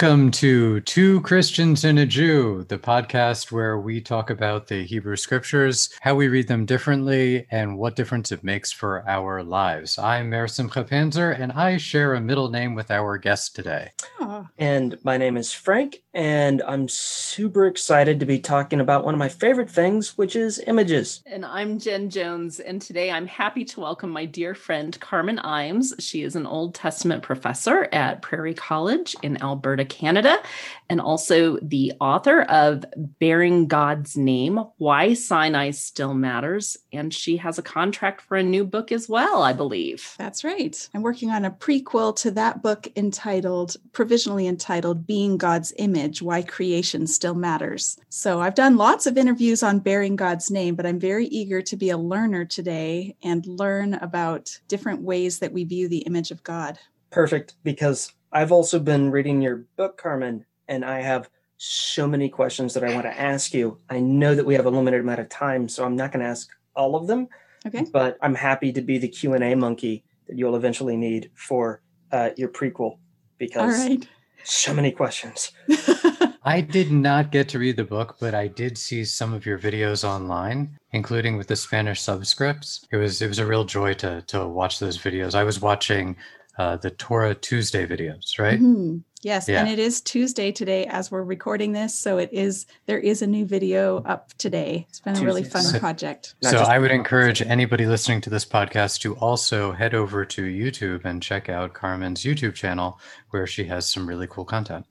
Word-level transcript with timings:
Welcome 0.00 0.30
to 0.30 0.80
Two 0.80 1.20
Christians 1.20 1.84
and 1.84 1.98
a 1.98 2.06
Jew, 2.06 2.64
the 2.68 2.78
podcast 2.78 3.52
where 3.52 3.78
we 3.78 4.00
talk 4.00 4.30
about 4.30 4.66
the 4.66 4.82
Hebrew 4.82 5.14
scriptures, 5.14 5.90
how 6.00 6.14
we 6.14 6.28
read 6.28 6.48
them 6.48 6.64
differently, 6.64 7.46
and 7.50 7.76
what 7.76 7.96
difference 7.96 8.32
it 8.32 8.42
makes 8.42 8.72
for 8.72 9.06
our 9.06 9.42
lives. 9.42 9.98
I'm 9.98 10.30
Meir 10.30 10.48
Simcha 10.48 10.84
Panzer, 10.84 11.38
and 11.38 11.52
I 11.52 11.76
share 11.76 12.14
a 12.14 12.20
middle 12.20 12.48
name 12.48 12.74
with 12.74 12.90
our 12.90 13.18
guest 13.18 13.54
today. 13.54 13.90
Ah. 14.18 14.48
And 14.56 14.96
my 15.04 15.18
name 15.18 15.36
is 15.36 15.52
Frank, 15.52 16.00
and 16.14 16.62
I'm 16.62 16.88
super 16.88 17.66
excited 17.66 18.18
to 18.20 18.26
be 18.26 18.38
talking 18.38 18.80
about 18.80 19.04
one 19.04 19.12
of 19.12 19.18
my 19.18 19.28
favorite 19.28 19.70
things, 19.70 20.16
which 20.16 20.34
is 20.34 20.62
images. 20.66 21.22
And 21.26 21.44
I'm 21.44 21.78
Jen 21.78 22.08
Jones, 22.08 22.58
and 22.58 22.80
today 22.80 23.10
I'm 23.10 23.26
happy 23.26 23.66
to 23.66 23.80
welcome 23.80 24.08
my 24.08 24.24
dear 24.24 24.54
friend 24.54 24.98
Carmen 24.98 25.36
Imes. 25.44 25.92
She 25.98 26.22
is 26.22 26.36
an 26.36 26.46
Old 26.46 26.74
Testament 26.74 27.22
professor 27.22 27.86
at 27.92 28.22
Prairie 28.22 28.54
College 28.54 29.14
in 29.22 29.42
Alberta, 29.42 29.89
Canada, 29.90 30.42
and 30.88 31.00
also 31.00 31.58
the 31.60 31.92
author 32.00 32.42
of 32.42 32.84
Bearing 33.18 33.66
God's 33.66 34.16
Name 34.16 34.64
Why 34.78 35.12
Sinai 35.12 35.72
Still 35.72 36.14
Matters. 36.14 36.78
And 36.92 37.12
she 37.12 37.36
has 37.36 37.58
a 37.58 37.62
contract 37.62 38.22
for 38.22 38.36
a 38.36 38.42
new 38.42 38.64
book 38.64 38.90
as 38.90 39.08
well, 39.08 39.42
I 39.42 39.52
believe. 39.52 40.14
That's 40.16 40.42
right. 40.42 40.88
I'm 40.94 41.02
working 41.02 41.30
on 41.30 41.44
a 41.44 41.50
prequel 41.50 42.16
to 42.16 42.30
that 42.30 42.62
book 42.62 42.88
entitled, 42.96 43.76
provisionally 43.92 44.46
entitled, 44.46 45.06
Being 45.06 45.36
God's 45.36 45.72
Image 45.76 46.22
Why 46.22 46.42
Creation 46.42 47.06
Still 47.06 47.34
Matters. 47.34 47.98
So 48.08 48.40
I've 48.40 48.54
done 48.54 48.76
lots 48.76 49.06
of 49.06 49.18
interviews 49.18 49.62
on 49.62 49.80
bearing 49.80 50.16
God's 50.16 50.50
name, 50.50 50.74
but 50.74 50.86
I'm 50.86 50.98
very 50.98 51.26
eager 51.26 51.60
to 51.62 51.76
be 51.76 51.90
a 51.90 51.98
learner 51.98 52.44
today 52.44 53.16
and 53.22 53.44
learn 53.46 53.94
about 53.94 54.58
different 54.68 55.02
ways 55.02 55.40
that 55.40 55.52
we 55.52 55.64
view 55.64 55.88
the 55.88 55.98
image 55.98 56.30
of 56.30 56.42
God. 56.42 56.78
Perfect, 57.10 57.54
because 57.64 58.12
I've 58.32 58.52
also 58.52 58.78
been 58.78 59.10
reading 59.10 59.42
your 59.42 59.64
book, 59.76 59.98
Carmen, 59.98 60.44
and 60.68 60.84
I 60.84 61.00
have 61.00 61.28
so 61.56 62.06
many 62.06 62.28
questions 62.28 62.74
that 62.74 62.84
I 62.84 62.94
want 62.94 63.04
to 63.04 63.20
ask 63.20 63.52
you. 63.52 63.78
I 63.90 64.00
know 64.00 64.34
that 64.34 64.46
we 64.46 64.54
have 64.54 64.66
a 64.66 64.70
limited 64.70 65.00
amount 65.00 65.20
of 65.20 65.28
time, 65.28 65.68
so 65.68 65.84
I'm 65.84 65.96
not 65.96 66.12
going 66.12 66.22
to 66.24 66.30
ask 66.30 66.48
all 66.74 66.96
of 66.96 67.06
them. 67.06 67.28
Okay. 67.66 67.84
But 67.92 68.16
I'm 68.22 68.34
happy 68.34 68.72
to 68.72 68.80
be 68.80 68.98
the 68.98 69.08
Q 69.08 69.34
and 69.34 69.44
A 69.44 69.54
monkey 69.54 70.04
that 70.26 70.38
you'll 70.38 70.56
eventually 70.56 70.96
need 70.96 71.30
for 71.34 71.82
uh, 72.12 72.30
your 72.36 72.48
prequel 72.48 72.98
because 73.36 73.80
All 73.80 73.88
right. 73.88 74.08
so 74.44 74.72
many 74.72 74.90
questions. 74.92 75.52
I 76.42 76.62
did 76.62 76.90
not 76.90 77.32
get 77.32 77.50
to 77.50 77.58
read 77.58 77.76
the 77.76 77.84
book, 77.84 78.16
but 78.18 78.34
I 78.34 78.46
did 78.46 78.78
see 78.78 79.04
some 79.04 79.34
of 79.34 79.44
your 79.44 79.58
videos 79.58 80.04
online, 80.04 80.78
including 80.92 81.36
with 81.36 81.48
the 81.48 81.56
Spanish 81.56 82.00
subscripts. 82.00 82.86
It 82.90 82.96
was 82.96 83.20
it 83.20 83.28
was 83.28 83.38
a 83.38 83.46
real 83.46 83.64
joy 83.64 83.92
to 83.94 84.22
to 84.28 84.46
watch 84.46 84.78
those 84.78 84.96
videos. 84.96 85.34
I 85.34 85.44
was 85.44 85.60
watching 85.60 86.16
uh, 86.60 86.76
the 86.76 86.90
Torah 86.90 87.34
Tuesday 87.34 87.86
videos, 87.86 88.38
right? 88.38 88.60
Mhm. 88.60 89.02
Yes, 89.22 89.48
Yeah. 89.48 89.60
and 89.60 89.68
it 89.70 89.78
is 89.78 90.02
Tuesday 90.02 90.52
today 90.52 90.84
as 90.86 91.10
we're 91.10 91.22
recording 91.22 91.72
this, 91.72 91.94
so 91.98 92.18
it 92.18 92.28
is 92.32 92.66
there 92.84 92.98
is 92.98 93.22
a 93.22 93.26
new 93.26 93.46
video 93.46 94.02
up 94.02 94.34
today. 94.36 94.84
It's 94.90 95.00
been 95.00 95.16
a 95.16 95.24
really 95.24 95.42
fun 95.42 95.62
So- 95.62 95.78
project. 95.78 96.34
So 96.42 96.58
I 96.58 96.78
would 96.78 96.90
encourage 96.90 97.40
anybody 97.40 97.86
listening 97.86 98.20
to 98.22 98.30
this 98.30 98.44
podcast 98.44 99.00
to 99.00 99.14
also 99.16 99.72
head 99.72 99.94
over 99.94 100.26
to 100.26 100.42
YouTube 100.42 101.06
and 101.06 101.22
check 101.22 101.48
out 101.48 101.72
Carmen's 101.72 102.24
YouTube 102.24 102.52
channel, 102.54 103.00
where 103.30 103.46
she 103.46 103.64
has 103.64 103.90
some 103.90 104.06
really 104.06 104.26
cool 104.26 104.44
content. 104.44 104.84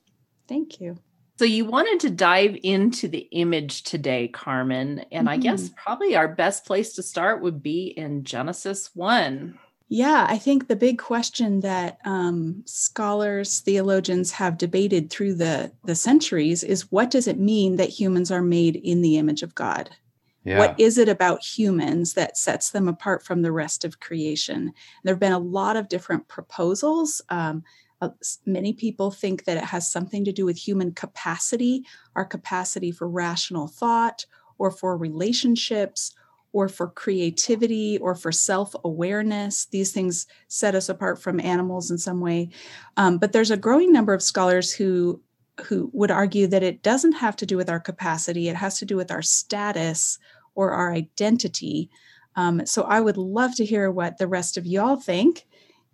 Thank 0.48 0.82
you. 0.82 0.98
So, 1.38 1.46
you 1.46 1.66
wanted 1.66 2.00
to 2.02 2.10
dive 2.10 2.58
into 2.64 3.08
the 3.08 3.28
image 3.32 3.84
today, 3.84 4.28
Carmen. 4.28 5.06
And 5.12 5.30
I 5.30 5.38
guess 5.38 5.70
probably 5.78 6.16
our 6.16 6.28
best 6.28 6.66
place 6.66 6.94
to 6.96 7.04
start 7.04 7.42
would 7.44 7.62
be 7.64 7.94
in 7.96 8.24
Genesis 8.26 8.90
1. 8.96 9.58
Yeah, 9.92 10.28
I 10.30 10.38
think 10.38 10.68
the 10.68 10.76
big 10.76 11.00
question 11.00 11.62
that 11.62 11.98
um, 12.06 12.62
scholars, 12.66 13.62
theologians 13.62 14.32
have 14.34 14.60
debated 14.60 15.10
through 15.10 15.34
the, 15.34 15.72
the 15.84 15.96
centuries 15.96 16.64
is 16.64 16.92
what 16.92 17.10
does 17.10 17.28
it 17.28 17.40
mean 17.40 17.78
that 17.78 17.90
humans 17.90 18.30
are 18.30 18.44
made 18.44 18.76
in 18.76 19.02
the 19.02 19.18
image 19.18 19.42
of 19.42 19.56
God? 19.56 19.90
Yeah. 20.44 20.60
What 20.60 20.80
is 20.80 21.00
it 21.00 21.10
about 21.10 21.44
humans 21.44 22.14
that 22.14 22.38
sets 22.38 22.70
them 22.70 22.88
apart 22.88 23.24
from 23.24 23.42
the 23.42 23.52
rest 23.52 23.84
of 23.84 24.00
creation? 24.00 24.74
There 25.04 25.14
have 25.14 25.20
been 25.20 25.34
a 25.34 25.40
lot 25.40 25.76
of 25.76 25.90
different 25.90 26.28
proposals. 26.28 27.22
Um, 27.30 27.64
uh, 28.00 28.10
many 28.46 28.74
people 28.74 29.10
think 29.10 29.46
that 29.46 29.58
it 29.58 29.66
has 29.66 29.92
something 29.92 30.24
to 30.24 30.32
do 30.32 30.46
with 30.46 30.58
human 30.58 30.94
capacity, 30.94 31.84
our 32.16 32.26
capacity 32.26 32.92
for 32.92 33.10
rational 33.10 33.68
thought, 33.68 34.26
or 34.60 34.70
for 34.70 34.96
relationships, 34.96 36.14
or 36.52 36.68
for 36.68 36.88
creativity, 36.88 37.98
or 38.00 38.16
for 38.16 38.32
self 38.32 38.76
awareness. 38.84 39.66
These 39.66 39.92
things 39.92 40.28
set 40.48 40.76
us 40.76 40.90
apart 40.90 41.22
from 41.22 41.40
animals 41.40 41.92
in 41.92 41.98
some 41.98 42.22
way. 42.22 42.50
Um, 42.98 43.18
but 43.18 43.34
there's 43.34 43.52
a 43.52 43.58
growing 43.58 43.92
number 43.92 44.14
of 44.14 44.24
scholars 44.24 44.74
who 44.74 45.22
who 45.66 45.90
would 45.94 46.12
argue 46.12 46.48
that 46.48 46.64
it 46.64 46.82
doesn't 46.84 47.14
have 47.14 47.36
to 47.36 47.46
do 47.46 47.58
with 47.58 47.70
our 47.70 47.80
capacity, 47.80 48.48
it 48.48 48.56
has 48.56 48.80
to 48.80 48.86
do 48.86 48.96
with 48.96 49.12
our 49.12 49.22
status 49.22 50.18
or 50.56 50.72
our 50.72 50.94
identity. 50.94 51.90
Um, 52.36 52.66
so 52.66 52.84
I 52.84 53.02
would 53.02 53.18
love 53.18 53.56
to 53.56 53.66
hear 53.66 53.92
what 53.92 54.18
the 54.18 54.28
rest 54.28 54.58
of 54.58 54.66
y'all 54.66 54.96
think 54.96 55.46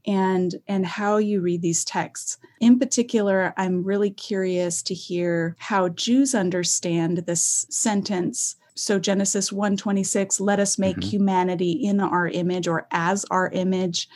and 0.05 0.55
and 0.67 0.85
how 0.85 1.17
you 1.17 1.41
read 1.41 1.61
these 1.61 1.83
texts. 1.83 2.37
In 2.59 2.79
particular, 2.79 3.53
I'm 3.57 3.83
really 3.83 4.11
curious 4.11 4.81
to 4.83 4.93
hear 4.93 5.55
how 5.59 5.89
Jews 5.89 6.35
understand 6.35 7.19
this 7.19 7.65
sentence. 7.69 8.55
So 8.75 8.99
Genesis 8.99 9.51
1:26, 9.51 10.39
let 10.39 10.59
us 10.59 10.77
make 10.77 10.97
Mhm. 10.97 11.03
humanity 11.03 11.71
in 11.71 11.99
our 11.99 12.27
image 12.27 12.67
or 12.67 12.87
as 12.91 13.25
our 13.31 13.49
image, 13.49 14.07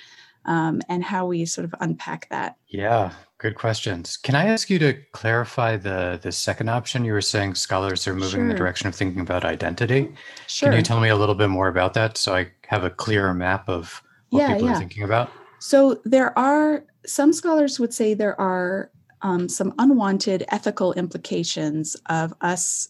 um, 0.45 0.81
and 0.89 1.03
how 1.03 1.25
we 1.27 1.45
sort 1.45 1.65
of 1.65 1.73
unpack 1.79 2.27
that. 2.29 2.55
Yeah, 2.67 3.11
good 3.37 3.55
questions. 3.55 4.17
Can 4.17 4.35
I 4.35 4.45
ask 4.47 4.69
you 4.69 4.77
to 4.79 4.93
clarify 5.13 5.77
the 5.77 6.19
the 6.21 6.31
second 6.31 6.69
option? 6.69 7.05
You 7.05 7.13
were 7.13 7.21
saying 7.21 7.55
scholars 7.55 8.07
are 8.07 8.13
moving 8.15 8.41
in 8.41 8.47
the 8.49 8.53
direction 8.53 8.87
of 8.87 8.95
thinking 8.95 9.21
about 9.21 9.45
identity. 9.45 10.13
Sure. 10.47 10.69
Can 10.69 10.77
you 10.77 10.83
tell 10.83 10.99
me 10.99 11.09
a 11.09 11.15
little 11.15 11.35
bit 11.35 11.49
more 11.49 11.67
about 11.69 11.93
that 11.93 12.17
so 12.17 12.35
I 12.35 12.51
have 12.67 12.83
a 12.83 12.89
clearer 12.89 13.33
map 13.33 13.69
of 13.69 14.01
what 14.29 14.41
Yeah, 14.41 14.53
people 14.53 14.67
yeah. 14.67 14.73
are 14.75 14.79
thinking 14.79 15.03
about? 15.03 15.29
So 15.59 15.99
there 16.05 16.37
are 16.37 16.83
some 17.05 17.31
scholars 17.33 17.79
would 17.79 17.93
say 17.93 18.13
there 18.13 18.39
are 18.39 18.91
um, 19.21 19.49
some 19.49 19.73
unwanted 19.79 20.45
ethical 20.49 20.93
implications 20.93 21.95
of 22.05 22.33
us 22.39 22.89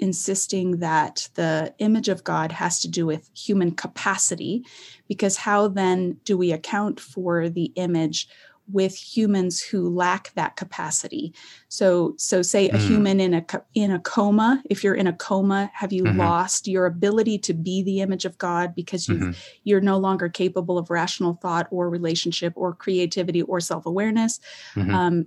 insisting 0.00 0.78
that 0.78 1.28
the 1.34 1.74
image 1.78 2.08
of 2.08 2.24
God 2.24 2.52
has 2.52 2.80
to 2.80 2.88
do 2.88 3.06
with 3.06 3.30
human 3.34 3.70
capacity, 3.72 4.64
because 5.08 5.36
how 5.36 5.68
then 5.68 6.16
do 6.24 6.36
we 6.36 6.52
account 6.52 6.98
for 6.98 7.48
the 7.48 7.72
image 7.76 8.28
with 8.72 8.94
humans 8.94 9.60
who 9.60 9.88
lack 9.88 10.32
that 10.34 10.54
capacity? 10.54 11.34
So, 11.68 12.14
so 12.18 12.40
say 12.40 12.68
a 12.68 12.74
Mm. 12.74 12.86
human 12.86 13.20
in 13.20 13.34
a 13.34 13.44
in 13.74 13.90
a 13.90 13.98
coma. 13.98 14.62
If 14.70 14.84
you're 14.84 14.94
in 14.94 15.08
a 15.08 15.12
coma, 15.12 15.70
have 15.74 15.92
you 15.92 16.04
Mhm. 16.04 16.16
lost 16.16 16.68
your 16.68 16.86
ability 16.86 17.38
to 17.38 17.52
be 17.54 17.82
the 17.82 18.00
image 18.00 18.24
of 18.24 18.38
God 18.38 18.74
because 18.74 19.08
you've 19.08 19.22
Mhm. 19.22 19.36
you're 19.64 19.80
no 19.80 19.98
longer 19.98 20.28
capable 20.28 20.78
of 20.78 20.88
rational 20.88 21.34
thought 21.42 21.66
or 21.70 21.90
relationship 21.90 22.52
or 22.56 22.72
creativity 22.74 23.42
or 23.42 23.60
self-awareness 23.60 24.38
Mhm. 24.76 24.94
um, 24.94 25.26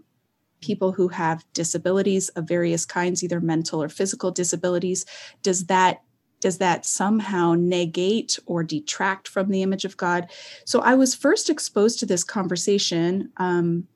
people 0.63 0.93
who 0.93 1.09
have 1.09 1.45
disabilities 1.53 2.29
of 2.29 2.47
various 2.47 2.85
kinds 2.85 3.23
either 3.23 3.41
mental 3.41 3.83
or 3.83 3.89
physical 3.89 4.31
disabilities 4.31 5.05
does 5.41 5.65
that 5.65 6.01
does 6.39 6.57
that 6.57 6.85
somehow 6.85 7.55
negate 7.57 8.37
or 8.45 8.63
detract 8.63 9.29
from 9.29 9.49
the 9.49 9.61
image 9.61 9.85
of 9.85 9.97
god? 9.97 10.31
So 10.65 10.79
i 10.79 10.95
was 10.95 11.13
first 11.13 11.49
exposed 11.49 11.99
to 11.99 12.05
this 12.05 12.23
conversation 12.23 13.31
um, 13.37 13.87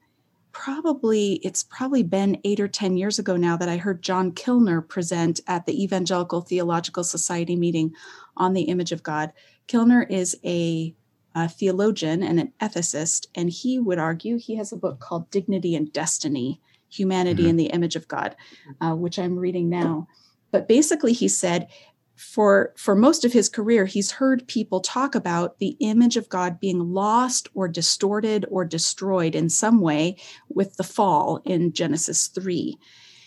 probably 0.51 1.33
it's 1.43 1.63
probably 1.63 2.03
been 2.03 2.41
eight 2.43 2.59
or 2.59 2.67
ten 2.67 2.97
years 2.97 3.19
ago 3.19 3.37
now 3.37 3.55
that 3.55 3.69
i 3.69 3.77
heard 3.77 4.01
john 4.01 4.31
kilner 4.31 4.87
present 4.87 5.39
at 5.47 5.65
the 5.67 5.83
evangelical 5.83 6.41
theological 6.41 7.03
society 7.03 7.55
meeting 7.55 7.93
on 8.37 8.53
the 8.53 8.63
image 8.63 8.91
of 8.91 9.03
god. 9.03 9.33
Kilner 9.67 10.09
is 10.09 10.37
a, 10.45 10.95
a 11.35 11.47
theologian 11.47 12.23
and 12.23 12.39
an 12.39 12.51
ethicist 12.61 13.27
and 13.35 13.49
he 13.49 13.79
would 13.79 13.99
argue 13.99 14.37
he 14.37 14.55
has 14.55 14.71
a 14.71 14.77
book 14.77 14.99
called 14.99 15.29
dignity 15.29 15.75
and 15.75 15.91
destiny 15.93 16.59
humanity 16.89 17.43
Mhm. 17.43 17.49
in 17.49 17.55
the 17.57 17.65
image 17.67 17.95
of 17.95 18.07
god 18.07 18.35
uh, 18.81 18.95
which 18.95 19.19
i'm 19.19 19.37
reading 19.37 19.69
now 19.69 20.07
but 20.51 20.67
basically 20.67 21.13
he 21.13 21.27
said 21.27 21.67
for 22.15 22.73
for 22.77 22.95
most 22.95 23.23
of 23.25 23.33
his 23.33 23.47
career 23.49 23.85
he's 23.85 24.11
heard 24.11 24.47
people 24.47 24.79
talk 24.79 25.13
about 25.13 25.59
the 25.59 25.75
image 25.81 26.17
of 26.17 26.29
god 26.29 26.59
being 26.59 26.79
lost 26.93 27.47
or 27.53 27.67
distorted 27.67 28.45
or 28.49 28.65
destroyed 28.65 29.35
in 29.35 29.49
some 29.49 29.81
way 29.81 30.15
with 30.49 30.75
the 30.77 30.83
fall 30.83 31.41
in 31.45 31.71
genesis 31.73 32.27
3 32.27 32.77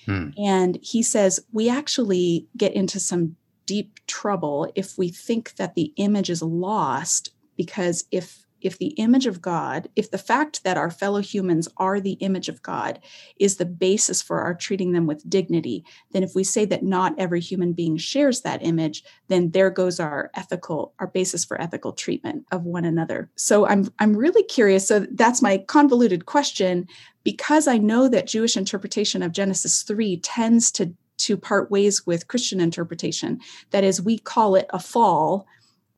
Hmm. 0.06 0.28
and 0.38 0.78
he 0.82 1.02
says 1.02 1.38
we 1.52 1.68
actually 1.68 2.48
get 2.56 2.72
into 2.72 2.98
some 2.98 3.36
deep 3.66 4.00
trouble 4.06 4.72
if 4.74 4.96
we 4.96 5.10
think 5.10 5.54
that 5.56 5.74
the 5.74 5.92
image 5.96 6.30
is 6.30 6.42
lost 6.42 7.30
because 7.60 8.06
if 8.10 8.46
if 8.62 8.78
the 8.78 8.94
image 8.96 9.26
of 9.26 9.42
God, 9.42 9.88
if 9.96 10.10
the 10.10 10.16
fact 10.16 10.64
that 10.64 10.78
our 10.78 10.90
fellow 10.90 11.20
humans 11.20 11.68
are 11.76 12.00
the 12.00 12.12
image 12.28 12.48
of 12.48 12.62
God 12.62 12.98
is 13.38 13.56
the 13.56 13.66
basis 13.66 14.22
for 14.22 14.40
our 14.40 14.54
treating 14.54 14.92
them 14.92 15.06
with 15.06 15.28
dignity, 15.28 15.84
then 16.12 16.22
if 16.22 16.34
we 16.34 16.42
say 16.42 16.64
that 16.64 16.82
not 16.82 17.14
every 17.18 17.40
human 17.40 17.74
being 17.74 17.98
shares 17.98 18.40
that 18.40 18.64
image, 18.64 19.04
then 19.28 19.50
there 19.50 19.68
goes 19.68 20.00
our 20.00 20.30
ethical, 20.34 20.94
our 21.00 21.06
basis 21.06 21.44
for 21.44 21.60
ethical 21.60 21.92
treatment 21.92 22.46
of 22.50 22.64
one 22.64 22.86
another. 22.86 23.30
So 23.36 23.66
I'm 23.66 23.92
I'm 23.98 24.16
really 24.16 24.44
curious. 24.44 24.88
So 24.88 25.06
that's 25.12 25.42
my 25.42 25.58
convoluted 25.58 26.24
question. 26.24 26.86
Because 27.24 27.68
I 27.68 27.76
know 27.76 28.08
that 28.08 28.26
Jewish 28.26 28.56
interpretation 28.56 29.22
of 29.22 29.32
Genesis 29.32 29.82
3 29.82 30.16
tends 30.20 30.70
to 30.72 30.94
to 31.18 31.36
part 31.36 31.70
ways 31.70 32.06
with 32.06 32.28
Christian 32.28 32.58
interpretation. 32.60 33.38
That 33.72 33.84
is, 33.84 34.00
we 34.00 34.18
call 34.18 34.54
it 34.54 34.66
a 34.70 34.78
fall 34.78 35.46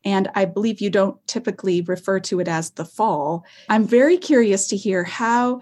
and 0.04 0.28
I 0.34 0.44
believe 0.44 0.80
you 0.80 0.90
don't 0.90 1.24
typically 1.26 1.80
refer 1.82 2.20
to 2.20 2.40
it 2.40 2.48
as 2.48 2.70
the 2.70 2.84
fall. 2.84 3.44
I'm 3.68 3.86
very 3.86 4.16
curious 4.16 4.66
to 4.68 4.76
hear 4.76 5.04
how 5.04 5.60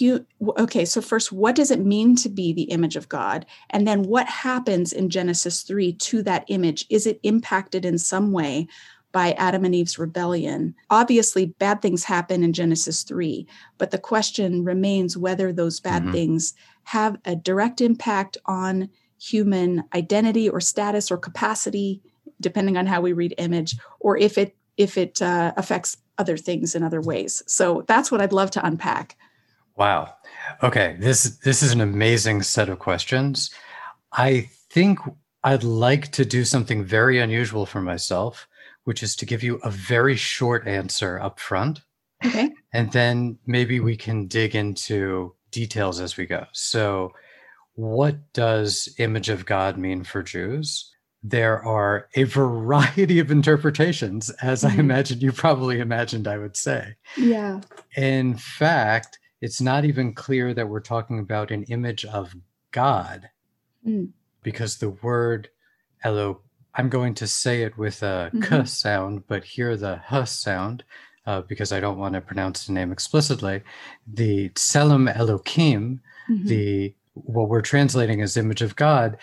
you, 0.00 0.24
okay, 0.58 0.84
so 0.84 1.00
first, 1.00 1.30
what 1.30 1.54
does 1.54 1.70
it 1.70 1.80
mean 1.80 2.16
to 2.16 2.28
be 2.28 2.52
the 2.52 2.64
image 2.64 2.96
of 2.96 3.08
God? 3.08 3.44
And 3.70 3.86
then 3.86 4.04
what 4.04 4.26
happens 4.26 4.92
in 4.92 5.10
Genesis 5.10 5.62
3 5.62 5.92
to 5.92 6.22
that 6.22 6.44
image? 6.48 6.86
Is 6.88 7.06
it 7.06 7.20
impacted 7.22 7.84
in 7.84 7.98
some 7.98 8.32
way 8.32 8.66
by 9.12 9.32
Adam 9.32 9.64
and 9.64 9.74
Eve's 9.74 9.98
rebellion? 9.98 10.74
Obviously, 10.90 11.46
bad 11.46 11.82
things 11.82 12.04
happen 12.04 12.42
in 12.42 12.52
Genesis 12.52 13.02
3, 13.02 13.46
but 13.76 13.90
the 13.90 13.98
question 13.98 14.64
remains 14.64 15.16
whether 15.16 15.52
those 15.52 15.80
bad 15.80 16.02
mm-hmm. 16.02 16.12
things 16.12 16.54
have 16.84 17.18
a 17.24 17.36
direct 17.36 17.80
impact 17.80 18.38
on 18.46 18.88
human 19.20 19.84
identity 19.94 20.48
or 20.48 20.60
status 20.60 21.10
or 21.10 21.16
capacity 21.16 22.02
depending 22.40 22.76
on 22.76 22.86
how 22.86 23.00
we 23.00 23.12
read 23.12 23.34
image, 23.38 23.76
or 24.00 24.16
if 24.16 24.38
it 24.38 24.56
if 24.76 24.98
it 24.98 25.22
uh, 25.22 25.52
affects 25.56 25.96
other 26.18 26.36
things 26.36 26.74
in 26.74 26.82
other 26.82 27.00
ways. 27.00 27.42
So 27.46 27.84
that's 27.86 28.10
what 28.10 28.20
I'd 28.20 28.32
love 28.32 28.50
to 28.52 28.66
unpack. 28.66 29.16
Wow. 29.76 30.14
Okay, 30.62 30.96
this 31.00 31.24
this 31.38 31.62
is 31.62 31.72
an 31.72 31.80
amazing 31.80 32.42
set 32.42 32.68
of 32.68 32.78
questions. 32.78 33.50
I 34.12 34.48
think 34.70 34.98
I'd 35.42 35.64
like 35.64 36.12
to 36.12 36.24
do 36.24 36.44
something 36.44 36.84
very 36.84 37.18
unusual 37.18 37.66
for 37.66 37.80
myself, 37.80 38.48
which 38.84 39.02
is 39.02 39.16
to 39.16 39.26
give 39.26 39.42
you 39.42 39.56
a 39.56 39.70
very 39.70 40.16
short 40.16 40.66
answer 40.66 41.20
up 41.20 41.40
front. 41.40 41.80
Okay. 42.24 42.50
And 42.72 42.90
then 42.92 43.38
maybe 43.46 43.80
we 43.80 43.96
can 43.96 44.26
dig 44.26 44.54
into 44.54 45.34
details 45.50 46.00
as 46.00 46.16
we 46.16 46.26
go. 46.26 46.46
So, 46.52 47.12
what 47.74 48.32
does 48.32 48.88
image 48.98 49.28
of 49.28 49.44
God 49.44 49.76
mean 49.76 50.04
for 50.04 50.22
Jews? 50.22 50.93
There 51.26 51.64
are 51.64 52.06
a 52.14 52.24
variety 52.24 53.18
of 53.18 53.30
interpretations, 53.30 54.28
as 54.42 54.62
mm-hmm. 54.62 54.76
I 54.76 54.80
imagine 54.80 55.20
you 55.20 55.32
probably 55.32 55.80
imagined 55.80 56.28
I 56.28 56.36
would 56.36 56.56
say. 56.56 56.96
Yeah. 57.16 57.62
In 57.96 58.36
fact, 58.36 59.18
it's 59.40 59.60
not 59.60 59.86
even 59.86 60.14
clear 60.14 60.52
that 60.52 60.68
we're 60.68 60.80
talking 60.80 61.18
about 61.18 61.50
an 61.50 61.64
image 61.64 62.04
of 62.04 62.36
God 62.70 63.30
mm. 63.86 64.10
because 64.42 64.76
the 64.76 64.90
word 64.90 65.48
Elo, 66.02 66.42
I'm 66.74 66.90
going 66.90 67.14
to 67.14 67.26
say 67.26 67.62
it 67.62 67.78
with 67.78 68.02
a 68.02 68.30
mm-hmm. 68.34 68.42
k 68.42 68.64
sound, 68.66 69.26
but 69.26 69.44
hear 69.44 69.76
the 69.76 70.02
h 70.12 70.28
sound 70.28 70.84
uh, 71.26 71.40
because 71.42 71.72
I 71.72 71.80
don't 71.80 71.98
want 71.98 72.14
to 72.14 72.20
pronounce 72.20 72.66
the 72.66 72.74
name 72.74 72.92
explicitly. 72.92 73.62
The 74.06 74.50
Tselem 74.50 75.14
Elohim, 75.14 76.02
mm-hmm. 76.30 76.46
the 76.46 76.94
what 77.14 77.48
we're 77.48 77.62
translating 77.62 78.20
as 78.20 78.36
image 78.36 78.60
of 78.60 78.76
God, 78.76 79.16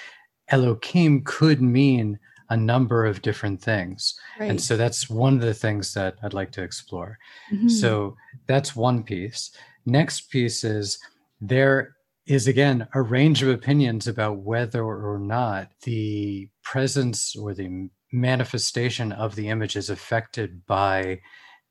Elohim 0.51 1.24
could 1.24 1.62
mean 1.62 2.19
a 2.50 2.57
number 2.57 3.06
of 3.06 3.21
different 3.21 3.62
things. 3.62 4.19
Right. 4.39 4.50
And 4.50 4.62
so 4.62 4.75
that's 4.75 5.09
one 5.09 5.36
of 5.36 5.42
the 5.42 5.53
things 5.53 5.94
that 5.94 6.15
I'd 6.21 6.33
like 6.33 6.51
to 6.51 6.63
explore. 6.63 7.18
Mm-hmm. 7.51 7.69
So 7.69 8.18
that's 8.45 8.75
one 8.75 9.03
piece. 9.03 9.51
Next 9.86 10.30
piece 10.30 10.65
is 10.65 11.00
there 11.39 11.95
is 12.27 12.48
again 12.48 12.88
a 12.94 13.01
range 13.01 13.42
of 13.42 13.50
opinions 13.50 14.07
about 14.07 14.39
whether 14.39 14.83
or 14.83 15.18
not 15.18 15.69
the 15.83 16.50
presence 16.62 17.36
or 17.36 17.53
the 17.53 17.89
manifestation 18.12 19.13
of 19.13 19.36
the 19.36 19.48
image 19.48 19.77
is 19.77 19.89
affected 19.89 20.65
by 20.65 21.19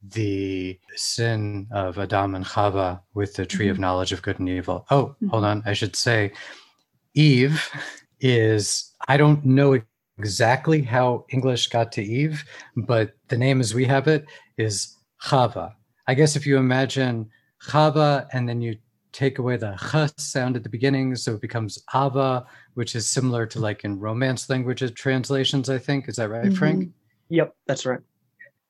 the 0.03 0.79
sin 0.97 1.69
of 1.73 1.99
Adam 1.99 2.35
and 2.35 2.45
Chava 2.45 3.01
with 3.13 3.35
the 3.35 3.45
tree 3.45 3.67
mm-hmm. 3.67 3.73
of 3.73 3.79
knowledge 3.79 4.13
of 4.13 4.23
good 4.23 4.39
and 4.39 4.49
evil. 4.49 4.87
Oh, 4.91 5.09
mm-hmm. 5.09 5.29
hold 5.29 5.45
on. 5.45 5.63
I 5.67 5.75
should 5.75 5.95
say 5.95 6.33
Eve 7.15 7.71
is 8.21 8.93
I 9.09 9.17
don't 9.17 9.45
know 9.45 9.81
exactly 10.19 10.83
how 10.83 11.25
English 11.31 11.69
got 11.69 11.93
to 11.93 12.03
Eve, 12.03 12.45
but 12.77 13.15
the 13.29 13.39
name 13.39 13.61
as 13.61 13.75
we 13.75 13.85
have 13.87 14.07
it 14.09 14.27
is 14.57 14.97
Chava. 15.23 15.73
I 16.07 16.15
guess 16.15 16.37
if 16.37 16.47
you 16.47 16.57
imagine 16.57 17.31
Chava 17.63 18.29
and 18.33 18.49
then 18.49 18.61
you 18.61 18.77
take 19.13 19.39
away 19.39 19.57
the 19.57 19.75
ch 19.77 20.21
sound 20.21 20.57
at 20.57 20.63
the 20.63 20.69
beginning, 20.69 21.17
so 21.17 21.35
it 21.35 21.41
becomes 21.41 21.79
Ava, 21.95 22.47
which 22.75 22.95
is 22.95 23.09
similar 23.09 23.47
to 23.47 23.59
like 23.59 23.85
in 23.85 23.99
Romance 23.99 24.49
languages 24.49 24.93
translations, 24.93 25.69
I 25.69 25.79
think. 25.79 26.09
Is 26.09 26.17
that 26.17 26.31
right, 26.31 26.45
mm-hmm. 26.45 26.55
Frank? 26.55 26.91
Yep, 27.29 27.55
that's 27.67 27.87
right. 27.87 28.01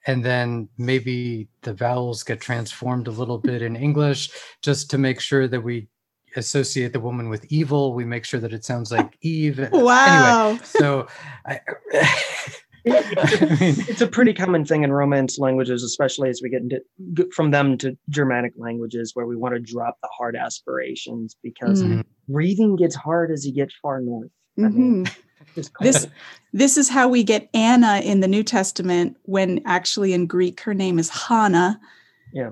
And 0.07 0.25
then 0.25 0.69
maybe 0.79 1.49
the 1.63 1.75
vowels 1.75 2.23
get 2.23 2.41
transformed 2.41 3.07
a 3.07 3.11
little 3.11 3.39
bit 3.39 3.61
in 3.61 3.77
English 3.77 4.31
just 4.63 4.91
to 4.91 4.99
make 4.99 5.21
sure 5.21 5.47
that 5.47 5.61
we 5.61 5.89
associate 6.37 6.93
the 6.93 7.01
woman 7.01 7.29
with 7.29 7.45
evil. 7.51 7.95
We 7.95 8.05
make 8.05 8.25
sure 8.25 8.41
that 8.41 8.53
it 8.53 8.65
sounds 8.65 8.93
like 8.93 9.17
Eve. 9.23 9.69
Wow. 9.73 10.49
Anyway, 10.49 10.65
so 10.65 11.07
I, 11.47 11.61
I 12.87 13.57
mean, 13.61 13.75
it's 13.89 14.01
a 14.01 14.07
pretty 14.07 14.33
common 14.33 14.65
thing 14.65 14.85
in 14.85 14.93
Romance 14.93 15.39
languages, 15.39 15.83
especially 15.83 16.29
as 16.29 16.41
we 16.43 16.51
get 16.51 16.63
into 16.63 17.29
from 17.33 17.51
them 17.51 17.77
to 17.79 17.97
Germanic 18.09 18.53
languages, 18.57 19.13
where 19.15 19.27
we 19.27 19.37
want 19.37 19.55
to 19.55 19.61
drop 19.61 19.97
the 20.03 20.09
hard 20.17 20.37
aspirations 20.37 21.37
because 21.43 21.83
mm-hmm. 21.83 22.03
breathing 22.29 22.77
gets 22.77 22.95
hard 22.95 23.31
as 23.31 23.47
you 23.47 23.53
get 23.53 23.73
far 23.83 24.01
north. 24.01 24.31
Mm-hmm. 24.59 24.65
I 24.65 24.69
mean, 24.69 25.05
mm-hmm. 25.05 25.61
this 25.85 26.07
this 26.53 26.77
is 26.77 26.89
how 26.89 27.09
we 27.09 27.25
get 27.25 27.49
Anna 27.55 28.01
in 28.05 28.21
the 28.21 28.29
New 28.29 28.43
Testament 28.43 29.17
when 29.23 29.61
actually 29.67 30.13
in 30.13 30.27
Greek 30.27 30.61
her 30.61 30.75
name 30.75 30.99
is 30.99 31.09
Hannah. 31.09 31.81
Yeah 32.33 32.51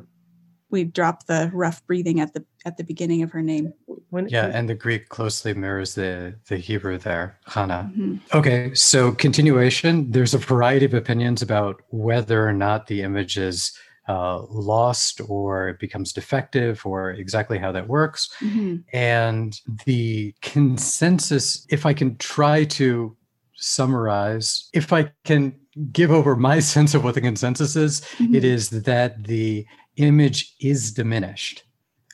we 0.71 0.85
drop 0.85 1.27
the 1.27 1.51
rough 1.53 1.85
breathing 1.87 2.21
at 2.21 2.35
the 2.35 2.45
at 2.65 2.77
the 2.77 2.85
beginning 2.85 3.23
of 3.23 3.31
her 3.31 3.43
name. 3.43 3.73
When, 4.11 4.29
yeah, 4.29 4.47
and 4.47 4.69
the 4.69 4.75
Greek 4.75 5.09
closely 5.09 5.55
mirrors 5.55 5.95
the 5.95 6.35
the 6.49 6.57
Hebrew 6.57 6.99
there, 6.99 7.39
Hannah. 7.47 7.91
Mm-hmm. 7.97 8.37
Okay, 8.37 8.75
so 8.75 9.13
continuation. 9.13 10.11
There's 10.11 10.35
a 10.35 10.39
variety 10.39 10.87
of 10.87 10.95
opinions 10.95 11.43
about 11.43 11.83
whether 11.91 12.47
or 12.47 12.53
not 12.53 12.87
the 12.87 13.03
image 13.03 13.39
is 13.39 13.73
uh, 14.09 14.43
lost 14.49 15.21
or 15.29 15.69
it 15.69 15.79
becomes 15.79 16.13
defective 16.13 16.85
or 16.87 17.11
exactly 17.11 17.59
how 17.59 17.71
that 17.73 17.89
works. 17.89 18.31
Mm-hmm. 18.41 18.77
And 18.95 19.61
the 19.85 20.35
consensus, 20.41 21.67
if 21.69 21.85
I 21.85 21.93
can 21.93 22.17
try 22.17 22.65
to 22.65 23.15
summarize, 23.55 24.71
if 24.73 24.93
I 24.93 25.13
can 25.25 25.55
give 25.93 26.11
over 26.11 26.37
my 26.37 26.59
sense 26.75 26.95
of 26.95 27.05
what 27.05 27.15
the 27.15 27.21
consensus 27.21 27.77
is, 27.77 28.01
mm-hmm. 28.01 28.35
it 28.35 28.45
is 28.45 28.71
that 28.71 29.25
the 29.25 29.67
image 29.99 30.55
is 30.61 30.93
diminished. 30.93 31.65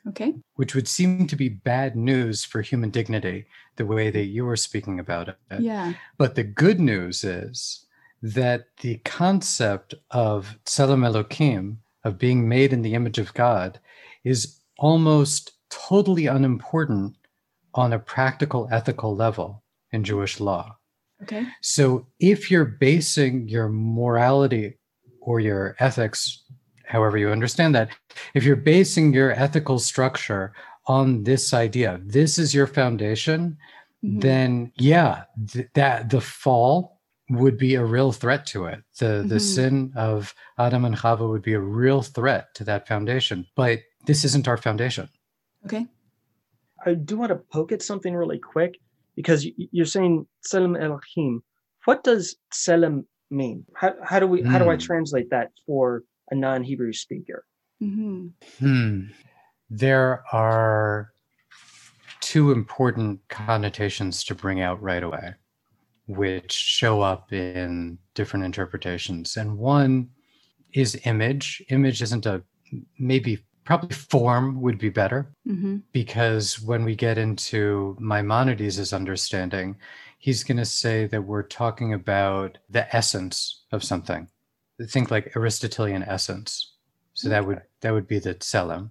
Okay. 0.07 0.35
Which 0.57 0.75
would 0.75 0.89
seem 0.89 1.27
to 1.27 1.37
be 1.37 1.49
bad 1.49 1.97
news 1.97 2.45
for 2.45 2.61
human 2.61 2.91
dignity, 2.91 3.47
the 3.77 3.87
way 3.87 4.11
that 4.11 4.27
you 4.27 4.45
were 4.45 4.57
speaking 4.57 4.99
about 4.99 5.29
it. 5.29 5.39
Yeah. 5.61 5.95
But 6.19 6.35
the 6.35 6.45
good 6.45 6.79
news 6.79 7.25
is 7.25 7.87
that 8.23 8.67
the 8.81 8.99
concept 9.05 9.95
of 10.11 10.59
Tselem 10.67 11.05
Elohim, 11.07 11.81
of 12.05 12.19
being 12.19 12.49
made 12.49 12.73
in 12.73 12.83
the 12.83 12.95
image 12.95 13.19
of 13.19 13.33
God, 13.35 13.81
is 14.25 14.61
almost 14.79 15.53
totally 15.71 16.27
unimportant 16.27 17.17
on 17.75 17.93
a 17.93 17.99
practical 17.99 18.69
ethical 18.71 19.17
level 19.17 19.63
in 19.91 20.05
Jewish 20.05 20.39
law. 20.39 20.77
Okay. 21.23 21.47
So 21.63 22.07
if 22.21 22.51
you're 22.51 22.65
basing 22.65 23.49
your 23.49 23.69
morality 23.69 24.79
or 25.21 25.41
your 25.41 25.77
ethics 25.79 26.45
however 26.87 27.19
you 27.19 27.31
understand 27.31 27.75
that, 27.75 27.91
if 28.35 28.45
you're 28.45 28.57
basing 28.57 29.13
your 29.13 29.33
ethical 29.33 29.79
structure 29.79 30.53
on 30.87 31.25
this 31.25 31.55
idea, 31.55 32.01
this 32.05 32.39
is 32.39 32.55
your 32.55 32.67
foundation, 32.67 33.57
mm-hmm. 34.05 34.21
then 34.21 34.73
yeah, 34.77 35.25
th- 35.53 35.69
that 35.75 36.11
the 36.11 36.21
fall 36.21 37.01
would 37.31 37.57
be 37.57 37.75
a 37.75 37.85
real 37.85 38.13
threat 38.13 38.47
to 38.47 38.67
it. 38.67 38.83
The 38.99 39.07
mm-hmm. 39.07 39.29
the 39.29 39.41
sin 39.41 39.93
of 39.97 40.35
Adam 40.59 40.85
and 40.85 40.97
Chava 40.97 41.29
would 41.29 41.43
be 41.43 41.55
a 41.55 41.61
real 41.61 42.03
threat 42.03 42.55
to 42.57 42.65
that 42.65 42.87
foundation. 42.87 43.47
But 43.57 43.81
this 44.07 44.25
isn't 44.25 44.49
our 44.49 44.57
foundation. 44.57 45.09
Okay. 45.65 45.87
I 46.85 46.95
do 46.95 47.17
want 47.17 47.31
to 47.31 47.37
poke 47.37 47.73
at 47.73 47.83
something 47.83 48.15
really 48.15 48.39
quick 48.39 48.79
because 49.17 49.47
you're 49.57 49.87
saying 49.87 50.27
Tselem 50.47 50.81
Elohim. 50.81 51.43
What 51.87 52.05
does 52.05 52.37
Tselem 52.53 53.05
mean? 53.31 53.65
How, 53.75 53.95
how 54.03 54.21
do 54.21 54.27
we 54.27 54.43
mm. 54.43 54.47
how 54.47 54.59
do 54.59 54.69
I 54.69 54.75
hmm. 54.75 54.81
translate 54.81 55.31
that 55.31 55.51
for 55.67 56.03
a 56.31 56.35
non-Hebrew 56.35 56.93
speaker? 56.93 57.45
Mm-hmm. 57.83 58.29
Hmm. 58.59 59.01
There 59.71 60.25
are 60.33 61.11
two 62.21 62.53
important 62.53 63.21
connotations 63.29 64.25
to 64.25 64.35
bring 64.35 64.61
out 64.61 64.81
right 64.83 65.03
away, 65.03 65.35
which 66.07 66.53
show 66.53 67.01
up 67.01 67.33
in 67.33 67.99
different 68.15 68.45
interpretations. 68.45 69.37
And 69.37 69.59
one 69.59 70.11
is 70.73 71.01
image. 71.05 71.63
Image 71.71 72.03
isn't 72.03 72.27
a 72.27 72.43
maybe 72.99 73.45
probably 73.65 73.95
form 73.95 74.61
would 74.61 74.79
be 74.79 74.91
better 74.91 75.35
mm-hmm. 75.47 75.79
because 75.93 76.61
when 76.61 76.85
we 76.85 76.95
get 76.95 77.19
into 77.19 77.97
Maimonides' 77.99 78.93
understanding, 78.93 79.77
he's 80.19 80.45
going 80.45 80.59
to 80.59 80.65
say 80.65 81.07
that 81.07 81.23
we're 81.23 81.43
talking 81.43 81.93
about 81.95 82.59
the 82.69 82.95
essence 82.95 83.65
of 83.73 83.83
something. 83.83 84.29
Think 84.89 85.11
like 85.11 85.37
Aristotelian 85.37 86.03
essence. 86.03 86.73
So 87.15 87.29
that 87.29 87.47
would 87.47 87.63
that 87.81 87.93
would 87.93 88.09
be 88.09 88.19
the 88.19 88.35
tselem. 88.35 88.91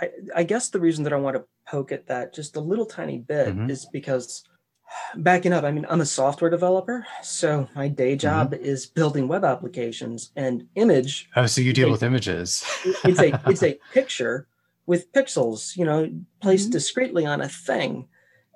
I, 0.00 0.10
I, 0.34 0.42
guess 0.42 0.68
the 0.68 0.80
reason 0.80 1.04
that 1.04 1.12
I 1.12 1.16
want 1.16 1.36
to 1.36 1.44
poke 1.66 1.92
at 1.92 2.08
that 2.08 2.34
just 2.34 2.56
a 2.56 2.60
little 2.60 2.84
tiny 2.84 3.18
bit 3.18 3.48
mm-hmm. 3.48 3.70
is 3.70 3.86
because 3.92 4.42
backing 5.14 5.52
up, 5.52 5.64
I 5.64 5.70
mean, 5.70 5.86
I'm 5.88 6.00
a 6.00 6.06
software 6.06 6.50
developer, 6.50 7.06
so 7.22 7.68
my 7.74 7.88
day 7.88 8.12
mm-hmm. 8.12 8.18
job 8.18 8.52
mm-hmm. 8.52 8.64
is 8.64 8.86
building 8.86 9.28
web 9.28 9.44
applications 9.44 10.32
and 10.34 10.66
image. 10.74 11.30
Oh, 11.36 11.46
so 11.46 11.60
you 11.60 11.72
deal 11.72 11.88
a, 11.88 11.92
with 11.92 12.02
images? 12.02 12.64
it's 13.04 13.20
a 13.20 13.40
it's 13.46 13.62
a 13.62 13.78
picture 13.92 14.48
with 14.86 15.12
pixels, 15.12 15.76
you 15.76 15.84
know, 15.84 16.10
placed 16.40 16.66
mm-hmm. 16.66 16.72
discreetly 16.72 17.24
on 17.24 17.40
a 17.40 17.48
thing, 17.48 18.08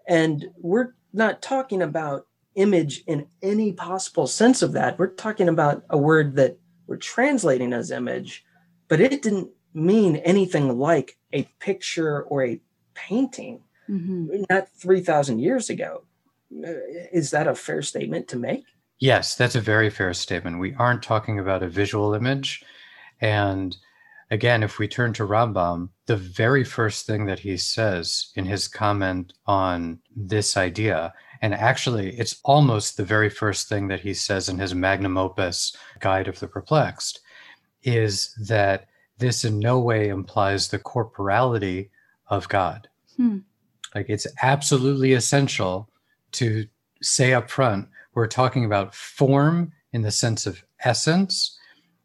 and 0.08 0.46
we're 0.56 0.94
not 1.12 1.42
talking 1.42 1.80
about 1.80 2.26
image 2.56 3.04
in 3.06 3.26
any 3.42 3.72
possible 3.72 4.26
sense 4.26 4.62
of 4.62 4.72
that. 4.72 4.98
We're 4.98 5.14
talking 5.14 5.48
about 5.48 5.84
a 5.88 5.96
word 5.96 6.36
that 6.36 6.58
we're 6.86 6.96
translating 6.96 7.72
as 7.72 7.90
image, 7.90 8.44
but 8.88 9.00
it 9.00 9.22
didn't 9.22 9.50
mean 9.74 10.16
anything 10.16 10.78
like 10.78 11.18
a 11.32 11.42
picture 11.60 12.22
or 12.22 12.44
a 12.44 12.60
painting. 12.94 13.62
Mm-hmm. 13.88 14.44
Not 14.50 14.68
3,000 14.70 15.38
years 15.38 15.70
ago 15.70 16.04
is 17.12 17.30
that 17.30 17.46
a 17.46 17.54
fair 17.54 17.82
statement 17.82 18.28
to 18.28 18.36
make? 18.36 18.64
Yes, 18.98 19.34
that's 19.34 19.54
a 19.54 19.60
very 19.60 19.90
fair 19.90 20.14
statement. 20.14 20.58
We 20.58 20.74
aren't 20.74 21.02
talking 21.02 21.38
about 21.38 21.62
a 21.62 21.68
visual 21.68 22.14
image. 22.14 22.64
And 23.20 23.76
again, 24.30 24.62
if 24.62 24.78
we 24.78 24.88
turn 24.88 25.12
to 25.14 25.26
Rambam, 25.26 25.90
the 26.06 26.16
very 26.16 26.64
first 26.64 27.06
thing 27.06 27.26
that 27.26 27.40
he 27.40 27.56
says 27.56 28.32
in 28.36 28.46
his 28.46 28.68
comment 28.68 29.34
on 29.46 30.00
this 30.14 30.56
idea, 30.56 31.12
and 31.42 31.54
actually 31.54 32.16
it's 32.18 32.40
almost 32.44 32.96
the 32.96 33.04
very 33.04 33.30
first 33.30 33.68
thing 33.68 33.88
that 33.88 34.00
he 34.00 34.14
says 34.14 34.48
in 34.48 34.58
his 34.58 34.74
magnum 34.74 35.16
opus, 35.16 35.76
Guide 36.00 36.28
of 36.28 36.40
the 36.40 36.48
Perplexed, 36.48 37.20
is 37.82 38.34
that 38.48 38.86
this 39.18 39.44
in 39.44 39.58
no 39.58 39.78
way 39.78 40.08
implies 40.08 40.68
the 40.68 40.78
corporality 40.78 41.90
of 42.28 42.48
God. 42.48 42.88
Hmm. 43.16 43.38
Like 43.94 44.10
it's 44.10 44.26
absolutely 44.42 45.12
essential 45.14 45.88
to 46.32 46.66
say 47.02 47.32
up 47.32 47.50
front 47.50 47.88
we're 48.14 48.26
talking 48.26 48.64
about 48.64 48.94
form 48.94 49.72
in 49.92 50.02
the 50.02 50.10
sense 50.10 50.46
of 50.46 50.64
essence 50.84 51.56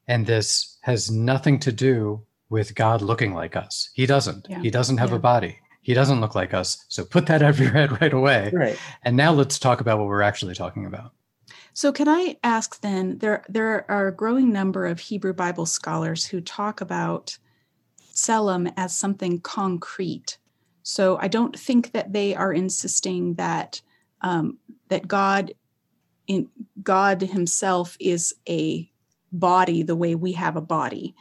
and 0.08 0.26
this 0.26 0.78
has 0.82 1.10
nothing 1.10 1.60
to 1.60 1.72
do 1.72 2.22
with 2.50 2.76
god 2.76 3.02
looking 3.02 3.34
like 3.34 3.56
us 3.56 3.90
he 3.94 4.06
doesn't 4.06 4.48
yeah. 4.50 4.62
he 4.62 4.70
doesn't 4.70 4.98
have 4.98 5.12
yeah. 5.12 5.16
a 5.16 5.20
body 5.20 5.61
he 5.82 5.94
doesn't 5.94 6.22
look 6.22 6.36
like 6.36 6.54
us 6.54 6.86
so 6.88 7.04
put 7.04 7.26
that 7.28 7.42
out 7.42 7.52
of 7.52 7.60
your 7.60 7.72
head 7.72 8.02
right 8.02 8.14
away. 8.14 8.52
Right. 8.54 8.78
And 9.04 9.18
now 9.18 9.32
let's 9.32 9.60
talk 9.60 9.82
about 9.82 9.98
what 9.98 10.08
we're 10.08 10.22
actually 10.22 10.56
talking 10.56 10.86
about. 10.86 11.14
So 11.74 11.92
can 11.92 12.08
i 12.08 12.38
ask 12.44 12.82
then 12.82 13.18
there 13.20 13.44
there 13.50 13.90
are 13.90 14.08
a 14.08 14.16
growing 14.16 14.52
number 14.52 14.86
of 14.86 15.00
hebrew 15.00 15.34
bible 15.34 15.66
scholars 15.66 16.26
who 16.26 16.42
talk 16.42 16.82
about 16.82 17.38
tselem 18.14 18.72
as 18.78 18.96
something 18.96 19.40
concrete. 19.40 20.38
So 20.84 21.18
i 21.18 21.28
don't 21.28 21.58
think 21.58 21.92
that 21.92 22.14
they 22.14 22.36
are 22.36 22.54
insisting 22.54 23.36
that 23.36 23.82
um, 24.22 24.58
that 24.90 25.08
God 25.08 25.54
in 26.28 26.48
God 26.82 27.22
Himself 27.22 27.98
is 28.00 28.34
a 28.48 28.90
body 29.32 29.84
the 29.84 29.96
way 29.96 30.16
we 30.16 30.34
have 30.34 30.56
a 30.56 30.62
body, 30.62 31.16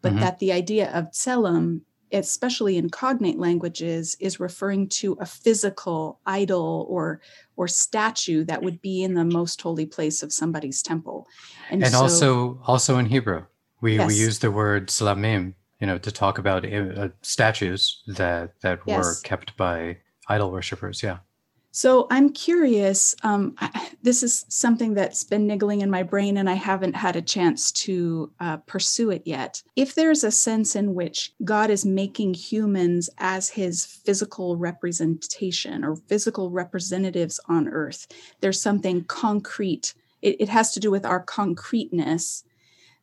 but 0.00 0.12
mm-hmm. 0.12 0.20
that 0.20 0.38
the 0.38 0.52
idea 0.52 0.90
of 0.92 1.10
tselem, 1.10 1.82
especially 2.12 2.76
in 2.76 2.90
cognate 2.90 3.38
languages, 3.38 4.16
is 4.20 4.40
referring 4.40 4.88
to 4.88 5.14
a 5.20 5.26
physical 5.26 6.20
idol 6.26 6.86
or 6.88 7.20
or 7.56 7.68
statue 7.68 8.44
that 8.44 8.62
would 8.62 8.80
be 8.80 9.02
in 9.02 9.14
the 9.14 9.24
most 9.24 9.60
holy 9.60 9.86
place 9.86 10.22
of 10.22 10.32
somebody's 10.32 10.82
temple. 10.82 11.26
And, 11.70 11.82
and 11.82 11.92
so, 11.92 11.98
also 11.98 12.60
also 12.66 12.98
in 12.98 13.06
Hebrew, 13.06 13.44
we 13.80 13.96
yes. 13.96 14.08
we 14.08 14.14
use 14.14 14.38
the 14.38 14.50
word 14.50 14.88
slamim, 14.88 15.54
you 15.80 15.86
know, 15.86 15.98
to 15.98 16.10
talk 16.10 16.38
about 16.38 16.64
uh, 16.64 17.08
statues 17.22 18.02
that 18.06 18.60
that 18.62 18.80
yes. 18.86 19.04
were 19.04 19.14
kept 19.22 19.56
by 19.56 19.98
idol 20.28 20.50
worshippers. 20.50 21.02
Yeah. 21.02 21.18
So 21.74 22.06
I'm 22.10 22.30
curious. 22.30 23.16
Um, 23.22 23.54
I, 23.58 23.88
this 24.02 24.22
is 24.22 24.44
something 24.48 24.94
that's 24.94 25.24
been 25.24 25.46
niggling 25.46 25.80
in 25.80 25.90
my 25.90 26.02
brain, 26.02 26.36
and 26.36 26.48
I 26.48 26.54
haven't 26.54 26.94
had 26.94 27.16
a 27.16 27.22
chance 27.22 27.72
to 27.72 28.30
uh, 28.40 28.58
pursue 28.58 29.10
it 29.10 29.22
yet. 29.24 29.62
If 29.74 29.94
there's 29.94 30.22
a 30.22 30.30
sense 30.30 30.76
in 30.76 30.94
which 30.94 31.32
God 31.44 31.70
is 31.70 31.84
making 31.86 32.34
humans 32.34 33.08
as 33.18 33.48
his 33.48 33.86
physical 33.86 34.56
representation 34.56 35.82
or 35.84 35.96
physical 35.96 36.50
representatives 36.50 37.40
on 37.48 37.68
earth, 37.68 38.06
there's 38.40 38.60
something 38.60 39.04
concrete. 39.04 39.94
It, 40.20 40.40
it 40.40 40.48
has 40.50 40.72
to 40.72 40.80
do 40.80 40.90
with 40.90 41.06
our 41.06 41.20
concreteness. 41.20 42.44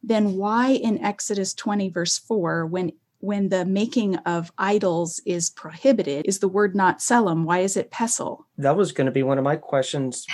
Then 0.04 0.36
why 0.38 0.70
in 0.70 1.04
Exodus 1.04 1.54
20, 1.54 1.90
verse 1.90 2.20
4, 2.20 2.68
when 2.68 2.92
when 3.20 3.50
the 3.50 3.66
making 3.66 4.16
of 4.18 4.52
idols 4.58 5.22
is 5.26 5.50
prohibited 5.50 6.26
is 6.28 6.40
the 6.40 6.48
word 6.48 6.76
not 6.76 7.00
tselem 7.00 7.44
why 7.44 7.60
is 7.60 7.78
it 7.78 7.92
pesel 7.92 8.46
that 8.58 8.76
was 8.76 8.92
going 8.92 9.06
to 9.06 9.12
be 9.12 9.24
one 9.24 9.38
of 9.38 9.44
my 9.44 9.56
questions 9.56 10.26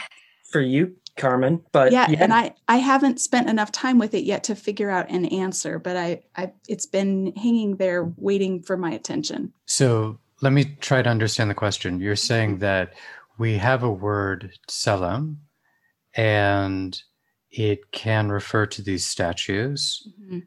for 0.49 0.61
you 0.61 0.95
carmen 1.17 1.63
but 1.71 1.93
yeah, 1.93 2.09
yeah, 2.09 2.17
and 2.21 2.33
i 2.33 2.53
i 2.67 2.75
haven't 2.75 3.21
spent 3.21 3.49
enough 3.49 3.71
time 3.71 3.97
with 3.97 4.13
it 4.13 4.25
yet 4.25 4.43
to 4.43 4.53
figure 4.53 4.89
out 4.89 5.09
an 5.09 5.25
answer 5.27 5.79
but 5.79 5.95
i 5.95 6.21
i 6.35 6.51
it's 6.67 6.85
been 6.85 7.33
hanging 7.37 7.77
there 7.77 8.13
waiting 8.17 8.61
for 8.61 8.77
my 8.77 8.91
attention. 8.91 9.53
So 9.65 10.19
let 10.41 10.53
me 10.53 10.75
try 10.81 11.01
to 11.01 11.09
understand 11.09 11.49
the 11.49 11.55
question. 11.55 11.99
You're 11.99 12.15
saying 12.15 12.59
that 12.59 12.93
we 13.37 13.57
have 13.57 13.83
a 13.83 13.91
word 13.91 14.51
tselem 14.67 15.37
and 16.15 17.01
it 17.51 17.91
can 17.91 18.29
refer 18.29 18.65
to 18.67 18.81
these 18.81 19.05
statues. 19.05 20.07
Mm-hmm 20.21 20.39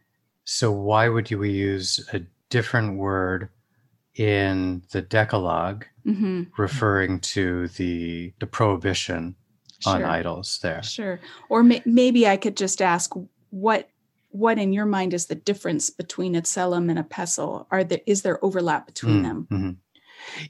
so 0.51 0.73
why 0.73 1.11
would 1.11 1.31
you 1.31 1.43
use 1.43 2.01
a 2.15 2.23
different 2.49 2.97
word 2.97 3.51
in 4.15 4.83
the 4.93 5.03
Decalogue 5.03 5.85
mm-hmm. 6.07 6.45
referring 6.57 7.21
to 7.21 7.69
the 7.69 8.33
the 8.41 8.47
prohibition 8.47 9.37
sure. 9.81 9.97
on 9.97 10.05
idols 10.05 10.59
there? 10.63 10.83
Sure. 10.83 11.21
Or 11.51 11.63
may- 11.63 11.83
maybe 11.85 12.27
I 12.27 12.39
could 12.39 12.57
just 12.57 12.81
ask 12.81 13.13
what 13.51 13.91
what 14.31 14.59
in 14.59 14.73
your 14.73 14.87
mind 14.87 15.13
is 15.13 15.27
the 15.27 15.35
difference 15.35 15.91
between 15.91 16.35
a 16.35 16.41
tselem 16.41 16.89
and 16.89 16.99
a 16.99 17.03
pesel? 17.03 17.67
Are 17.71 17.85
there 17.85 18.01
is 18.07 18.23
there 18.23 18.43
overlap 18.43 18.87
between 18.87 19.17
mm-hmm. 19.17 19.25
them? 19.25 19.49
Mm-hmm. 19.53 19.71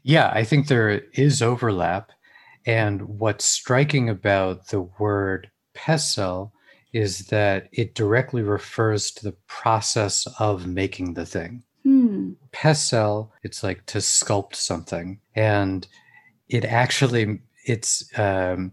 Yeah, 0.04 0.30
I 0.32 0.44
think 0.44 0.68
there 0.68 1.02
is 1.14 1.42
overlap. 1.42 2.12
And 2.64 3.18
what's 3.18 3.44
striking 3.44 4.08
about 4.08 4.68
the 4.68 4.82
word 4.82 5.50
pesel 5.74 6.52
is 6.92 7.26
that 7.28 7.68
it 7.72 7.94
directly 7.94 8.42
refers 8.42 9.10
to 9.12 9.24
the 9.24 9.36
process 9.46 10.26
of 10.38 10.66
making 10.66 11.14
the 11.14 11.26
thing. 11.26 11.62
Hmm. 11.82 12.32
Pesel, 12.52 13.30
it's 13.42 13.62
like 13.62 13.84
to 13.86 13.98
sculpt 13.98 14.54
something. 14.54 15.20
And 15.34 15.86
it 16.48 16.64
actually, 16.64 17.40
it's 17.64 18.08
um, 18.18 18.72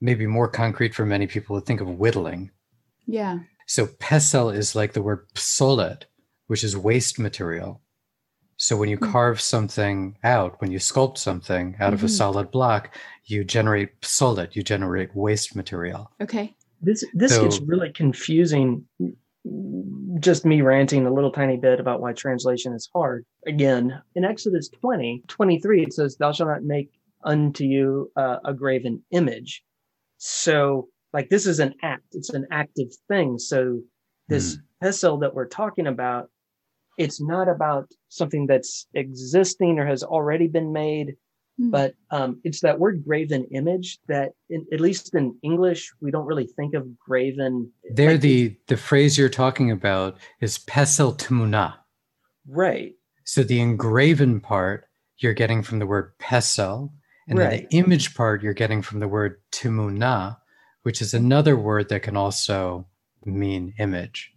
maybe 0.00 0.26
more 0.26 0.48
concrete 0.48 0.94
for 0.94 1.06
many 1.06 1.26
people 1.26 1.58
to 1.58 1.64
think 1.64 1.80
of 1.80 1.88
whittling. 1.88 2.50
Yeah. 3.06 3.38
So 3.66 3.86
pesel 3.86 4.54
is 4.54 4.74
like 4.74 4.92
the 4.92 5.02
word 5.02 5.26
psolet, 5.34 6.04
which 6.46 6.62
is 6.62 6.76
waste 6.76 7.18
material. 7.18 7.80
So 8.58 8.76
when 8.76 8.88
you 8.88 8.96
mm-hmm. 8.96 9.12
carve 9.12 9.40
something 9.40 10.16
out, 10.24 10.60
when 10.60 10.70
you 10.70 10.78
sculpt 10.78 11.18
something 11.18 11.76
out 11.78 11.86
mm-hmm. 11.86 11.94
of 11.94 12.02
a 12.02 12.06
mm-hmm. 12.06 12.14
solid 12.14 12.50
block, 12.50 12.96
you 13.24 13.44
generate 13.44 14.00
psolet, 14.00 14.54
you 14.54 14.62
generate 14.62 15.14
waste 15.14 15.54
material. 15.54 16.10
Okay. 16.20 16.54
This 16.86 17.04
this 17.14 17.34
so, 17.34 17.42
gets 17.42 17.60
really 17.60 17.90
confusing. 17.92 18.84
Just 20.20 20.46
me 20.46 20.62
ranting 20.62 21.04
a 21.04 21.12
little 21.12 21.32
tiny 21.32 21.56
bit 21.56 21.80
about 21.80 22.00
why 22.00 22.12
translation 22.12 22.72
is 22.72 22.88
hard. 22.94 23.26
Again, 23.46 24.00
in 24.14 24.24
Exodus 24.24 24.68
20, 24.68 25.24
23, 25.26 25.82
it 25.82 25.92
says, 25.92 26.16
Thou 26.16 26.32
shalt 26.32 26.48
not 26.48 26.62
make 26.62 26.90
unto 27.24 27.64
you 27.64 28.10
uh, 28.16 28.36
a 28.44 28.54
graven 28.54 29.02
image. 29.10 29.64
So, 30.18 30.88
like, 31.12 31.28
this 31.28 31.46
is 31.46 31.58
an 31.58 31.74
act, 31.82 32.04
it's 32.12 32.30
an 32.30 32.46
active 32.52 32.88
thing. 33.08 33.38
So, 33.38 33.80
this 34.28 34.56
mm. 34.56 34.60
pesel 34.82 35.20
that 35.20 35.34
we're 35.34 35.48
talking 35.48 35.88
about, 35.88 36.30
it's 36.98 37.20
not 37.20 37.48
about 37.48 37.90
something 38.08 38.46
that's 38.46 38.86
existing 38.94 39.80
or 39.80 39.86
has 39.86 40.04
already 40.04 40.46
been 40.46 40.72
made. 40.72 41.16
Hmm. 41.58 41.70
But 41.70 41.94
um, 42.10 42.40
it's 42.44 42.60
that 42.60 42.78
word 42.78 43.04
graven 43.04 43.46
image 43.50 43.98
that, 44.08 44.32
in, 44.50 44.66
at 44.72 44.80
least 44.80 45.14
in 45.14 45.36
English, 45.42 45.92
we 46.00 46.10
don't 46.10 46.26
really 46.26 46.46
think 46.46 46.74
of 46.74 46.98
graven. 46.98 47.70
There, 47.90 48.12
like 48.12 48.20
the 48.20 48.56
the 48.66 48.76
phrase 48.76 49.16
you're 49.16 49.28
talking 49.28 49.70
about 49.70 50.18
is 50.40 50.58
pesel 50.58 51.16
tmuna. 51.16 51.74
Right. 52.46 52.94
So 53.24 53.42
the 53.42 53.60
engraven 53.60 54.40
part 54.40 54.84
you're 55.18 55.34
getting 55.34 55.62
from 55.62 55.78
the 55.78 55.86
word 55.86 56.12
pesel, 56.18 56.90
and 57.28 57.38
right. 57.38 57.68
the 57.68 57.76
image 57.76 58.14
part 58.14 58.42
you're 58.42 58.52
getting 58.52 58.82
from 58.82 59.00
the 59.00 59.08
word 59.08 59.40
timuna, 59.50 60.36
which 60.82 61.00
is 61.00 61.14
another 61.14 61.56
word 61.56 61.88
that 61.88 62.02
can 62.02 62.16
also 62.16 62.86
mean 63.24 63.72
image. 63.78 64.32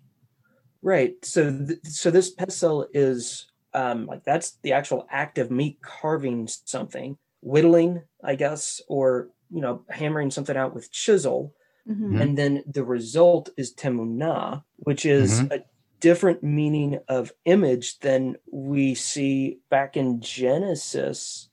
Right. 0.81 1.13
So, 1.23 1.51
th- 1.51 1.79
so 1.83 2.09
this 2.09 2.33
pesel 2.33 2.87
is 2.93 3.45
um, 3.73 4.05
like 4.05 4.23
that's 4.23 4.57
the 4.63 4.73
actual 4.73 5.07
act 5.09 5.37
of 5.37 5.51
me 5.51 5.77
carving 5.81 6.47
something, 6.47 7.17
whittling, 7.41 8.03
I 8.23 8.35
guess, 8.35 8.81
or 8.87 9.29
you 9.51 9.61
know, 9.61 9.83
hammering 9.89 10.31
something 10.31 10.55
out 10.55 10.75
with 10.75 10.91
chisel, 10.91 11.53
Mhm. 11.87 12.21
and 12.21 12.37
then 12.37 12.63
the 12.67 12.83
result 12.83 13.49
is 13.57 13.73
temunah, 13.73 14.63
which 14.77 15.05
is 15.05 15.31
Mhm. 15.31 15.51
a 15.51 15.63
different 15.99 16.43
meaning 16.43 16.99
of 17.07 17.33
image 17.45 17.99
than 17.99 18.37
we 18.51 18.95
see 18.95 19.59
back 19.69 19.97
in 19.97 20.21
Genesis. 20.21 21.49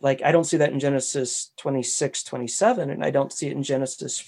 Like 0.00 0.20
I 0.22 0.32
don't 0.32 0.44
see 0.44 0.56
that 0.56 0.72
in 0.72 0.80
Genesis 0.80 1.52
26, 1.56 2.24
27, 2.24 2.90
and 2.90 3.04
I 3.04 3.10
don't 3.10 3.32
see 3.32 3.46
it 3.46 3.52
in 3.52 3.62
Genesis 3.62 4.18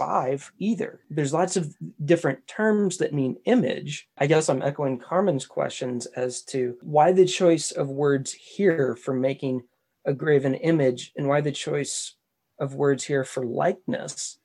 5 0.00 0.52
either. 0.58 1.00
There's 1.10 1.34
lots 1.34 1.58
of 1.58 1.76
different 2.02 2.46
terms 2.46 2.96
that 2.96 3.12
mean 3.12 3.36
image. 3.44 4.08
I 4.16 4.26
guess 4.26 4.48
I'm 4.48 4.62
echoing 4.62 4.98
Carmen's 4.98 5.44
questions 5.44 6.06
as 6.06 6.40
to 6.44 6.78
why 6.80 7.12
the 7.12 7.26
choice 7.26 7.70
of 7.70 7.90
words 7.90 8.32
here 8.32 8.96
for 8.96 9.12
making 9.12 9.64
a 10.06 10.14
graven 10.14 10.54
image 10.54 11.12
and 11.18 11.28
why 11.28 11.42
the 11.42 11.52
choice 11.52 12.14
of 12.58 12.74
words 12.74 13.04
here 13.04 13.24
for 13.24 13.44
likeness 13.44 14.38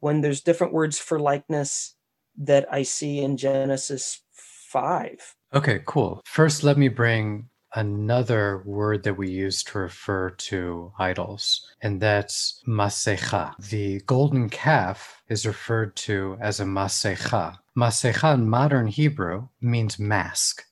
when 0.00 0.22
there's 0.22 0.40
different 0.40 0.72
words 0.72 0.98
for 0.98 1.20
likeness 1.20 1.94
that 2.38 2.66
I 2.72 2.82
see 2.82 3.20
in 3.20 3.36
Genesis 3.36 4.22
5. 4.32 5.34
Okay, 5.52 5.82
cool. 5.84 6.22
First, 6.24 6.64
let 6.64 6.78
me 6.78 6.88
bring 6.88 7.50
another 7.76 8.62
word 8.64 9.04
that 9.04 9.14
we 9.14 9.30
use 9.30 9.62
to 9.62 9.78
refer 9.78 10.30
to 10.30 10.92
idols, 10.98 11.66
and 11.82 12.00
that's 12.00 12.62
masecha. 12.66 13.54
The 13.58 14.00
golden 14.00 14.48
calf 14.48 15.22
is 15.28 15.46
referred 15.46 15.94
to 15.96 16.36
as 16.40 16.58
a 16.58 16.64
masecha. 16.64 17.58
Masecha 17.76 18.34
in 18.34 18.48
modern 18.48 18.88
Hebrew 18.88 19.48
means 19.60 19.98
mask. 19.98 20.64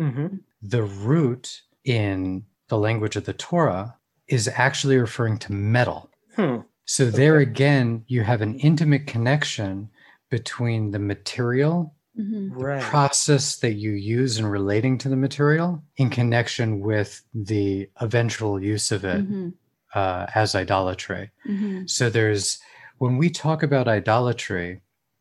Mm-hmm. 0.00 0.36
The 0.62 0.84
root 0.84 1.62
in 1.84 2.44
the 2.68 2.78
language 2.78 3.16
of 3.16 3.24
the 3.24 3.34
Torah 3.34 3.96
is 4.28 4.48
actually 4.48 4.96
referring 4.96 5.38
to 5.38 5.52
metal. 5.52 6.08
Hmm. 6.36 6.58
So 6.86 7.10
there 7.10 7.38
again, 7.38 8.04
you 8.06 8.22
have 8.22 8.42
an 8.42 8.58
intimate 8.60 9.06
connection 9.06 9.90
between 10.30 10.90
the 10.90 10.98
material 10.98 11.93
Mhm. 12.18 12.50
Right. 12.52 12.82
process 12.82 13.56
that 13.56 13.72
you 13.74 13.90
use 13.92 14.38
in 14.38 14.46
relating 14.46 14.98
to 14.98 15.08
the 15.08 15.16
material 15.16 15.82
in 15.96 16.10
connection 16.10 16.78
with 16.80 17.22
the 17.34 17.88
eventual 18.00 18.62
use 18.62 18.92
of 18.92 19.04
it 19.04 19.28
Mhm. 19.28 19.52
uh, 19.94 20.26
as 20.34 20.54
idolatry. 20.54 21.30
Mhm. 21.46 21.90
So 21.90 22.08
there's 22.10 22.58
when 22.98 23.18
we 23.18 23.28
talk 23.30 23.62
about 23.64 23.88
idolatry, 23.88 24.80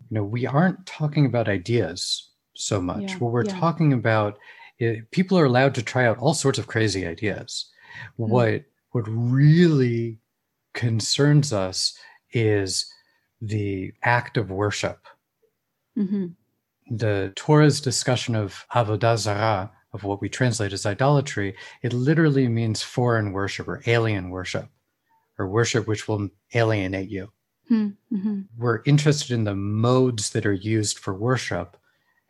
you 0.09 0.15
know, 0.15 0.23
we 0.23 0.45
aren't 0.45 0.85
talking 0.85 1.25
about 1.25 1.49
ideas 1.49 2.29
so 2.53 2.79
much. 2.79 3.01
Yeah, 3.13 3.17
What 3.17 3.31
we're 3.33 3.45
yeah. 3.45 3.59
talking 3.59 3.91
about, 3.93 4.37
i 4.79 5.01
people 5.11 5.37
are 5.39 5.45
allowed 5.45 5.73
to 5.75 5.81
try 5.83 6.05
out 6.05 6.17
all 6.19 6.33
sorts 6.35 6.59
of 6.59 6.67
crazy 6.67 7.07
ideas. 7.07 7.71
Hmm. 8.17 8.29
What 8.29 8.65
what 8.91 9.05
really 9.07 10.19
concerns 10.75 11.51
us 11.51 11.97
is 12.31 12.85
the 13.41 13.91
act 14.03 14.37
of 14.37 14.51
worship 14.51 14.99
Mhm. 15.97 16.35
The 16.97 17.33
Torah's 17.35 17.81
discussion 17.81 18.35
of 18.35 18.65
avodah 18.73 19.17
zarah, 19.17 19.71
of 19.93 20.03
what 20.03 20.21
we 20.21 20.29
translate 20.29 20.73
as 20.73 20.85
idolatry, 20.85 21.55
it 21.81 21.93
literally 21.93 22.47
means 22.47 22.81
foreign 22.81 23.31
worship 23.31 23.67
or 23.67 23.81
alien 23.85 24.29
worship, 24.29 24.69
or 25.37 25.47
worship 25.47 25.87
which 25.87 26.07
will 26.07 26.29
alienate 26.53 27.09
you. 27.09 27.31
Mhm. 27.69 27.95
Mhm. 28.11 28.45
We're 28.57 28.81
interested 28.85 29.31
in 29.31 29.43
the 29.43 29.55
modes 29.55 30.31
that 30.31 30.45
are 30.45 30.53
used 30.53 30.97
for 30.99 31.13
worship 31.13 31.77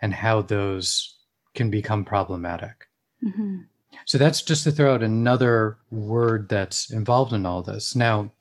and 0.01 0.13
how 0.13 0.41
those 0.41 1.15
can 1.55 1.69
become 1.69 2.03
problematic. 2.03 2.87
Mhm. 3.23 3.65
So 4.05 4.17
that's 4.17 4.41
just 4.41 4.63
to 4.65 4.71
throw 4.71 4.93
out 4.93 5.03
another 5.03 5.77
word 5.91 6.49
that's 6.49 6.89
involved 6.91 7.31
in 7.31 7.45
all 7.45 7.61
this. 7.61 7.95
Now, 7.95 8.31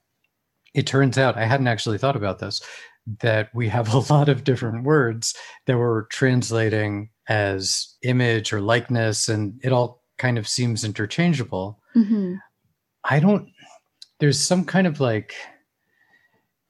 it 0.75 0.87
turns 0.87 1.19
out 1.19 1.37
I 1.37 1.45
hadn't 1.45 1.69
actually 1.69 1.99
thought 1.99 2.17
about 2.17 2.39
this 2.39 2.61
that 3.21 3.51
we 3.55 3.69
have 3.69 3.93
a 3.95 4.13
lot 4.13 4.29
of 4.29 4.45
different 4.45 4.85
words 4.85 5.35
that 5.67 5.79
we're 5.79 6.07
translating 6.07 7.11
as 7.29 7.97
image 8.03 8.53
or 8.53 8.61
likeness, 8.61 9.29
and 9.29 9.61
it 9.63 9.73
all 9.73 10.03
kind 10.19 10.39
of 10.39 10.49
seems 10.49 10.85
interchangeable. 10.85 11.81
Mhm. 11.97 12.39
I 13.05 13.21
don't, 13.21 13.49
there's 14.21 14.39
some 14.39 14.65
kind 14.65 14.87
of 14.87 15.01
like 15.01 15.35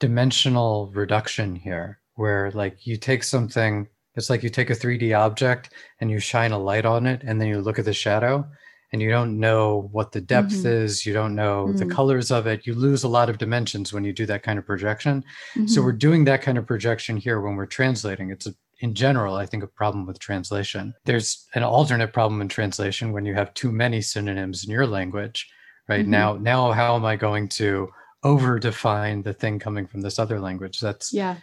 dimensional 0.00 0.90
reduction 0.94 1.54
here 1.54 2.00
where 2.14 2.50
like 2.52 2.86
you 2.86 2.96
take 2.96 3.22
something, 3.22 3.88
it's 4.14 4.28
like 4.30 4.42
you 4.42 4.48
take 4.50 4.70
a 4.70 4.74
3D 4.74 5.16
object 5.18 5.70
and 6.00 6.10
you 6.10 6.18
shine 6.18 6.52
a 6.52 6.58
light 6.58 6.84
on 6.84 7.06
it, 7.06 7.22
and 7.24 7.40
then 7.40 7.48
you 7.48 7.60
look 7.60 7.78
at 7.78 7.84
the 7.84 7.92
shadow 7.92 8.46
and 8.92 9.00
you 9.00 9.08
don't 9.10 9.40
know 9.40 9.88
what 9.92 10.12
the 10.12 10.20
depth 10.20 10.52
Mhm. 10.52 10.66
is, 10.66 11.06
you 11.06 11.12
don't 11.14 11.34
know 11.34 11.72
the 11.72 11.84
Mhm. 11.86 11.90
colors 11.90 12.30
of 12.30 12.46
it. 12.46 12.66
You 12.66 12.74
lose 12.74 13.02
a 13.02 13.08
lot 13.08 13.30
of 13.30 13.38
dimensions 13.38 13.92
when 13.92 14.04
you 14.04 14.12
do 14.12 14.26
that 14.26 14.42
kind 14.42 14.58
of 14.58 14.66
projection. 14.66 15.24
So 15.66 15.80
Mhm. 15.80 15.84
we're 15.84 15.92
doing 15.92 16.24
that 16.24 16.42
kind 16.42 16.58
of 16.58 16.66
projection 16.66 17.16
here 17.16 17.40
when 17.40 17.56
we're 17.56 17.66
translating. 17.66 18.30
It's 18.30 18.46
a, 18.46 18.54
in 18.80 18.94
general, 18.94 19.34
I 19.36 19.46
think, 19.46 19.62
a 19.62 19.66
problem 19.66 20.06
with 20.06 20.18
translation. 20.18 20.94
There's 21.06 21.46
an 21.54 21.62
alternate 21.62 22.12
problem 22.12 22.40
in 22.42 22.48
translation 22.48 23.12
when 23.12 23.24
you 23.24 23.34
have 23.34 23.54
too 23.54 23.72
many 23.72 24.02
synonyms 24.02 24.64
in 24.64 24.70
your 24.70 24.86
language. 24.86 25.50
Right 25.88 26.04
Mhm. 26.06 26.10
now, 26.10 26.34
now 26.34 26.72
how 26.72 26.94
am 26.94 27.04
I 27.04 27.16
going 27.16 27.48
to 27.60 27.88
over 28.22 28.58
define 28.58 29.22
the 29.22 29.32
thing 29.32 29.58
coming 29.58 29.86
from 29.86 30.02
this 30.02 30.18
other 30.18 30.38
language? 30.38 30.80
That's 30.80 31.12
Yeah. 31.12 31.36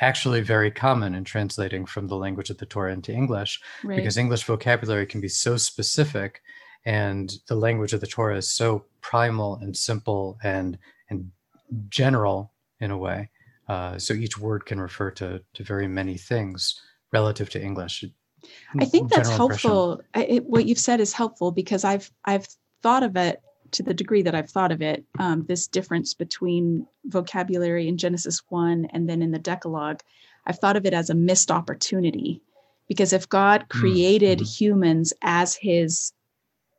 actually 0.00 0.40
very 0.40 0.70
common 0.70 1.14
in 1.14 1.24
translating 1.24 1.86
from 1.86 2.08
the 2.08 2.16
language 2.16 2.50
of 2.50 2.58
the 2.58 2.66
Torah 2.66 2.92
into 2.92 3.12
English 3.12 3.60
Right. 3.84 3.96
because 3.96 4.16
English 4.16 4.44
vocabulary 4.44 5.06
can 5.06 5.20
be 5.20 5.28
so 5.28 5.56
specific 5.56 6.42
and 6.86 7.34
the 7.48 7.56
language 7.56 7.92
of 7.92 8.00
the 8.00 8.06
Torah 8.06 8.38
is 8.38 8.48
so 8.48 8.84
primal 9.02 9.56
and 9.56 9.76
simple 9.76 10.38
and 10.42 10.78
and 11.10 11.30
general 11.88 12.52
in 12.80 12.90
a 12.90 12.96
way. 12.96 13.28
Uh, 13.68 13.98
so 13.98 14.14
each 14.14 14.38
word 14.38 14.64
can 14.64 14.80
refer 14.80 15.10
to 15.10 15.42
to 15.52 15.62
very 15.64 15.88
many 15.88 16.16
things 16.16 16.80
relative 17.12 17.50
to 17.50 17.62
English. 17.62 18.04
I 18.78 18.84
think 18.84 19.10
that's 19.10 19.28
General 19.28 19.48
helpful. 19.48 20.00
I, 20.14 20.24
it, 20.24 20.44
what 20.44 20.66
you've 20.66 20.78
said 20.78 21.00
is 21.00 21.12
helpful 21.12 21.50
because 21.50 21.84
I've 21.84 22.10
I've 22.24 22.46
thought 22.82 23.02
of 23.02 23.16
it 23.16 23.42
to 23.72 23.82
the 23.82 23.94
degree 23.94 24.22
that 24.22 24.34
I've 24.34 24.50
thought 24.50 24.70
of 24.70 24.80
it. 24.80 25.04
Um, 25.18 25.44
this 25.48 25.66
difference 25.66 26.14
between 26.14 26.86
vocabulary 27.06 27.88
in 27.88 27.98
Genesis 27.98 28.40
one 28.48 28.86
and 28.92 29.08
then 29.08 29.22
in 29.22 29.32
the 29.32 29.40
Decalogue, 29.40 30.02
I've 30.46 30.60
thought 30.60 30.76
of 30.76 30.86
it 30.86 30.94
as 30.94 31.10
a 31.10 31.14
missed 31.14 31.50
opportunity, 31.50 32.40
because 32.86 33.12
if 33.12 33.28
God 33.28 33.68
created 33.68 34.38
mhm. 34.38 34.56
humans 34.56 35.12
as 35.22 35.56
His 35.56 36.12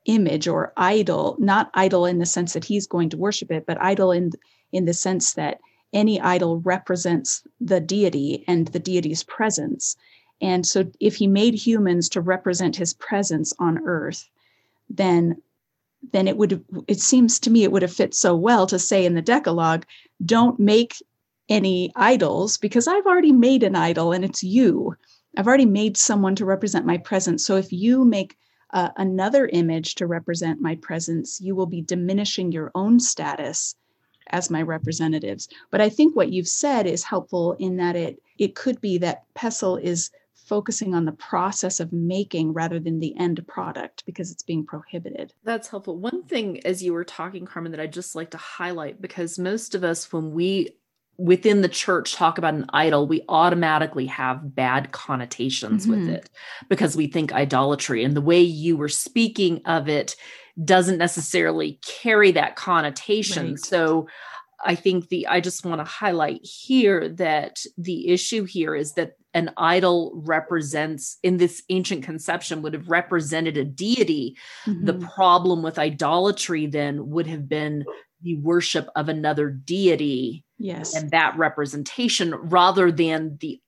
image 0.07 0.47
or 0.47 0.73
idol, 0.77 1.35
not 1.39 1.69
idol 1.75 2.05
in 2.05 2.17
the 2.17 2.25
sense 2.25 2.53
that 2.53 2.65
He's 2.65 2.87
going 2.87 3.09
to 3.09 3.17
worship 3.17 3.51
it, 3.51 3.65
but 3.67 3.81
idol 3.81 4.11
in 4.11 4.31
in 4.71 4.85
the 4.85 4.93
sense 4.93 5.33
that 5.33 5.59
any 5.93 6.19
idol 6.19 6.59
represents 6.59 7.43
the 7.61 7.79
deity 7.79 8.43
and 8.47 8.67
the 8.67 8.79
deity's 8.79 9.23
presence. 9.23 9.95
And 10.41 10.65
so, 10.65 10.85
if 10.99 11.15
he 11.15 11.27
made 11.27 11.55
humans 11.55 12.09
to 12.09 12.21
represent 12.21 12.75
his 12.75 12.93
presence 12.93 13.53
on 13.59 13.79
earth, 13.85 14.29
then 14.89 15.41
then 16.11 16.27
it 16.27 16.37
would 16.37 16.63
it 16.87 16.99
seems 16.99 17.39
to 17.39 17.49
me 17.49 17.63
it 17.63 17.71
would 17.71 17.81
have 17.81 17.93
fit 17.93 18.13
so 18.13 18.35
well 18.35 18.67
to 18.67 18.77
say 18.79 19.05
in 19.05 19.15
the 19.15 19.21
Decalogue, 19.21 19.85
don't 20.23 20.59
make 20.59 20.95
any 21.49 21.91
idols 21.95 22.57
because 22.57 22.87
I've 22.87 23.05
already 23.05 23.31
made 23.31 23.63
an 23.63 23.75
idol 23.75 24.11
and 24.11 24.23
it's 24.23 24.43
you. 24.43 24.95
I've 25.37 25.47
already 25.47 25.65
made 25.65 25.97
someone 25.97 26.35
to 26.35 26.45
represent 26.45 26.85
my 26.85 26.97
presence. 26.97 27.45
So 27.45 27.55
if 27.55 27.71
you 27.71 28.05
make 28.05 28.37
uh, 28.71 28.89
another 28.97 29.47
image 29.47 29.95
to 29.95 30.07
represent 30.07 30.61
my 30.61 30.75
presence, 30.75 31.39
you 31.41 31.55
will 31.55 31.65
be 31.65 31.81
diminishing 31.81 32.51
your 32.51 32.71
own 32.75 32.99
status 32.99 33.75
as 34.29 34.49
my 34.49 34.61
representatives. 34.61 35.47
But 35.71 35.81
I 35.81 35.89
think 35.89 36.15
what 36.15 36.31
you've 36.31 36.47
said 36.47 36.85
is 36.85 37.03
helpful 37.03 37.53
in 37.53 37.77
that 37.77 37.95
it 37.95 38.21
it 38.37 38.55
could 38.55 38.79
be 38.81 38.97
that 38.99 39.23
pesel 39.35 39.81
is 39.81 40.11
focusing 40.33 40.93
on 40.93 41.05
the 41.05 41.11
process 41.11 41.79
of 41.79 41.91
making 41.91 42.53
rather 42.53 42.79
than 42.79 42.99
the 42.99 43.17
end 43.19 43.45
product 43.47 44.05
because 44.05 44.31
it's 44.31 44.43
being 44.43 44.65
prohibited. 44.65 45.33
That's 45.43 45.67
helpful. 45.67 45.97
One 45.97 46.23
thing 46.23 46.65
as 46.65 46.81
you 46.81 46.93
were 46.93 47.03
talking, 47.03 47.45
Carmen, 47.45 47.71
that 47.71 47.81
I'd 47.81 47.91
just 47.91 48.15
like 48.15 48.31
to 48.31 48.37
highlight 48.37 49.01
because 49.01 49.37
most 49.37 49.75
of 49.75 49.83
us, 49.83 50.11
when 50.13 50.31
we 50.31 50.69
within 51.17 51.61
the 51.61 51.69
church 51.69 52.13
talk 52.13 52.37
about 52.37 52.53
an 52.53 52.65
idol, 52.73 53.07
we 53.07 53.23
automatically 53.27 54.05
have 54.05 54.55
bad 54.55 54.91
connotations 54.91 55.87
with 55.87 55.99
Mhm. 55.99 56.09
it 56.15 56.29
because 56.69 56.95
we 56.95 57.07
think 57.07 57.33
idolatry. 57.33 58.03
And 58.03 58.15
the 58.15 58.21
way 58.21 58.41
you 58.41 58.77
were 58.77 58.89
speaking 58.89 59.61
of 59.65 59.87
it 59.89 60.15
doesn't 60.63 60.97
necessarily 60.97 61.79
carry 61.85 62.31
that 62.31 62.55
connotation. 62.55 63.49
Right. 63.51 63.59
So 63.59 64.07
I 64.65 64.73
think 64.73 65.09
the 65.09 65.27
I 65.27 65.39
just 65.39 65.65
want 65.65 65.79
to 65.79 65.85
highlight 65.85 66.43
here 66.43 67.09
that 67.09 67.57
the 67.77 68.07
issue 68.09 68.43
here 68.43 68.75
is 68.75 68.93
that 68.93 69.13
an 69.35 69.51
idol 69.55 70.19
represents 70.25 71.19
in 71.21 71.37
this 71.37 71.61
ancient 71.69 72.03
conception 72.03 72.63
would 72.63 72.73
have 72.73 72.89
represented 72.89 73.55
a 73.55 73.63
deity 73.63 74.35
the 74.65 74.93
Mhm. 74.95 75.13
problem 75.13 75.61
with 75.61 75.77
idolatry 75.77 76.65
then 76.65 77.09
would 77.11 77.27
have 77.27 77.47
been 77.47 77.85
the 78.21 78.35
worship 78.37 78.89
of 78.95 79.09
another 79.09 79.49
deity 79.49 80.43
yes. 80.57 80.95
and 80.95 81.11
that 81.11 81.37
representation 81.37 82.33
rather 82.35 82.91
than 82.91 83.37
the 83.41 83.59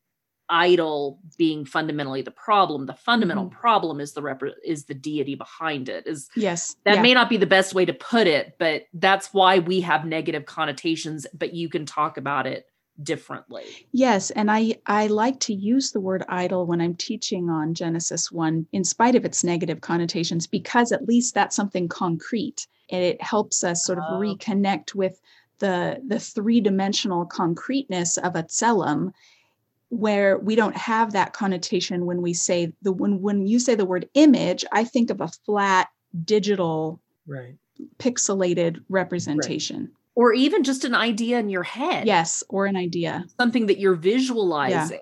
idol 0.51 1.19
being 1.37 1.63
fundamentally 1.63 2.23
the 2.23 2.31
problem 2.31 2.87
the 2.87 2.93
fundamental 2.95 3.45
Mhm. 3.45 3.51
problem 3.51 3.99
is 3.99 4.13
the 4.13 4.21
rep- 4.23 4.41
is 4.65 4.85
the 4.85 4.95
deity 4.95 5.35
behind 5.35 5.89
it 5.89 6.07
is 6.07 6.27
Yes. 6.35 6.75
that 6.85 6.95
yeah. 6.95 7.01
may 7.03 7.13
not 7.13 7.29
be 7.29 7.37
the 7.37 7.45
best 7.45 7.75
way 7.75 7.85
to 7.85 7.93
put 7.93 8.25
it 8.25 8.55
but 8.57 8.85
that's 8.93 9.31
why 9.31 9.59
we 9.59 9.81
have 9.81 10.05
negative 10.05 10.45
connotations 10.47 11.27
but 11.37 11.53
you 11.53 11.69
can 11.69 11.85
talk 11.85 12.17
about 12.17 12.47
it 12.47 12.65
differently 13.03 13.63
Yes, 13.91 14.31
and 14.31 14.49
I 14.51 14.75
I 14.87 15.05
like 15.07 15.39
to 15.41 15.53
use 15.53 15.91
the 15.91 16.01
word 16.01 16.23
idol 16.27 16.65
when 16.65 16.81
I'm 16.81 16.95
teaching 16.95 17.49
on 17.49 17.73
Genesis 17.75 18.31
1 18.31 18.65
in 18.73 18.83
spite 18.83 19.13
of 19.15 19.23
its 19.25 19.43
negative 19.43 19.81
connotations 19.81 20.47
because 20.47 20.91
at 20.91 21.07
least 21.07 21.33
that's 21.35 21.55
something 21.55 21.87
concrete 21.87 22.65
and 22.91 23.03
it 23.03 23.21
helps 23.21 23.63
us 23.63 23.85
sort 23.85 23.97
of 23.99 24.05
Oh. 24.09 24.19
reconnect 24.19 24.95
with 24.95 25.19
the 25.59 26.01
the 26.07 26.19
three-dimensional 26.19 27.25
concreteness 27.25 28.17
of 28.17 28.35
a 28.35 28.43
tselem 28.43 29.11
where 29.89 30.37
we 30.37 30.55
don't 30.55 30.77
have 30.77 31.13
that 31.13 31.33
connotation 31.33 32.05
when 32.05 32.21
we 32.21 32.33
say 32.33 32.71
the 32.81 32.91
when 32.91 33.21
when 33.21 33.45
you 33.47 33.59
say 33.59 33.75
the 33.75 33.85
word 33.85 34.07
image 34.13 34.63
I 34.71 34.83
think 34.83 35.09
of 35.09 35.19
a 35.21 35.27
flat 35.45 35.89
digital 36.25 37.01
Right. 37.27 37.55
pixelated 37.97 38.83
representation. 38.89 39.91
or 40.15 40.33
even 40.33 40.63
just 40.63 40.83
an 40.83 40.95
idea 40.95 41.39
in 41.39 41.47
your 41.49 41.63
head 41.63 42.05
Yes, 42.07 42.43
or 42.49 42.65
an 42.65 42.75
idea. 42.75 43.25
something 43.39 43.67
that 43.67 43.79
you're 43.79 43.95
visualizing 43.95 44.99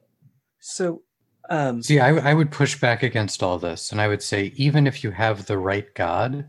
So, 0.60 1.02
um, 1.50 1.82
See, 1.82 2.00
I, 2.00 2.10
I 2.32 2.34
would 2.34 2.52
push 2.52 2.80
back 2.80 3.02
against 3.04 3.41
all 3.41 3.58
this, 3.58 3.91
and 3.91 4.02
I 4.02 4.08
would 4.10 4.21
say 4.21 4.52
even 4.58 4.86
if 4.86 5.04
you 5.04 5.12
have 5.12 5.45
the 5.45 5.58
right 5.58 5.88
God, 5.95 6.45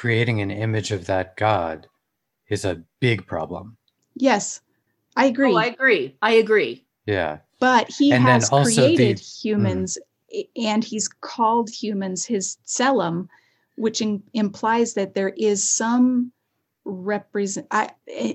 creating 0.00 0.42
an 0.42 0.50
image 0.50 0.92
of 0.92 1.06
that 1.06 1.36
God 1.38 1.86
is 2.50 2.64
a 2.66 2.82
big 3.00 3.26
problem. 3.26 3.76
Yes. 4.14 4.60
I 5.16 5.24
agree. 5.26 5.54
oh 5.54 5.56
i 5.56 5.64
agree 5.66 6.14
i 6.20 6.32
agree 6.32 6.84
Yeah. 7.06 7.38
but 7.58 7.88
he 7.90 8.12
And 8.12 8.22
has 8.22 8.50
also 8.50 8.68
the- 8.82 8.94
created 8.94 9.18
humans 9.18 9.96
i- 10.30 10.46
and 10.54 10.84
he's 10.84 11.08
called 11.08 11.70
humans 11.70 12.26
his 12.26 12.58
tselem 12.66 13.28
which 13.76 14.02
in, 14.02 14.22
implies 14.34 14.92
that 14.94 15.14
there 15.14 15.30
is 15.38 15.64
some 15.66 16.32
represent 16.84 17.66
I, 17.70 17.92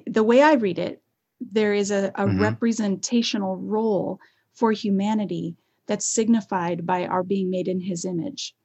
the 0.08 0.24
way 0.24 0.41
i 0.41 0.54
read 0.54 0.80
it 0.80 1.04
there 1.39 1.74
is 1.76 1.91
a, 1.91 2.08
a 2.15 2.26
Mhm. 2.26 2.39
representational 2.39 3.58
role 3.58 4.19
for 4.54 4.71
humanity 4.71 5.56
that's 5.86 6.06
signified 6.19 6.86
by 6.88 7.06
our 7.06 7.21
being 7.24 7.52
made 7.52 7.67
in 7.67 7.80
his 7.80 8.06
image 8.06 8.56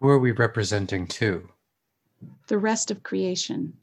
Who 0.00 0.08
are 0.08 0.18
we 0.18 0.32
representing 0.32 1.06
to? 1.08 1.48
the 2.48 2.58
rest 2.58 2.90
of 2.90 3.02
creation 3.04 3.74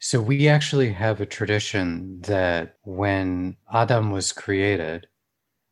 So 0.00 0.20
we 0.22 0.48
actually 0.48 0.90
have 0.92 1.20
a 1.20 1.26
tradition 1.26 2.20
that 2.22 2.76
when 2.84 3.56
Adam 3.72 4.10
was 4.10 4.32
created, 4.32 5.06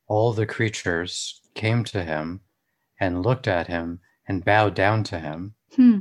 all 0.09 0.33
the 0.35 0.45
creatures 0.47 1.41
came 1.55 1.85
to 1.85 2.03
him 2.05 2.41
and 3.01 3.23
looked 3.23 3.49
at 3.49 3.67
him 3.69 4.01
and 4.29 4.45
bowed 4.45 4.75
down 4.75 5.05
to 5.05 5.19
him. 5.19 5.55
hmm. 5.75 5.99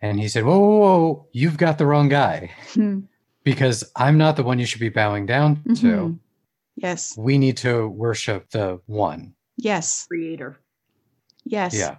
And 0.00 0.18
he 0.18 0.28
said, 0.28 0.44
Whoa, 0.44 0.58
whoa, 0.58 0.78
whoa, 0.78 1.28
you've 1.32 1.58
got 1.58 1.76
the 1.78 1.86
wrong 1.86 2.08
guy 2.08 2.52
Hmm. 2.72 3.00
because 3.44 3.84
I'm 3.96 4.16
not 4.16 4.36
the 4.36 4.44
one 4.44 4.58
you 4.58 4.64
should 4.66 4.80
be 4.80 4.88
bowing 4.88 5.26
down 5.26 5.62
to. 5.64 5.70
Mhm. 5.86 6.18
yes 6.76 7.18
We 7.18 7.36
need 7.36 7.56
to 7.58 7.86
worship 7.88 8.48
the 8.50 8.80
one. 8.86 9.34
yes 9.56 10.06
creator 10.08 10.58
yes 11.44 11.74
Yeah. 11.74 11.96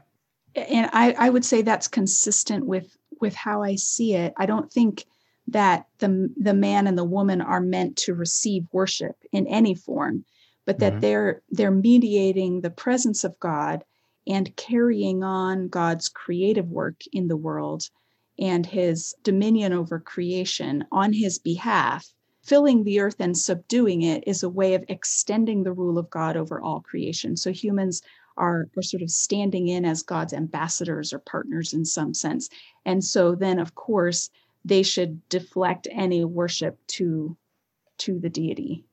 And 0.55 0.89
I, 0.93 1.13
I 1.17 1.29
would 1.29 1.45
say 1.45 1.61
that's 1.61 1.87
consistent 1.87 2.65
with 2.65 2.97
with 3.21 3.35
how 3.35 3.63
I 3.63 3.75
see 3.75 4.13
it. 4.15 4.33
I 4.37 4.45
don't 4.45 4.71
think 4.71 5.05
that 5.47 5.87
the 5.99 6.33
the 6.37 6.53
man 6.53 6.87
and 6.87 6.97
the 6.97 7.03
woman 7.03 7.41
are 7.41 7.61
meant 7.61 7.97
to 7.97 8.13
receive 8.13 8.65
worship 8.71 9.15
in 9.31 9.47
any 9.47 9.75
form, 9.75 10.25
but 10.65 10.79
that 10.79 10.95
Mhm. 10.95 11.01
they're 11.01 11.41
they're 11.49 11.71
mediating 11.71 12.61
the 12.61 12.69
presence 12.69 13.23
of 13.23 13.39
God 13.39 13.83
and 14.27 14.55
carrying 14.55 15.23
on 15.23 15.67
God's 15.67 16.07
creative 16.09 16.69
work 16.69 17.01
in 17.11 17.27
the 17.27 17.37
world 17.37 17.89
and 18.39 18.65
his 18.65 19.13
dominion 19.23 19.73
over 19.73 19.99
creation 19.99 20.85
on 20.91 21.13
his 21.13 21.39
behalf. 21.39 22.13
Filling 22.41 22.83
the 22.83 22.99
earth 22.99 23.17
and 23.19 23.37
subduing 23.37 24.01
it 24.01 24.23
is 24.27 24.43
a 24.43 24.49
way 24.49 24.73
of 24.73 24.83
extending 24.89 25.63
the 25.63 25.71
rule 25.71 25.97
of 25.97 26.09
God 26.09 26.35
over 26.35 26.59
all 26.61 26.81
creation. 26.81 27.37
So 27.37 27.51
humans 27.51 28.01
are, 28.37 28.69
are 28.77 28.81
sort 28.81 29.03
of 29.03 29.11
standing 29.11 29.67
in 29.67 29.85
as 29.85 30.03
God's 30.03 30.33
ambassadors 30.33 31.13
or 31.13 31.19
partners 31.19 31.73
in 31.73 31.85
some 31.85 32.13
sense. 32.13 32.49
And 32.85 33.03
so 33.03 33.35
then, 33.35 33.59
of 33.59 33.75
course, 33.75 34.29
they 34.65 34.83
should 34.83 35.27
deflect 35.29 35.87
any 35.91 36.23
worship 36.25 36.77
to 36.87 37.37
to 37.99 38.19
the 38.19 38.29
deity. 38.29 38.83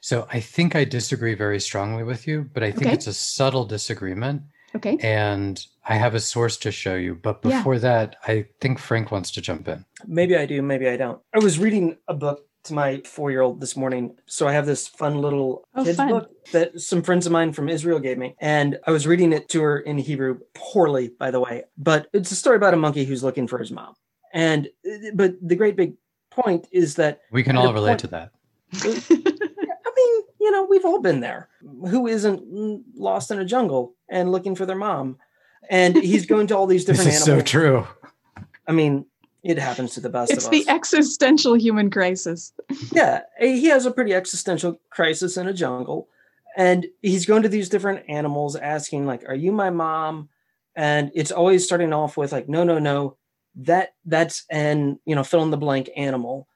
So 0.00 0.26
I 0.32 0.40
think 0.40 0.74
I 0.74 0.84
disagree 0.84 1.34
very 1.34 1.60
strongly 1.60 2.02
with 2.04 2.26
you, 2.26 2.48
but 2.54 2.62
I 2.62 2.70
think 2.70 2.86
Okay. 2.86 2.94
it's 2.94 3.06
a 3.06 3.12
subtle 3.12 3.66
disagreement. 3.66 4.42
Okay. 4.74 4.96
And 5.00 5.62
I 5.86 5.96
have 5.96 6.14
a 6.14 6.20
source 6.20 6.56
to 6.58 6.72
show 6.72 6.94
you. 6.94 7.14
But 7.16 7.40
Yeah. 7.44 7.58
before 7.58 7.78
that, 7.80 8.16
I 8.26 8.46
think 8.60 8.78
Frank 8.78 9.10
wants 9.10 9.30
to 9.32 9.40
jump 9.42 9.68
in. 9.68 9.84
maybe 10.06 10.36
I 10.36 10.46
do, 10.46 10.62
maybe 10.62 10.88
I 10.88 10.96
don't. 10.96 11.20
I 11.34 11.38
was 11.40 11.58
reading 11.58 11.98
a 12.08 12.14
book 12.14 12.46
to 12.64 12.74
my 12.74 13.00
four 13.04 13.30
year 13.30 13.40
old 13.40 13.60
this 13.60 13.76
morning. 13.76 14.16
So 14.26 14.46
I 14.46 14.52
have 14.52 14.66
this 14.66 14.86
fun 14.86 15.20
little 15.20 15.64
Oh, 15.74 15.84
kids 15.84 15.96
fun. 15.96 16.08
book 16.10 16.30
that 16.52 16.80
some 16.80 17.02
friends 17.02 17.26
of 17.26 17.32
mine 17.32 17.52
from 17.52 17.68
Israel 17.68 17.98
gave 18.00 18.18
me. 18.18 18.34
And 18.40 18.78
I 18.86 18.90
was 18.90 19.06
reading 19.06 19.32
it 19.32 19.48
to 19.50 19.62
her 19.62 19.78
in 19.80 19.98
Hebrew, 19.98 20.38
poorly, 20.54 21.08
by 21.18 21.30
the 21.30 21.40
way. 21.40 21.64
But 21.78 22.08
it's 22.12 22.30
a 22.30 22.36
story 22.36 22.56
about 22.56 22.74
a 22.74 22.76
monkey 22.76 23.04
who's 23.04 23.22
looking 23.24 23.46
for 23.46 23.58
his 23.58 23.70
mom. 23.70 23.94
And, 24.32 24.68
but 25.14 25.34
the 25.42 25.56
great 25.56 25.76
big 25.76 25.94
point 26.30 26.66
is 26.70 26.96
that 26.96 27.20
We 27.32 27.42
can 27.42 27.56
all 27.56 27.72
relate 27.72 27.90
point- 27.90 28.00
to 28.00 28.06
that. 28.08 28.30
I 28.74 29.92
mean, 29.96 30.22
you 30.40 30.50
know, 30.52 30.64
we've 30.68 30.84
all 30.84 31.00
been 31.00 31.20
there. 31.20 31.48
Who 31.88 32.06
isn't 32.06 32.42
lost 32.94 33.30
in 33.30 33.38
a 33.40 33.44
jungle 33.44 33.94
and 34.08 34.30
looking 34.32 34.54
for 34.54 34.66
their 34.66 34.76
mom? 34.76 35.16
And 35.68 35.96
he's 35.96 36.26
going 36.26 36.46
to 36.48 36.56
all 36.56 36.66
these 36.66 36.84
This 36.86 36.98
different 36.98 37.16
animals. 37.22 37.40
so 37.40 37.44
true. 37.44 37.86
I 38.66 38.72
mean, 38.72 39.06
it 39.42 39.58
happens 39.58 39.94
to 39.94 40.00
the 40.00 40.08
best 40.08 40.32
it's 40.32 40.48
the 40.48 40.68
existential 40.68 41.54
human 41.54 41.90
crisis. 41.90 42.52
yeah, 42.92 43.22
eh, 43.38 43.54
he 43.54 43.66
has 43.66 43.86
a 43.86 43.90
pretty 43.90 44.12
existential 44.14 44.80
crisis 44.90 45.36
in 45.36 45.48
a 45.48 45.52
jungle, 45.52 46.08
and 46.56 46.86
he's 47.02 47.26
going 47.26 47.42
to 47.42 47.48
these 47.48 47.68
different 47.68 48.04
animals 48.08 48.56
asking, 48.56 49.06
like, 49.06 49.24
"Are 49.28 49.34
you 49.34 49.52
my 49.52 49.70
mom?" 49.70 50.28
And 50.76 51.10
it's 51.14 51.32
always 51.32 51.64
starting 51.64 51.92
off 51.92 52.16
with 52.16 52.32
like, 52.32 52.48
"No, 52.48 52.64
no, 52.64 52.78
no, 52.78 53.16
that 53.56 53.94
that's 54.04 54.44
an 54.50 54.98
you 55.04 55.14
know 55.14 55.24
fill 55.24 55.42
in 55.42 55.50
the 55.50 55.56
blank 55.56 55.90
animal." 55.96 56.46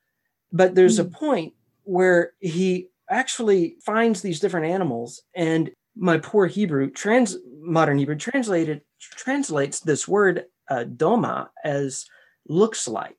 But 0.53 0.75
there's 0.75 0.99
a 0.99 1.05
point 1.05 1.55
where 1.83 2.33
he 2.41 2.89
actually 3.11 3.77
finds 3.85 4.23
these 4.23 4.41
different 4.41 4.67
animals, 4.67 5.23
and 5.35 5.71
my 5.97 6.19
poor 6.19 6.47
Hebrew 6.47 6.91
trans 6.91 7.37
modern 7.61 7.99
Hebrew 7.99 8.17
translated 8.17 8.83
translates 9.01 9.81
this 9.81 10.07
word 10.07 10.45
uh, 10.69 10.85
doma 10.85 11.49
as 11.65 12.07
looks 12.49 12.89
like. 12.89 13.17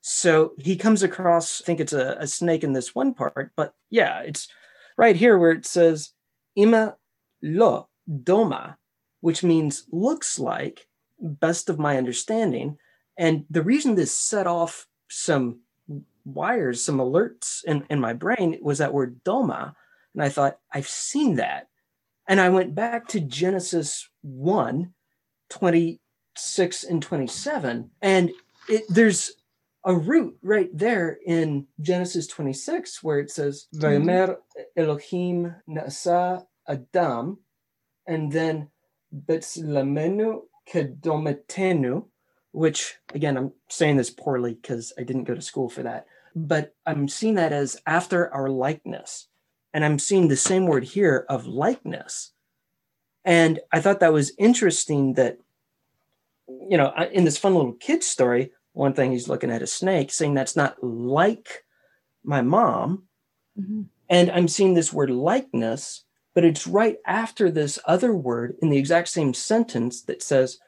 So 0.00 0.52
he 0.58 0.76
comes 0.76 1.02
across, 1.02 1.60
I 1.60 1.64
think 1.64 1.80
it's 1.80 1.92
a, 1.92 2.16
a 2.20 2.26
snake 2.26 2.64
in 2.64 2.72
this 2.72 2.94
one 2.94 3.14
part, 3.14 3.52
but 3.56 3.74
yeah, 3.90 4.20
it's 4.20 4.48
right 4.96 5.16
here 5.16 5.38
where 5.38 5.52
it 5.52 5.66
says 5.66 6.12
ima 6.56 6.96
lo 7.42 7.88
doma, 8.08 8.76
which 9.20 9.42
means 9.42 9.86
looks 9.90 10.38
like, 10.38 10.86
best 11.20 11.68
of 11.68 11.78
my 11.78 11.96
understanding. 11.96 12.78
And 13.18 13.44
the 13.50 13.62
reason 13.62 13.94
this 13.94 14.16
set 14.16 14.46
off 14.46 14.86
some 15.08 15.60
wires, 16.24 16.82
some 16.82 16.98
alerts 16.98 17.64
in, 17.64 17.84
in 17.90 18.00
my 18.00 18.12
brain 18.12 18.58
was 18.62 18.78
that 18.78 18.94
word 18.94 19.22
doma. 19.24 19.74
And 20.14 20.22
I 20.22 20.28
thought, 20.28 20.58
I've 20.72 20.88
seen 20.88 21.36
that. 21.36 21.68
And 22.26 22.40
I 22.40 22.48
went 22.48 22.74
back 22.74 23.08
to 23.08 23.20
Genesis 23.20 24.08
1, 24.22 24.92
26 25.50 26.84
and 26.84 27.02
27. 27.02 27.90
And 28.00 28.30
it, 28.70 28.84
there's 28.88 29.32
a 29.84 29.94
root 29.94 30.36
right 30.42 30.68
there 30.72 31.18
in 31.26 31.66
Genesis 31.80 32.26
26 32.26 33.02
where 33.02 33.18
it 33.18 33.30
says, 33.30 33.66
mm-hmm. 33.74 34.08
Vayomer 34.08 34.36
Elohim 34.76 35.54
nasa 35.68 36.44
Adam, 36.68 37.38
and 38.06 38.32
then 38.32 38.68
Betzlamenu 39.14 40.42
kedometenu, 40.72 42.06
which 42.52 42.96
again, 43.14 43.36
I'm 43.36 43.52
saying 43.68 43.96
this 43.96 44.10
poorly 44.10 44.54
because 44.54 44.92
I 44.98 45.02
didn't 45.02 45.24
go 45.24 45.34
to 45.34 45.42
school 45.42 45.68
for 45.68 45.82
that, 45.82 46.06
but 46.34 46.74
I'm 46.86 47.08
seeing 47.08 47.34
that 47.34 47.52
as 47.52 47.76
after 47.86 48.32
our 48.32 48.48
likeness. 48.48 49.28
And 49.72 49.84
I'm 49.84 50.00
seeing 50.00 50.26
the 50.26 50.36
same 50.36 50.66
word 50.66 50.82
here 50.82 51.24
of 51.28 51.46
likeness. 51.46 52.32
And 53.24 53.60
I 53.72 53.80
thought 53.80 54.00
that 54.00 54.12
was 54.12 54.32
interesting 54.36 55.14
that, 55.14 55.38
you 56.48 56.76
know, 56.76 56.92
in 57.12 57.24
this 57.24 57.38
fun 57.38 57.54
little 57.54 57.74
kid 57.74 58.02
story, 58.02 58.50
one 58.72 58.92
thing 58.92 59.12
he's 59.12 59.28
looking 59.28 59.50
at 59.50 59.62
a 59.62 59.66
snake 59.66 60.12
saying 60.12 60.34
that's 60.34 60.56
not 60.56 60.82
like 60.82 61.64
my 62.24 62.42
mom. 62.42 63.04
Mhm. 63.58 63.86
And 64.08 64.30
I'm 64.30 64.48
seeing 64.48 64.74
this 64.74 64.92
word 64.92 65.10
likeness, 65.10 66.04
but 66.34 66.44
it's 66.44 66.66
right 66.66 66.98
after 67.06 67.50
this 67.50 67.78
other 67.84 68.14
word 68.14 68.56
in 68.62 68.70
the 68.70 68.78
exact 68.78 69.08
same 69.08 69.34
sentence 69.34 70.02
that 70.02 70.22
says, 70.22 70.58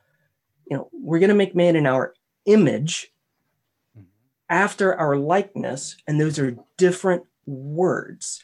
you 0.70 0.76
know, 0.76 0.88
we're 0.92 1.18
going 1.18 1.28
to 1.28 1.34
make 1.34 1.54
man 1.54 1.76
in 1.76 1.86
our 1.86 2.14
image 2.46 3.12
after 4.48 4.94
our 4.94 5.16
likeness. 5.16 5.96
And 6.06 6.20
those 6.20 6.38
are 6.38 6.56
different 6.76 7.24
words. 7.46 8.42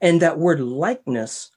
And 0.00 0.20
that 0.22 0.38
word 0.38 0.60
likeness, 0.60 1.50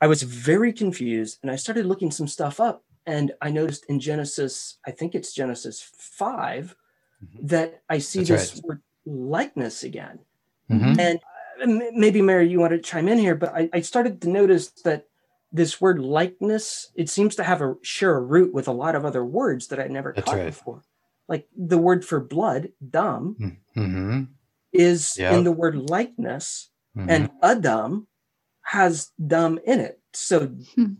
I 0.00 0.06
was 0.06 0.22
very 0.22 0.72
confused 0.72 1.38
and 1.42 1.50
I 1.50 1.56
started 1.56 1.86
looking 1.86 2.10
some 2.10 2.28
stuff 2.28 2.60
up. 2.60 2.84
And 3.06 3.32
I 3.40 3.50
noticed 3.50 3.86
in 3.88 4.00
Genesis, 4.00 4.78
I 4.86 4.90
think 4.90 5.14
it's 5.14 5.32
Genesis 5.32 5.82
5, 5.82 6.76
mm-hmm. 7.24 7.46
that 7.46 7.82
I 7.88 7.98
see 7.98 8.20
That's 8.20 8.52
this 8.52 8.54
right. 8.56 8.64
word 8.64 8.82
likeness 9.06 9.82
again. 9.82 10.18
Mm-hmm. 10.70 11.00
And 11.00 11.20
uh, 11.62 11.90
maybe 11.92 12.22
Meir, 12.22 12.42
you 12.42 12.60
want 12.60 12.72
to 12.72 12.78
chime 12.78 13.08
in 13.08 13.18
here, 13.18 13.34
but 13.34 13.54
I, 13.54 13.68
I, 13.72 13.80
started 13.80 14.20
to 14.22 14.28
notice 14.28 14.68
that 14.84 15.06
this 15.52 15.80
word 15.80 15.98
likeness, 16.00 16.92
it 16.94 17.08
seems 17.08 17.34
to 17.36 17.44
have 17.44 17.60
a 17.60 17.74
share 17.82 18.16
a 18.16 18.20
root 18.20 18.54
with 18.54 18.68
a 18.68 18.72
lot 18.72 18.94
of 18.94 19.04
other 19.04 19.24
words 19.24 19.68
that 19.68 19.80
I 19.80 19.88
never 19.88 20.12
That's 20.12 20.26
caught 20.26 20.36
right. 20.36 20.46
before. 20.46 20.84
Like 21.26 21.48
the 21.56 21.78
word 21.78 22.04
for 22.04 22.20
blood, 22.20 22.70
dam, 22.88 23.60
mm-hmm. 23.76 24.22
is 24.72 25.16
yep. 25.18 25.34
in 25.34 25.44
the 25.44 25.52
word 25.52 25.76
likeness, 25.76 26.70
mm-hmm. 26.96 27.10
and 27.10 27.30
Adam 27.42 28.06
has 28.62 29.10
dam 29.24 29.58
in 29.64 29.80
it. 29.80 30.00
So 30.12 30.46
hmm. 30.46 30.94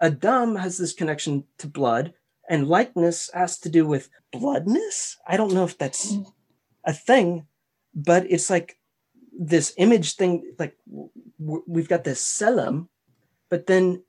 Adam 0.00 0.56
has 0.56 0.78
this 0.78 0.92
connection 0.92 1.44
to 1.58 1.66
blood, 1.66 2.12
and 2.48 2.68
likeness 2.68 3.30
has 3.34 3.58
to 3.60 3.68
do 3.68 3.86
with 3.86 4.10
bloodness. 4.32 5.16
I 5.26 5.36
don't 5.36 5.52
know 5.52 5.64
if 5.64 5.78
that's 5.78 6.16
a 6.84 6.92
thing, 6.92 7.46
but 7.94 8.30
it's 8.30 8.50
like 8.50 8.78
this 9.38 9.74
image 9.76 10.16
thing. 10.16 10.54
Like 10.58 10.76
we've 11.38 11.88
got 11.88 12.04
this 12.04 12.22
tselem, 12.22 12.88
but 13.48 13.66
then 13.66 14.02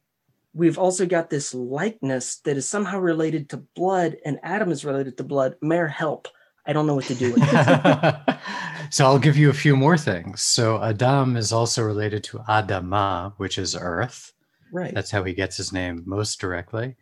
we've 0.54 0.78
also 0.78 1.06
got 1.06 1.30
this 1.30 1.54
likeness 1.54 2.38
that 2.45 2.58
is 2.58 2.67
somehow 2.67 3.00
related 3.00 3.50
to 3.50 3.58
blood, 3.76 4.17
and 4.26 4.39
Adam 4.43 4.71
is 4.71 4.86
related 4.86 5.17
to 5.17 5.23
blood. 5.23 5.56
Meir, 5.62 5.88
help. 5.88 6.28
I 6.65 6.73
don't 6.73 6.86
know 6.86 6.95
what 6.95 7.06
to 7.06 7.15
do 7.15 7.32
with 7.34 7.43
it. 7.43 8.38
so 8.89 9.06
I'll 9.06 9.19
give 9.19 9.38
you 9.38 9.50
a 9.50 9.54
few 9.54 9.78
more 9.78 9.97
things. 9.97 10.41
So 10.41 10.84
Adam 10.84 11.38
is 11.38 11.54
also 11.54 11.82
related 11.82 12.26
to 12.26 12.39
Adama, 12.39 13.34
which 13.38 13.58
is 13.58 13.73
earth. 13.73 14.34
Right. 14.71 14.93
That's 14.93 15.12
how 15.12 15.23
he 15.23 15.34
gets 15.34 15.58
his 15.58 15.71
name 15.71 16.03
most 16.06 16.39
directly. 16.39 16.95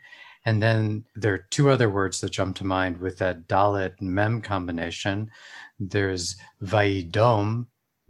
And 0.46 0.62
then 0.62 1.06
there 1.16 1.34
are 1.34 1.48
two 1.50 1.72
other 1.72 1.90
words 1.90 2.22
that 2.22 2.32
jump 2.32 2.56
to 2.58 2.64
mind 2.64 2.98
with 3.00 3.18
that 3.18 3.48
Dalet 3.48 4.00
Mem 4.00 4.42
combination. 4.42 5.32
There's 5.80 6.36
Vaidom, 6.62 7.66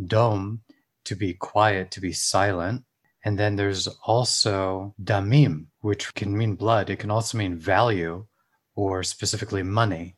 dom, 0.05 0.61
to 1.05 1.15
be 1.15 1.33
quiet, 1.33 1.91
to 1.91 2.01
be 2.01 2.11
silent. 2.11 2.83
And 3.23 3.39
then 3.39 3.55
there's 3.55 3.87
also 4.03 4.93
damim, 5.01 5.67
which 5.79 6.13
can 6.13 6.37
mean 6.37 6.55
blood. 6.55 6.89
It 6.89 6.99
can 6.99 7.09
also 7.09 7.37
mean 7.37 7.57
value 7.57 8.25
or 8.75 9.01
specifically 9.01 9.63
money. 9.63 10.15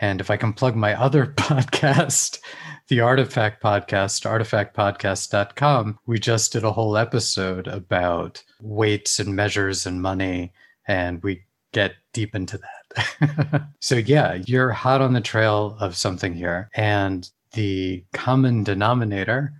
And 0.00 0.20
if 0.20 0.30
I 0.30 0.36
can 0.36 0.52
plug 0.52 0.74
my 0.76 0.94
other 0.94 1.26
podcast, 1.36 2.40
the 2.88 3.00
Artifact 3.00 3.62
Podcast, 3.62 4.24
artifactpodcast.com, 4.26 5.98
we 6.06 6.18
just 6.18 6.52
did 6.52 6.64
a 6.64 6.72
whole 6.72 6.96
episode 6.96 7.66
about 7.66 8.42
weights 8.60 9.18
and 9.20 9.36
measures 9.36 9.86
and 9.86 10.00
money, 10.00 10.52
and 10.88 11.22
we 11.22 11.44
get 11.72 11.94
deep 12.12 12.34
into 12.34 12.58
that. 12.58 13.68
so, 13.80 13.96
yeah, 13.96 14.38
you're 14.46 14.70
hot 14.70 15.02
on 15.02 15.12
the 15.12 15.20
trail 15.20 15.76
of 15.80 15.96
something 15.96 16.34
here. 16.34 16.70
And 16.74 17.28
the 17.52 18.04
common 18.12 18.64
denominator, 18.64 19.52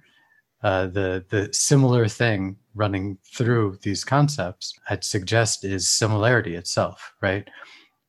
uh, 0.63 0.87
the, 0.87 1.25
the 1.29 1.53
similar 1.53 2.09
thing 2.09 2.57
running 2.75 3.19
through 3.25 3.79
these 3.83 4.05
concepts, 4.05 4.79
I'd 4.89 5.05
suggest 5.05 5.65
is 5.65 5.89
similarity 5.89 6.55
itself, 6.55 7.13
right? 7.21 7.49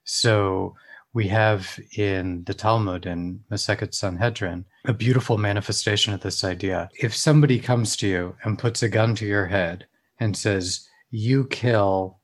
So, 0.04 0.76
we 1.14 1.28
have 1.28 1.80
in 1.98 2.44
the 2.46 2.54
Talmud 2.54 3.06
in 3.06 3.44
Masechet 3.52 3.94
Sanhedrin 3.94 4.66
a 4.86 4.94
beautiful 4.94 5.38
manifestation 5.38 6.14
of 6.14 6.22
this 6.22 6.44
idea. 6.44 6.90
If 7.00 7.16
somebody 7.16 7.60
comes 7.60 7.96
to 7.98 8.08
you 8.08 8.36
and 8.44 8.58
puts 8.58 8.82
a 8.82 8.90
gun 8.90 9.16
to 9.16 9.26
your 9.26 9.48
head 9.48 9.88
and 10.20 10.38
says, 10.38 10.88
You 11.10 11.46
kill 11.48 12.20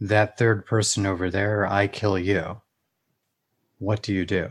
that 0.00 0.38
third 0.38 0.64
person 0.64 1.04
over 1.04 1.30
there, 1.30 1.66
I 1.66 1.86
kill 1.86 2.18
you, 2.18 2.62
what 3.78 4.02
do 4.02 4.14
you 4.14 4.24
do? 4.24 4.50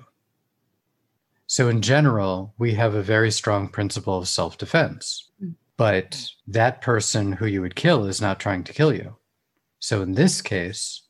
So, 1.47 1.67
in 1.67 1.81
general, 1.81 2.53
we 2.59 2.75
have 2.75 2.93
a 2.93 3.01
very 3.01 3.31
strong 3.31 3.69
principle 3.69 4.19
of 4.19 4.27
self 4.27 4.59
defense, 4.59 5.31
hmm. 5.39 5.51
but 5.77 6.29
that 6.47 6.81
person 6.81 7.31
who 7.31 7.47
you 7.47 7.61
would 7.61 7.75
kill 7.75 8.05
is 8.05 8.21
not 8.21 8.39
trying 8.39 8.63
to 8.65 8.73
kill 8.73 8.93
you. 8.93 9.15
So, 9.79 10.03
in 10.03 10.13
this 10.13 10.43
case, 10.43 11.01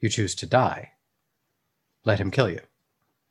you 0.00 0.08
choose 0.08 0.34
to 0.36 0.46
die 0.46 0.93
let 2.04 2.20
him 2.20 2.30
kill 2.30 2.50
you. 2.50 2.60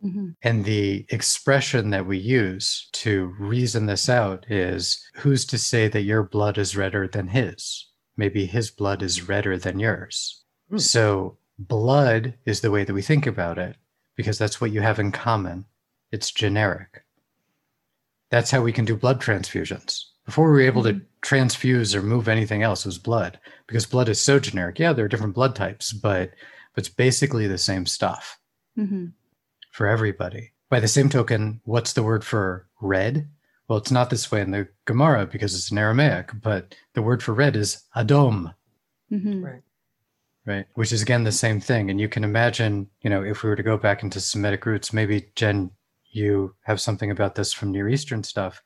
Mm-hmm. 0.03 0.29
And 0.41 0.65
the 0.65 1.05
expression 1.09 1.89
that 1.91 2.05
we 2.05 2.17
use 2.17 2.89
to 2.93 3.33
reason 3.39 3.85
this 3.85 4.09
out 4.09 4.45
is 4.51 5.01
who's 5.15 5.45
to 5.45 5.57
say 5.57 5.87
that 5.87 6.01
your 6.01 6.23
blood 6.23 6.57
is 6.57 6.75
redder 6.75 7.07
than 7.07 7.29
his? 7.29 7.87
Maybe 8.17 8.45
his 8.45 8.69
blood 8.69 9.01
is 9.01 9.27
redder 9.27 9.57
than 9.57 9.79
yours. 9.79 10.43
Mm. 10.71 10.81
So, 10.81 11.37
blood 11.57 12.33
is 12.45 12.61
the 12.61 12.71
way 12.71 12.83
that 12.83 12.93
we 12.93 13.01
think 13.01 13.25
about 13.25 13.57
it 13.57 13.77
because 14.15 14.37
that's 14.37 14.59
what 14.59 14.71
you 14.71 14.81
have 14.81 14.99
in 14.99 15.11
common. 15.11 15.65
It's 16.11 16.31
generic. 16.31 17.03
That's 18.29 18.51
how 18.51 18.61
we 18.61 18.73
can 18.73 18.85
do 18.85 18.97
blood 18.97 19.21
transfusions. 19.21 20.05
Before 20.25 20.47
we 20.47 20.53
were 20.53 20.67
able 20.67 20.83
mm-hmm. 20.83 20.99
to 20.99 21.05
transfuse 21.21 21.95
or 21.95 22.01
move 22.01 22.27
anything 22.27 22.61
else, 22.61 22.85
it 22.85 22.89
was 22.89 22.97
blood 22.97 23.39
because 23.67 23.85
blood 23.85 24.09
is 24.09 24.19
so 24.19 24.39
generic. 24.39 24.79
Yeah, 24.79 24.93
there 24.93 25.05
are 25.05 25.09
different 25.09 25.35
blood 25.35 25.55
types, 25.55 25.93
but, 25.93 26.31
but 26.75 26.85
it's 26.85 26.89
basically 26.89 27.47
the 27.47 27.57
same 27.57 27.85
stuff 27.85 28.37
mm-hmm. 28.77 29.07
for 29.71 29.87
everybody. 29.87 30.51
By 30.69 30.79
the 30.79 30.87
same 30.87 31.09
token, 31.09 31.61
what's 31.65 31.93
the 31.93 32.03
word 32.03 32.23
for 32.23 32.67
red? 32.81 33.29
Well, 33.67 33.77
it's 33.77 33.91
not 33.91 34.09
this 34.09 34.31
way 34.31 34.41
in 34.41 34.51
the 34.51 34.67
Gemara 34.85 35.25
because 35.25 35.55
it's 35.55 35.71
in 35.71 35.77
Aramaic, 35.77 36.31
but 36.41 36.75
the 36.93 37.01
word 37.01 37.23
for 37.23 37.33
red 37.33 37.55
is 37.55 37.83
Adom. 37.95 38.53
Mm-hmm. 39.11 39.43
Right. 39.43 39.61
Right. 40.45 40.65
Which 40.73 40.91
is 40.91 41.01
again 41.01 41.23
the 41.23 41.31
same 41.31 41.61
thing. 41.61 41.89
And 41.89 42.01
you 42.01 42.09
can 42.09 42.23
imagine, 42.23 42.89
you 43.01 43.09
know, 43.09 43.23
if 43.23 43.43
we 43.43 43.49
were 43.49 43.55
to 43.55 43.63
go 43.63 43.77
back 43.77 44.03
into 44.03 44.19
Semitic 44.19 44.65
roots, 44.65 44.91
maybe 44.91 45.29
Jen, 45.35 45.71
you 46.11 46.55
have 46.63 46.81
something 46.81 47.11
about 47.11 47.35
this 47.35 47.53
from 47.53 47.71
Near 47.71 47.87
Eastern 47.87 48.23
stuff. 48.23 48.61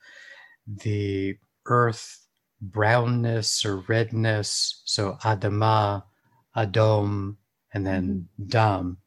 The 0.66 1.36
earth 1.66 2.26
brownness 2.60 3.64
or 3.64 3.78
redness, 3.86 4.82
so 4.84 5.18
Adama, 5.22 6.02
Adom, 6.56 7.36
and 7.72 7.86
then 7.86 8.28
mm-hmm. 8.40 8.48
Dam 8.48 8.98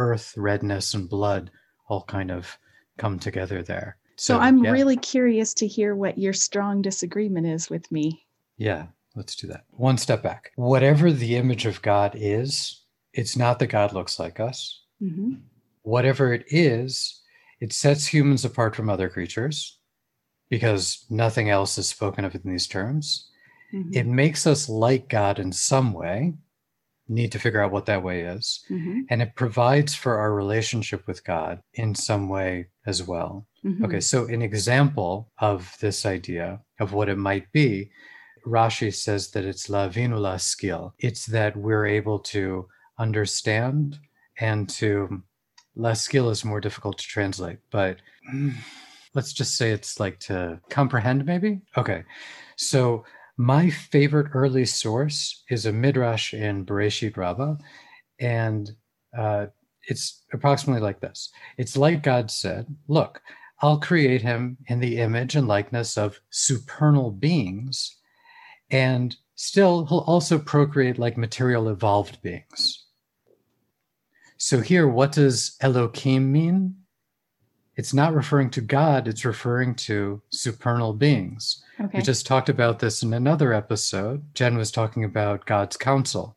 earth, 0.00 0.34
redness, 0.36 0.94
and 0.94 1.08
blood 1.08 1.50
all 1.88 2.02
kind 2.02 2.30
of 2.30 2.58
come 2.98 3.18
together 3.18 3.62
there. 3.62 3.98
So, 4.16 4.34
so 4.34 4.40
I'm 4.40 4.64
yeah. 4.64 4.70
really 4.70 4.96
curious 4.96 5.54
to 5.54 5.66
hear 5.66 5.94
what 5.94 6.18
your 6.18 6.32
strong 6.32 6.82
disagreement 6.82 7.46
is 7.46 7.70
with 7.70 7.90
me. 7.92 8.26
Yeah, 8.56 8.86
let's 9.14 9.36
do 9.36 9.46
that. 9.48 9.64
One 9.70 9.98
step 9.98 10.22
back. 10.22 10.52
Whatever 10.56 11.12
the 11.12 11.36
image 11.36 11.66
of 11.66 11.82
God 11.82 12.14
is, 12.16 12.82
it's 13.12 13.36
not 13.36 13.58
that 13.58 13.68
God 13.68 13.92
looks 13.92 14.18
like 14.18 14.40
us. 14.40 14.82
Mm-hmm. 15.02 15.34
Whatever 15.82 16.32
it 16.32 16.44
is, 16.48 17.20
it 17.60 17.72
sets 17.72 18.06
humans 18.06 18.44
apart 18.44 18.74
from 18.74 18.88
other 18.88 19.08
creatures 19.08 19.78
because 20.48 21.04
nothing 21.10 21.50
else 21.50 21.78
is 21.78 21.88
spoken 21.88 22.24
of 22.24 22.34
in 22.34 22.42
these 22.44 22.66
terms. 22.66 23.30
Mm-hmm. 23.72 23.94
It 23.94 24.06
makes 24.06 24.46
us 24.46 24.68
like 24.68 25.08
God 25.08 25.38
in 25.38 25.52
some 25.52 25.92
way 25.92 26.34
need 27.10 27.32
to 27.32 27.38
figure 27.38 27.62
out 27.62 27.72
what 27.72 27.86
that 27.86 28.02
way 28.02 28.20
is. 28.20 28.64
Mm-hmm. 28.70 29.00
And 29.10 29.20
it 29.20 29.34
provides 29.34 29.94
for 29.94 30.18
our 30.18 30.32
relationship 30.32 31.06
with 31.06 31.24
God 31.24 31.60
in 31.74 31.94
some 31.94 32.28
way 32.28 32.68
as 32.86 33.02
well. 33.02 33.46
Mm-hmm. 33.64 33.84
Okay, 33.84 34.00
so 34.00 34.26
an 34.26 34.42
example 34.42 35.30
of 35.38 35.76
this 35.80 36.06
idea 36.06 36.60
of 36.78 36.92
what 36.92 37.08
it 37.08 37.18
might 37.18 37.50
be, 37.52 37.90
Rashi 38.46 38.94
says 38.94 39.32
that 39.32 39.44
it's 39.44 39.68
l'havin 39.68 40.12
ul'haskil. 40.12 40.92
It's 40.98 41.26
that 41.26 41.56
we're 41.56 41.86
able 41.86 42.20
to 42.20 42.66
understand 42.98 43.98
and 44.38 44.68
to 44.68 45.22
less 45.76 46.02
skill 46.02 46.30
is 46.30 46.44
more 46.44 46.60
difficult 46.60 46.98
to 46.98 47.06
translate, 47.06 47.58
but 47.70 47.98
let's 49.14 49.32
just 49.32 49.56
say 49.56 49.72
it's 49.72 50.00
like 50.00 50.18
to 50.20 50.60
comprehend 50.70 51.26
maybe. 51.26 51.60
Okay. 51.76 52.04
So 52.56 53.04
my 53.40 53.70
favorite 53.70 54.28
early 54.34 54.66
source 54.66 55.44
is 55.48 55.64
a 55.64 55.72
midrash 55.72 56.34
in 56.34 56.66
Bereshit 56.66 57.16
Rabbah, 57.16 57.54
and 58.20 58.70
uh, 59.16 59.46
it's 59.88 60.24
approximately 60.34 60.82
like 60.82 61.00
this. 61.00 61.30
It's 61.56 61.74
like 61.74 62.02
God 62.02 62.30
said, 62.30 62.66
"Look, 62.86 63.22
I'll 63.60 63.80
create 63.80 64.20
him 64.20 64.58
in 64.66 64.78
the 64.78 64.98
image 64.98 65.36
and 65.36 65.48
likeness 65.48 65.96
of 65.96 66.20
supernal 66.28 67.10
beings, 67.10 67.96
and 68.70 69.16
still 69.36 69.86
he'll 69.86 70.00
also 70.00 70.38
procreate 70.38 70.98
like 70.98 71.16
material 71.16 71.70
evolved 71.70 72.20
beings." 72.20 72.84
So 74.36 74.60
here, 74.60 74.86
what 74.86 75.12
does 75.12 75.56
Elohim 75.62 76.30
mean? 76.30 76.76
It's 77.80 77.94
not 77.94 78.12
referring 78.12 78.50
to 78.50 78.60
God; 78.60 79.08
it's 79.08 79.24
referring 79.24 79.74
to 79.86 80.20
supernal 80.28 80.92
beings. 80.92 81.64
Okay. 81.80 81.96
We 81.96 82.02
just 82.02 82.26
talked 82.26 82.50
about 82.50 82.78
this 82.78 83.02
in 83.02 83.14
another 83.14 83.54
episode. 83.54 84.22
Jen 84.34 84.58
was 84.58 84.70
talking 84.70 85.02
about 85.02 85.46
God's 85.46 85.78
council. 85.78 86.36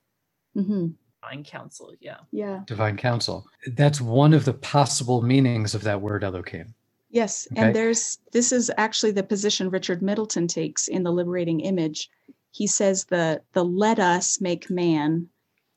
Mm-hmm. 0.55 0.91
Divine 1.21 1.43
council, 1.43 1.91
yeah. 1.99 2.19
Yeah. 2.31 2.61
Divine 2.65 2.95
council. 2.95 3.45
That's 3.75 3.99
one 3.99 4.33
of 4.33 4.45
the 4.45 4.53
possible 4.53 5.21
meanings 5.21 5.75
of 5.75 5.83
that 5.83 5.99
word 5.99 6.23
Elohim. 6.23 6.73
Yes, 7.09 7.45
Okay. 7.51 7.61
and 7.61 7.75
there's 7.75 8.19
this 8.31 8.53
is 8.53 8.71
actually 8.77 9.11
the 9.11 9.21
position 9.21 9.69
Richard 9.69 10.01
Middleton 10.01 10.47
takes 10.47 10.87
in 10.87 11.03
the 11.03 11.11
liberating 11.11 11.59
image. 11.59 12.09
He 12.51 12.67
says 12.67 13.03
the 13.03 13.41
the 13.51 13.65
let 13.65 13.99
us 13.99 14.39
make 14.39 14.69
man 14.69 15.27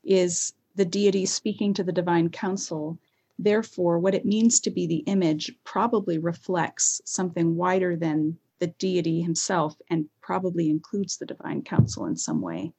is 0.05 0.53
the 0.77 0.85
deity 0.85 1.25
speaking 1.25 1.73
to 1.73 1.83
the 1.83 1.91
divine 1.91 2.29
council. 2.29 2.97
Therefore, 3.39 3.99
what 3.99 4.15
it 4.15 4.25
means 4.25 4.59
to 4.61 4.71
be 4.71 4.87
the 4.87 5.03
image 5.05 5.51
probably 5.63 6.17
reflects 6.17 7.01
something 7.05 7.55
wider 7.55 7.95
than 7.95 8.37
the 8.59 8.67
deity 8.67 9.21
himself 9.21 9.75
and 9.89 10.05
probably 10.21 10.69
includes 10.69 11.17
the 11.17 11.25
divine 11.25 11.61
council 11.61 12.05
in 12.05 12.15
some 12.15 12.41
way. 12.41 12.73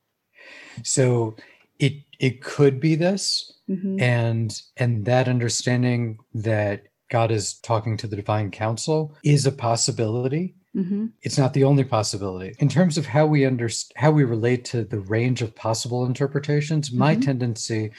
So 0.83 1.37
it 1.79 1.92
it 2.18 2.42
could 2.42 2.81
be 2.81 2.97
this, 2.97 3.53
Mhm. 3.68 4.01
and 4.01 4.62
and 4.77 5.05
that 5.05 5.29
understanding 5.29 6.18
that 6.35 6.85
God 7.11 7.31
is 7.31 7.55
talking 7.61 7.97
to 7.99 8.07
the 8.07 8.16
divine 8.16 8.51
council 8.51 9.14
is 9.23 9.47
a 9.47 9.53
possibility. 9.53 10.55
Mhm. 10.75 11.12
It's 11.23 11.38
not 11.38 11.55
the 11.55 11.64
only 11.64 11.85
possibility. 11.85 12.55
In 12.59 12.68
terms 12.68 12.99
of 12.99 13.07
how 13.07 13.27
we 13.27 13.44
understand 13.47 13.92
how 13.97 14.11
we 14.11 14.25
relate 14.25 14.64
to 14.66 14.85
the 14.85 15.01
range 15.01 15.40
of 15.42 15.55
possible 15.55 16.05
interpretations, 16.05 16.92
my 16.92 17.14
Mhm. 17.14 17.23
tendency 17.23 17.90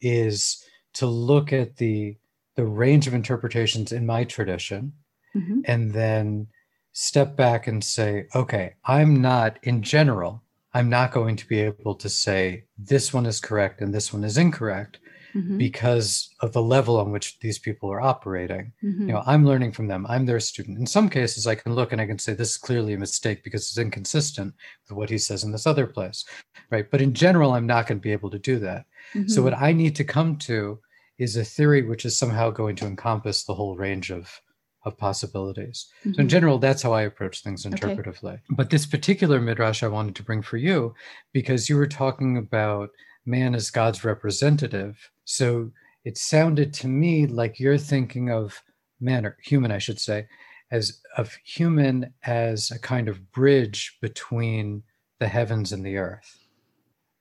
is 0.00 0.64
to 0.94 1.06
look 1.06 1.52
at 1.52 1.76
the 1.76 2.16
the 2.56 2.66
range 2.66 3.06
of 3.06 3.14
interpretations 3.14 3.92
in 3.92 4.04
my 4.04 4.24
tradition 4.24 4.92
Mhm. 5.34 5.62
and 5.64 5.92
then 5.92 6.48
step 6.92 7.36
back 7.36 7.66
and 7.68 7.82
say, 7.82 8.26
okay, 8.34 8.74
I'm 8.84 9.22
not 9.22 9.58
in 9.62 9.82
general, 9.82 10.42
I'm 10.74 10.90
not 10.90 11.12
going 11.12 11.36
to 11.36 11.46
be 11.46 11.60
able 11.60 11.94
to 11.94 12.08
say 12.08 12.64
this 12.76 13.14
one 13.14 13.24
is 13.26 13.40
correct 13.40 13.80
and 13.80 13.94
this 13.94 14.12
one 14.12 14.24
is 14.24 14.36
incorrect 14.36 14.98
Mhm. 15.34 15.56
because 15.58 16.28
of 16.40 16.52
the 16.52 16.60
level 16.62 16.98
on 16.98 17.12
which 17.12 17.38
these 17.38 17.58
people 17.60 17.90
are 17.92 18.00
operating. 18.00 18.72
Mhm. 18.82 19.00
You 19.02 19.12
know, 19.12 19.22
I'm 19.24 19.46
learning 19.46 19.72
from 19.72 19.86
them, 19.86 20.04
I'm 20.08 20.26
their 20.26 20.40
student. 20.40 20.76
In 20.78 20.86
some 20.86 21.08
cases, 21.08 21.46
I 21.46 21.54
can 21.54 21.74
look 21.74 21.92
and 21.92 22.00
I 22.00 22.06
can 22.06 22.18
say 22.18 22.34
this 22.34 22.50
is 22.50 22.56
clearly 22.58 22.92
a 22.94 22.98
mistake 22.98 23.44
because 23.44 23.62
it's 23.68 23.78
inconsistent 23.78 24.54
with 24.88 24.96
what 24.98 25.08
he 25.10 25.18
says 25.18 25.44
in 25.44 25.52
this 25.52 25.66
other 25.68 25.86
place, 25.86 26.24
right? 26.70 26.90
But 26.90 27.00
in 27.00 27.14
general, 27.14 27.52
I'm 27.52 27.66
not 27.66 27.86
going 27.86 27.98
to 27.98 28.02
be 28.02 28.12
able 28.12 28.30
to 28.30 28.38
do 28.40 28.58
that. 28.58 28.86
So, 29.26 29.42
what 29.42 29.54
I 29.54 29.72
need 29.72 29.96
to 29.96 30.04
come 30.04 30.36
to 30.38 30.80
is 31.18 31.36
a 31.36 31.44
theory 31.44 31.82
which 31.82 32.04
is 32.04 32.16
somehow 32.18 32.50
going 32.50 32.76
to 32.76 32.86
encompass 32.86 33.44
the 33.44 33.54
whole 33.54 33.76
range 33.76 34.10
of, 34.10 34.40
of 34.84 34.96
possibilities. 34.96 35.86
So 36.02 36.20
in 36.22 36.26
Mhm. 36.26 36.30
general, 36.30 36.58
that's 36.58 36.82
how 36.82 36.92
I 36.92 37.02
approach 37.02 37.42
things 37.42 37.66
Okay. 37.66 37.76
interpretively. 37.76 38.40
But 38.50 38.70
this 38.70 38.86
particular 38.86 39.40
midrash 39.40 39.82
I 39.82 39.88
wanted 39.88 40.14
to 40.16 40.22
bring 40.22 40.40
for 40.42 40.56
you, 40.56 40.94
because 41.32 41.68
you 41.68 41.76
were 41.76 41.86
talking 41.86 42.36
about 42.38 42.90
man 43.26 43.54
as 43.54 43.70
God's 43.70 44.02
representative. 44.04 45.10
So 45.24 45.72
it 46.04 46.16
sounded 46.16 46.72
to 46.74 46.88
me 46.88 47.26
like 47.26 47.60
you're 47.60 47.76
thinking 47.78 48.30
of 48.30 48.62
man 49.00 49.26
or 49.26 49.36
human, 49.42 49.70
I 49.70 49.78
should 49.78 50.00
say, 50.00 50.26
as 50.70 51.00
of 51.18 51.34
human 51.44 52.14
as 52.24 52.70
a 52.70 52.78
kind 52.78 53.08
of 53.08 53.30
bridge 53.32 53.98
between 54.00 54.82
the 55.18 55.28
heavens 55.28 55.72
and 55.72 55.84
the 55.84 55.98
earth, 55.98 56.38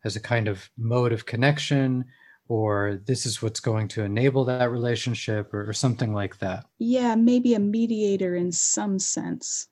as 0.06 0.16
a 0.16 0.20
kind 0.22 0.48
of 0.48 0.70
mode 0.78 1.12
of 1.12 1.26
connection, 1.26 2.06
or 2.48 3.00
this 3.06 3.26
is 3.26 3.42
what's 3.42 3.60
going 3.60 3.88
to 3.90 4.04
enable 4.04 4.46
that 4.46 4.72
relationship, 4.72 5.54
or, 5.54 5.70
or 5.70 5.74
something 5.74 6.14
like 6.14 6.40
that. 6.40 6.66
yeah, 6.80 7.16
maybe 7.16 7.54
a 7.54 7.60
mediator 7.60 8.36
in 8.36 8.52
some 8.52 8.98
sense. 9.00 9.68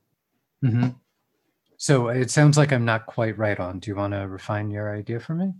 hmm 0.62 0.88
So 1.78 2.10
it 2.10 2.30
sounds 2.32 2.58
like 2.58 2.72
I'm 2.74 2.86
not 2.86 3.06
quite 3.06 3.38
right 3.38 3.60
on. 3.60 3.80
Do 3.80 3.90
you 3.92 3.96
want 3.96 4.13
to 4.13 4.28
refine 4.28 4.70
your 4.72 4.96
idea 4.96 5.20
for 5.20 5.34
me? 5.36 5.54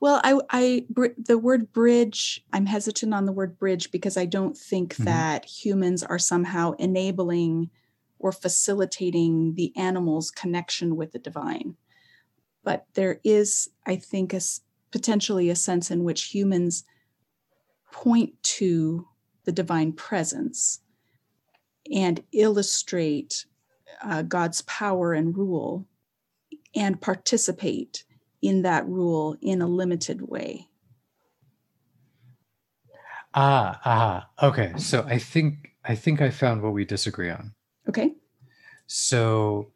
Well, 0.00 0.20
I, 0.22 0.38
I, 0.50 0.86
br- 0.90 1.16
the 1.16 1.38
word 1.38 1.72
bridge, 1.72 2.44
I'm 2.52 2.66
hesitant 2.66 3.12
on 3.14 3.26
the 3.26 3.32
word 3.32 3.58
bridge 3.58 3.90
because 3.90 4.16
I 4.16 4.26
don't 4.26 4.56
think 4.56 4.94
Mhm. 4.96 5.04
that 5.06 5.44
humans 5.44 6.04
are 6.04 6.20
somehow 6.20 6.72
enabling 6.72 7.70
or 8.20 8.30
facilitating 8.32 9.54
the 9.54 9.72
animal's 9.76 10.30
connection 10.30 10.94
with 10.96 11.10
the 11.12 11.18
divine. 11.18 11.76
But 12.64 12.86
there 12.94 13.20
is, 13.24 13.68
I 13.86 13.96
think, 13.96 14.32
a, 14.34 14.40
potentially 14.90 15.50
a 15.50 15.56
sense 15.56 15.90
in 15.90 16.04
which 16.04 16.24
humans 16.24 16.84
point 17.92 18.34
to 18.42 19.06
the 19.44 19.52
divine 19.52 19.92
presence 19.92 20.80
and 21.92 22.22
illustrate 22.32 23.46
uh, 24.02 24.22
God's 24.22 24.62
power 24.62 25.12
and 25.12 25.36
rule 25.36 25.86
and 26.74 27.00
participate 27.00 28.04
in 28.42 28.62
that 28.62 28.86
rule 28.86 29.36
in 29.40 29.62
a 29.62 29.66
limited 29.66 30.28
way. 30.28 30.68
Ah, 33.34 33.80
ah. 33.84 34.46
Okay. 34.46 34.72
So 34.78 35.04
I 35.06 35.18
think 35.18 35.74
I 35.84 35.94
think 35.94 36.20
I 36.20 36.30
found 36.30 36.62
what 36.62 36.72
we 36.72 36.84
disagree 36.84 37.30
on. 37.30 37.54
Okay. 37.88 38.14
So 38.86 39.72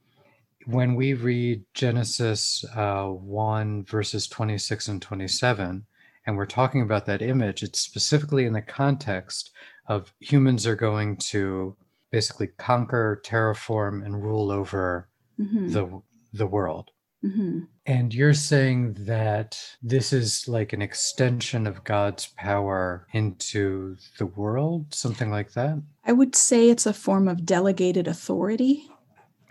when 0.67 0.95
we 0.95 1.15
read 1.15 1.65
Genesis 1.75 2.65
uh, 2.75 3.07
1, 3.07 3.85
verses 3.85 4.27
26 4.29 4.89
and 4.89 5.03
27, 5.03 5.85
and 6.27 6.37
we're 6.37 6.47
talking 6.47 6.83
about 6.83 7.07
that 7.07 7.23
image, 7.23 7.63
it's 7.63 7.81
specifically 7.81 8.45
in 8.47 8.53
the 8.53 8.63
context 8.63 9.51
of 9.89 10.13
humans 10.21 10.67
are 10.67 10.77
going 10.77 11.17
to 11.17 11.77
basically 12.11 12.49
conquer, 12.59 13.21
terraform, 13.25 14.05
and 14.05 14.23
rule 14.23 14.51
over 14.51 15.09
Mhm, 15.41 15.73
the, 15.73 16.03
the 16.35 16.47
world. 16.47 16.91
mhm. 17.25 17.67
And 17.87 18.15
you're 18.15 18.35
saying 18.35 18.95
that 19.07 19.59
this 19.83 20.13
is 20.13 20.47
like 20.47 20.73
an 20.73 20.83
extension 20.83 21.67
of 21.67 21.83
God's 21.83 22.29
power 22.37 23.09
into 23.13 23.97
the 24.19 24.27
world, 24.27 24.95
something 24.95 25.31
like 25.31 25.53
that? 25.55 25.83
I 26.05 26.13
would 26.13 26.37
say 26.37 26.69
it's 26.71 26.87
a 26.87 26.93
form 26.93 27.27
of 27.27 27.45
delegated 27.47 28.07
authority 28.07 28.89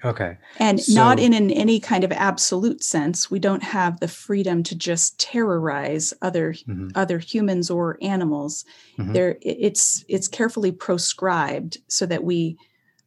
Okay. 0.04 0.38
and 0.60 0.80
not 0.90 1.20
So- 1.20 1.26
in 1.26 1.34
an, 1.34 1.52
any 1.52 1.80
kind 1.80 2.04
of 2.04 2.12
absolute 2.12 2.84
sense. 2.84 3.30
We 3.30 3.40
don't 3.40 3.64
have 3.64 4.00
the 4.00 4.08
freedom 4.08 4.64
to 4.64 4.76
just 4.76 5.20
terrorize 5.20 6.14
other 6.22 6.54
Mhm. 6.54 6.92
other 6.96 7.20
humans 7.20 7.70
or 7.70 7.98
animals. 8.02 8.66
Mhm. 8.98 9.14
There, 9.14 9.38
it's 9.42 10.04
it's 10.08 10.28
carefully 10.28 10.72
proscribed 10.72 11.78
so 11.88 12.06
that 12.08 12.24
we 12.24 12.58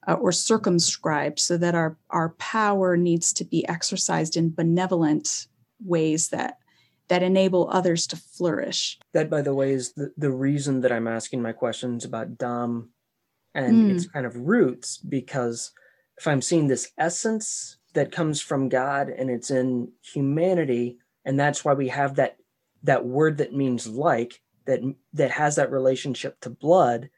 uh, 0.07 0.13
or 0.15 0.33
circumscribed 0.33 1.39
so 1.41 1.57
that 1.57 1.75
our 1.75 1.97
our 2.11 2.31
power 2.39 2.97
needs 2.97 3.33
to 3.33 3.45
be 3.45 3.67
exercised 3.69 4.37
in 4.37 4.51
benevolent 4.55 5.47
ways 5.85 6.29
that 6.29 6.59
that 7.09 7.23
enable 7.23 7.69
others 7.71 8.07
to 8.07 8.17
flourish. 8.17 8.99
That, 9.13 9.29
by 9.29 9.43
the 9.43 9.55
way, 9.55 9.73
is 9.73 9.93
the, 9.93 10.13
the 10.17 10.31
reason 10.31 10.81
that 10.83 10.91
I'm 10.93 11.07
asking 11.09 11.43
my 11.43 11.53
questions 11.53 12.05
about 12.05 12.39
dam 12.39 12.91
and 13.55 13.75
Mm. 13.91 13.95
its 13.95 14.07
kind 14.07 14.25
of 14.27 14.37
roots, 14.37 14.97
because 14.99 15.73
if 16.19 16.27
I'm 16.27 16.43
seeing 16.43 16.69
this 16.69 16.91
essence 16.99 17.79
that 17.95 18.13
comes 18.13 18.41
from 18.41 18.69
God 18.69 19.09
and 19.09 19.31
it's 19.31 19.51
in 19.51 19.93
humanity, 20.03 20.99
and 21.25 21.39
that's 21.39 21.65
why 21.65 21.75
we 21.75 21.89
have 21.89 22.17
that 22.17 22.37
that 22.83 23.07
word 23.07 23.39
that 23.39 23.55
means 23.55 23.87
like 23.87 24.41
that 24.67 24.81
that 25.15 25.31
has 25.31 25.57
that 25.57 25.71
relationship 25.71 26.39
to 26.41 26.51
blood. 26.51 27.11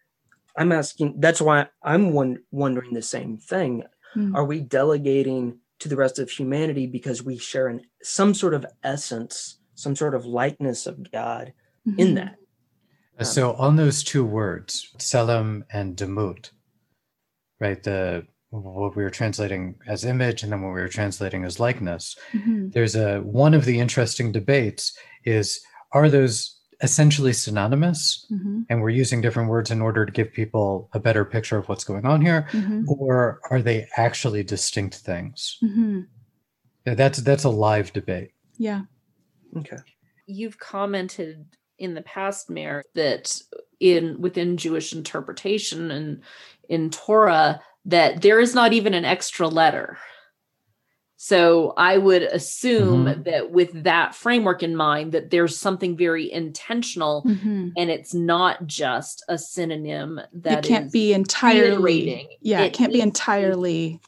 I'm 0.57 0.73
asking. 0.73 1.21
That's 1.21 1.41
why 1.41 1.69
I'm 1.83 2.13
one, 2.13 2.39
wondering 2.51 2.95
the 2.95 3.03
same 3.03 3.37
thing. 3.37 3.83
Mm. 4.15 4.35
Are 4.35 4.45
we 4.45 4.61
delegating 4.61 5.59
to 5.81 5.89
the 5.89 5.97
rest 5.97 6.19
of 6.19 6.31
humanity 6.31 6.87
because 6.87 7.23
we 7.23 7.37
share 7.37 7.69
an, 7.69 7.83
some 8.03 8.33
sort 8.33 8.55
of 8.55 8.65
essence, 8.83 9.59
some 9.75 9.95
sort 9.95 10.15
of 10.15 10.25
likeness 10.25 10.87
of 10.87 11.11
God 11.13 11.53
in 11.99 12.09
Mhm. 12.09 12.15
that? 12.15 12.37
Uh, 13.19 13.25
So 13.25 13.53
on 13.55 13.77
those 13.77 14.03
two 14.03 14.25
words, 14.25 14.95
Tselem 14.99 15.65
and 15.71 15.97
Demut, 15.97 16.51
right? 17.61 17.83
The 17.83 18.27
what 18.51 18.97
we 18.97 19.03
were 19.03 19.11
translating 19.11 19.75
as 19.87 20.05
image 20.05 20.43
and 20.43 20.53
then 20.53 20.63
what 20.63 20.75
we 20.75 20.81
were 20.81 20.89
translating 20.89 21.45
as 21.45 21.59
likeness. 21.61 22.17
Mhm. 22.33 22.73
There's 22.73 22.95
a 22.97 23.21
one 23.21 23.55
of 23.55 23.65
the 23.65 23.79
interesting 23.81 24.33
debates 24.33 24.97
is 25.25 25.61
are 25.93 26.09
those 26.09 26.53
essentially 26.83 27.33
synonymous? 27.33 28.27
Mhm. 28.31 28.67
And 28.69 28.83
we're 28.83 28.91
using 28.91 29.21
different 29.23 29.49
words 29.49 29.71
in 29.71 29.81
order 29.81 30.05
to 30.05 30.13
give 30.13 30.31
people 30.33 30.91
a 30.93 31.01
better 31.01 31.25
picture 31.25 31.57
of 31.57 31.69
what's 31.69 31.85
going 31.85 32.05
on 32.05 32.21
here, 32.21 32.47
Mhm. 32.51 32.85
or 32.87 33.41
are 33.51 33.63
they 33.63 33.89
actually 33.97 34.43
distinct 34.43 34.97
things? 34.97 35.57
Mhm. 35.63 36.07
That's 36.85 37.21
that's 37.23 37.45
a 37.45 37.51
live 37.51 37.93
debate. 37.93 38.33
Yeah. 38.59 38.83
Okay. 39.57 39.79
You've 40.27 40.59
commented 40.59 41.47
in 41.79 41.95
the 41.95 42.03
past, 42.03 42.51
Meir, 42.51 42.85
that 42.95 43.41
in 43.81 44.21
within 44.21 44.57
Jewish 44.57 44.93
interpretation 44.93 45.91
and 45.91 46.23
in 46.69 46.91
Torah 46.91 47.61
that 47.87 48.23
there 48.23 48.41
is 48.41 48.55
not 48.55 48.73
even 48.73 48.95
an 48.95 49.05
extra 49.05 49.49
letter. 49.49 49.97
So 51.19 51.73
I 51.79 51.97
would 51.97 52.23
assume 52.23 53.07
Mhm. 53.07 53.25
that 53.25 53.51
with 53.51 53.85
that 53.85 54.15
framework 54.15 54.63
in 54.63 54.77
mind, 54.77 55.13
that 55.13 55.31
there's 55.31 55.57
something 55.57 55.97
very 55.97 56.31
intentional 56.31 57.23
Mhm. 57.25 57.73
and 57.77 57.91
it's 57.91 58.13
not 58.13 58.67
just 58.67 59.25
a 59.29 59.39
synonym 59.39 60.21
that 60.35 60.67
it 60.67 60.69
can't 60.69 60.87
is 60.87 60.93
be 60.93 61.15
entirely 61.15 61.71
reiterating. 61.83 62.29
yeah 62.43 62.61
it, 62.63 62.67
It 62.67 62.73
can't 62.75 62.93
be 62.93 62.99
needs 62.99 63.05
be- 63.05 63.09
entirely 63.09 64.01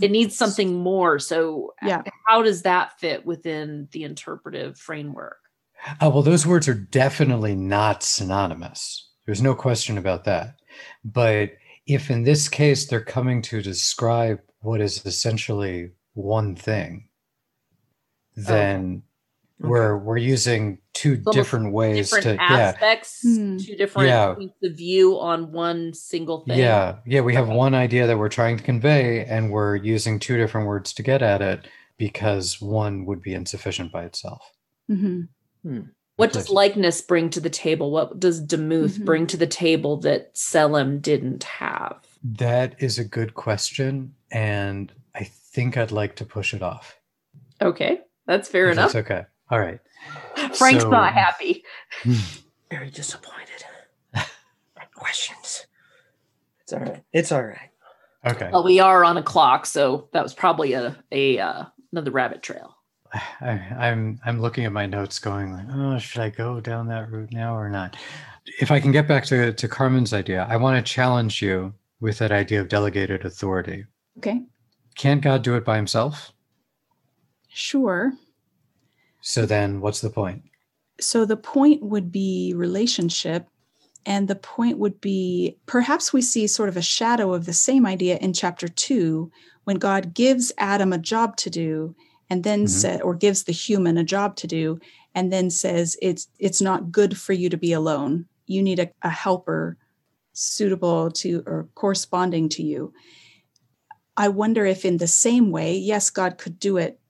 it 0.00 0.10
needs 0.12 0.36
something 0.36 0.74
more. 0.74 1.18
So 1.18 1.74
Yeah. 1.84 2.02
how 2.26 2.42
does 2.42 2.62
that 2.62 2.98
fit 3.00 3.26
within 3.26 3.88
the 3.92 4.04
interpretive 4.04 4.78
framework? 4.78 5.38
Uh, 6.00 6.08
well, 6.10 6.22
those 6.22 6.46
words 6.46 6.68
are 6.68 6.74
definitely 6.74 7.54
not 7.56 8.02
synonymous. 8.04 9.08
There's 9.26 9.42
no 9.42 9.54
question 9.56 9.98
about 9.98 10.22
that. 10.24 10.54
But 11.04 11.50
if 11.88 12.10
in 12.10 12.22
this 12.24 12.48
case 12.48 12.86
they're 12.86 13.04
coming 13.04 13.42
to 13.42 13.62
describe 13.62 14.40
what 14.60 14.80
is 14.80 15.04
essentially 15.06 15.92
one 16.14 16.54
thing, 16.56 17.08
then 18.36 19.02
Okay. 19.60 19.68
we're 19.70 19.98
we're 19.98 20.16
using 20.18 20.78
two 20.94 21.14
almost 21.26 21.32
different 21.36 21.72
ways 21.72 22.10
different 22.10 22.24
to 22.24 22.34
yeah 22.34 22.74
aspects, 22.74 23.22
Hmm. 23.24 23.56
two 23.58 23.74
different 23.76 24.06
Yeah. 24.08 24.34
points 24.34 24.54
of 24.62 24.76
view 24.76 25.18
on 25.18 25.50
one 25.52 25.94
single 25.94 26.44
thing. 26.46 26.58
yeah 26.58 26.98
yeah 27.06 27.22
we 27.22 27.34
have 27.34 27.48
one 27.48 27.74
idea 27.74 28.06
that 28.06 28.18
we're 28.18 28.28
trying 28.28 28.56
to 28.56 28.62
convey 28.62 29.24
and 29.24 29.50
we're 29.50 29.76
using 29.76 30.20
two 30.20 30.36
different 30.36 30.66
words 30.68 30.92
to 30.94 31.02
get 31.02 31.22
at 31.22 31.42
it 31.42 31.66
because 31.96 32.60
one 32.60 33.04
would 33.06 33.20
be 33.22 33.34
insufficient 33.34 33.90
by 33.92 34.04
itself 34.04 34.52
hmm 34.88 35.22
What 36.18 36.32
does 36.32 36.50
likeness 36.50 37.00
bring 37.00 37.30
to 37.30 37.40
the 37.40 37.48
table? 37.50 37.90
What 37.92 38.18
does 38.18 38.40
Demuth 38.40 38.98
Mhm. 38.98 39.04
bring 39.04 39.26
to 39.28 39.36
the 39.36 39.46
table 39.46 39.96
that 39.98 40.34
Tselem 40.34 41.00
didn't 41.00 41.44
have? 41.44 41.96
that 42.24 42.74
is 42.82 42.98
a 42.98 43.04
good 43.04 43.32
question 43.34 44.12
and 44.32 44.92
i 45.14 45.22
think 45.22 45.76
i'd 45.76 45.92
like 45.92 46.16
to 46.16 46.24
push 46.24 46.52
it 46.52 46.62
off 46.62 46.98
Okay, 47.62 48.00
that's 48.26 48.48
fair 48.48 48.66
if 48.66 48.72
enough. 48.72 48.92
that's 48.92 49.06
okay 49.06 49.24
all 49.50 49.60
right 49.60 49.78
Frank's 50.54 50.82
So- 50.82 50.90
not 50.90 51.12
happy. 51.14 51.64
Very 52.70 52.90
disappointed. 52.90 53.64
Questions. 54.94 55.66
It's 56.62 56.72
all 56.72 56.80
right. 56.80 57.02
It's 57.12 57.30
all 57.32 57.42
right. 57.44 57.70
okay 58.26 58.50
Well, 58.52 58.64
we 58.64 58.80
are 58.80 59.04
on 59.04 59.16
a 59.16 59.22
clock, 59.22 59.64
so 59.66 60.08
that 60.12 60.22
was 60.24 60.34
probably 60.34 60.72
a 60.72 60.96
a 61.12 61.38
uh, 61.38 61.64
another 61.92 62.10
rabbit 62.10 62.42
trail. 62.42 62.76
I, 63.40 63.52
I'm 63.78 64.20
I'm 64.24 64.40
looking 64.40 64.64
at 64.64 64.72
my 64.72 64.86
notes, 64.86 65.18
going 65.18 65.52
like, 65.52 65.66
oh, 65.72 65.98
should 65.98 66.20
I 66.20 66.30
go 66.30 66.60
down 66.60 66.88
that 66.88 67.10
route 67.10 67.32
now 67.32 67.56
or 67.56 67.68
not? 67.68 67.96
If 68.60 68.70
I 68.70 68.80
can 68.80 68.92
get 68.92 69.08
back 69.08 69.24
to 69.26 69.52
to 69.52 69.68
Carmen's 69.68 70.12
idea, 70.12 70.46
I 70.48 70.56
want 70.56 70.84
to 70.84 70.92
challenge 70.92 71.40
you 71.42 71.74
with 72.00 72.18
that 72.18 72.32
idea 72.32 72.60
of 72.60 72.68
delegated 72.68 73.24
authority. 73.24 73.84
Okay, 74.18 74.42
Can't 74.96 75.20
God 75.22 75.42
do 75.42 75.54
it 75.56 75.64
by 75.64 75.76
Himself? 75.76 76.32
sure. 77.48 78.12
So 79.20 79.46
then, 79.46 79.80
what's 79.80 80.00
the 80.00 80.10
point? 80.10 80.42
So 81.00 81.24
the 81.24 81.36
point 81.36 81.82
would 81.82 82.10
be 82.12 82.52
relationship. 82.54 83.48
And 84.06 84.26
the 84.26 84.36
point 84.36 84.78
would 84.78 85.02
be 85.02 85.58
perhaps 85.66 86.12
we 86.14 86.22
see 86.22 86.46
sort 86.46 86.70
of 86.70 86.78
a 86.78 86.82
shadow 86.82 87.34
of 87.34 87.44
the 87.44 87.52
same 87.52 87.84
idea 87.84 88.16
in 88.18 88.32
chapter 88.32 88.66
two 88.66 89.30
when 89.64 89.76
God 89.76 90.14
gives 90.14 90.50
Adam 90.56 90.94
a 90.94 90.98
job 90.98 91.36
to 91.38 91.50
do 91.50 91.94
and 92.30 92.44
then 92.44 92.64
Mhm. 92.64 92.68
said 92.68 93.02
or 93.02 93.14
gives 93.14 93.44
the 93.44 93.52
human 93.52 93.98
a 93.98 94.04
job 94.04 94.36
to 94.36 94.46
do 94.46 94.78
and 95.14 95.32
then 95.32 95.50
says 95.50 95.96
it's 96.02 96.28
it's 96.38 96.60
not 96.60 96.92
good 96.92 97.16
for 97.16 97.32
you 97.32 97.48
to 97.48 97.56
be 97.56 97.72
alone. 97.72 98.26
You 98.46 98.62
need 98.62 98.78
a, 98.78 98.90
a 99.02 99.10
helper 99.10 99.76
suitable 100.32 101.10
to 101.10 101.42
or 101.46 101.68
corresponding 101.74 102.48
to 102.50 102.62
you. 102.62 102.92
I 104.16 104.28
wonder 104.28 104.66
if 104.66 104.84
in 104.84 104.98
the 104.98 105.06
same 105.06 105.50
way, 105.50 105.76
yes, 105.76 106.10
God 106.10 106.38
could 106.38 106.58
do 106.58 106.76
it 106.76 107.00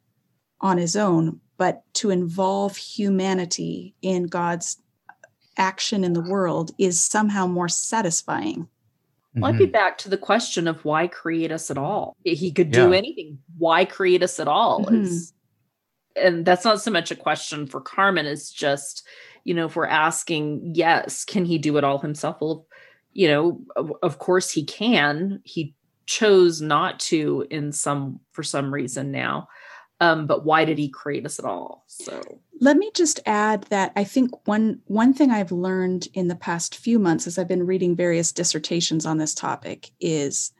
on 0.61 0.79
his 0.79 0.97
own, 0.97 1.41
but 1.57 1.83
to 1.95 2.11
involve 2.11 2.77
humanity 2.77 3.95
in 4.03 4.27
God's 4.27 4.79
action 5.57 6.05
in 6.05 6.13
the 6.13 6.21
world 6.21 6.71
is 6.79 7.01
somehow 7.05 7.47
more 7.47 7.69
satisfying. 7.69 8.69
Well, 9.41 9.53
I'd 9.53 9.59
be 9.59 9.67
back 9.67 9.99
to 9.99 10.09
the 10.09 10.17
question 10.19 10.69
of 10.69 10.85
why 10.85 11.07
create 11.07 11.53
us 11.53 11.71
at 11.71 11.79
all. 11.79 12.17
He 12.25 12.51
could 12.53 12.71
do 12.71 12.91
Yeah. 12.91 12.97
anything. 12.97 13.39
Why 13.57 13.85
create 13.85 14.23
us 14.23 14.39
at 14.41 14.49
all? 14.49 14.85
Mhm. 14.85 15.03
Is 15.03 15.33
and 16.17 16.45
that's 16.45 16.65
not 16.65 16.81
so 16.81 16.91
much 16.91 17.11
a 17.13 17.17
question 17.17 17.67
for 17.67 17.81
Carmen. 17.81 18.27
It's 18.27 18.51
just, 18.51 19.07
you 19.45 19.55
know, 19.55 19.67
if 19.67 19.77
we're 19.77 19.87
asking, 19.87 20.73
yes, 20.75 21.25
can 21.25 21.45
he 21.45 21.59
do 21.59 21.77
it 21.77 21.85
all 21.85 21.99
himself? 21.99 22.39
Well, 22.41 22.67
you 23.13 23.29
know, 23.29 23.61
of, 23.77 23.93
of 24.03 24.19
course 24.19 24.51
he 24.51 24.65
can. 24.65 25.41
He 25.45 25.75
chose 26.07 26.61
not 26.61 26.99
to 27.01 27.47
in 27.51 27.71
some 27.71 28.19
for 28.33 28.43
some 28.43 28.75
reason 28.75 29.13
now. 29.13 29.47
Um, 30.01 30.27
but 30.27 30.45
why 30.45 30.65
did 30.65 30.79
he 30.79 30.89
create 30.89 31.27
us 31.27 31.39
at 31.39 31.45
all? 31.45 31.85
So 31.89 32.41
Let 32.61 32.77
me 32.77 32.91
just 32.95 33.21
add 33.27 33.63
that 33.65 33.93
I 33.97 34.05
think 34.05 34.47
one 34.47 34.81
one 34.87 35.13
thing 35.13 35.31
I've 35.31 35.53
learned 35.53 36.09
in 36.15 36.29
the 36.29 36.37
past 36.37 36.77
few 36.77 36.99
months 36.99 37.27
as 37.27 37.39
I've 37.39 37.49
been 37.49 37.67
reading 37.67 37.97
various 37.97 38.33
dissertations 38.33 39.07
on 39.07 39.19
this 39.19 39.35
topic 39.35 39.91
is 40.01 40.53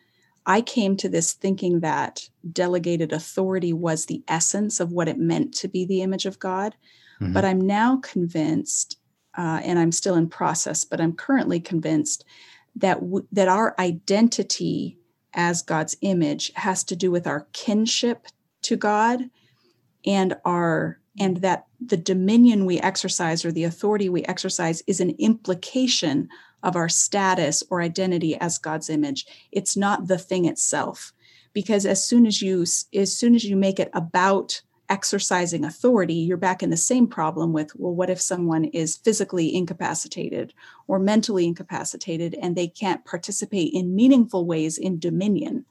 I 0.47 0.61
came 0.63 0.97
to 0.97 1.09
this 1.09 1.35
thinking 1.35 1.81
that 1.81 2.29
delegated 2.53 3.13
authority 3.13 3.73
was 3.73 4.07
the 4.07 4.25
essence 4.27 4.81
of 4.81 4.93
what 4.93 5.09
it 5.09 5.19
meant 5.19 5.55
to 5.57 5.69
be 5.69 5.85
the 5.85 6.03
image 6.03 6.25
of 6.27 6.39
God. 6.39 6.75
Mhm. 7.21 7.35
But 7.35 7.45
I'm 7.45 7.61
now 7.61 7.99
convinced, 7.99 8.97
uh, 9.37 9.61
and 9.63 9.79
I'm 9.79 9.93
still 9.93 10.15
in 10.15 10.29
process, 10.29 10.85
but 10.85 11.01
I'm 11.01 11.13
currently 11.13 11.61
convinced 11.61 12.25
that 12.77 13.01
w- 13.01 13.27
that 13.31 13.49
our 13.49 13.75
identity 13.79 14.99
as 15.35 15.63
God's 15.63 15.97
image 16.01 16.53
has 16.55 16.83
to 16.85 16.97
do 16.97 17.11
with 17.11 17.27
our 17.27 17.47
kinship 17.53 18.27
to 18.69 18.77
God 18.77 19.29
and 20.07 20.37
our 20.45 21.01
and 21.21 21.39
that 21.39 21.67
the 21.85 21.97
dominion 21.97 22.65
we 22.65 22.79
exercise 22.79 23.45
or 23.45 23.51
the 23.51 23.65
authority 23.65 24.09
we 24.09 24.23
exercise 24.25 24.83
is 24.87 25.01
an 25.01 25.11
implication 25.19 26.29
of 26.63 26.77
our 26.77 26.89
status 26.89 27.63
or 27.71 27.81
identity 27.83 28.37
as 28.37 28.59
God's 28.59 28.89
image. 28.89 29.27
It's 29.51 29.77
not 29.77 30.07
the 30.07 30.19
thing 30.19 30.45
itself. 30.45 31.13
Because 31.53 31.87
as 31.87 32.05
soon 32.05 32.27
as 32.27 32.41
you 32.41 32.63
as 32.95 33.17
soon 33.17 33.35
as 33.35 33.45
you 33.45 33.57
make 33.57 33.81
it 33.81 33.91
about 33.95 34.61
exercising 34.91 35.65
authority, 35.65 36.15
you're 36.15 36.37
back 36.37 36.63
in 36.63 36.71
the 36.71 36.77
same 36.77 37.07
problem 37.07 37.53
with, 37.53 37.75
well, 37.75 37.95
what 37.95 38.11
if 38.11 38.21
someone 38.21 38.65
is 38.67 38.97
physically 38.97 39.55
incapacitated 39.55 40.55
or 40.87 40.99
mentally 40.99 41.47
incapacitated 41.47 42.35
and 42.41 42.55
they 42.55 42.69
can't 42.69 43.05
participate 43.05 43.73
in 43.75 43.97
meaningful 43.97 44.47
ways 44.47 44.79
in 44.79 44.99
dominion? 44.99 45.65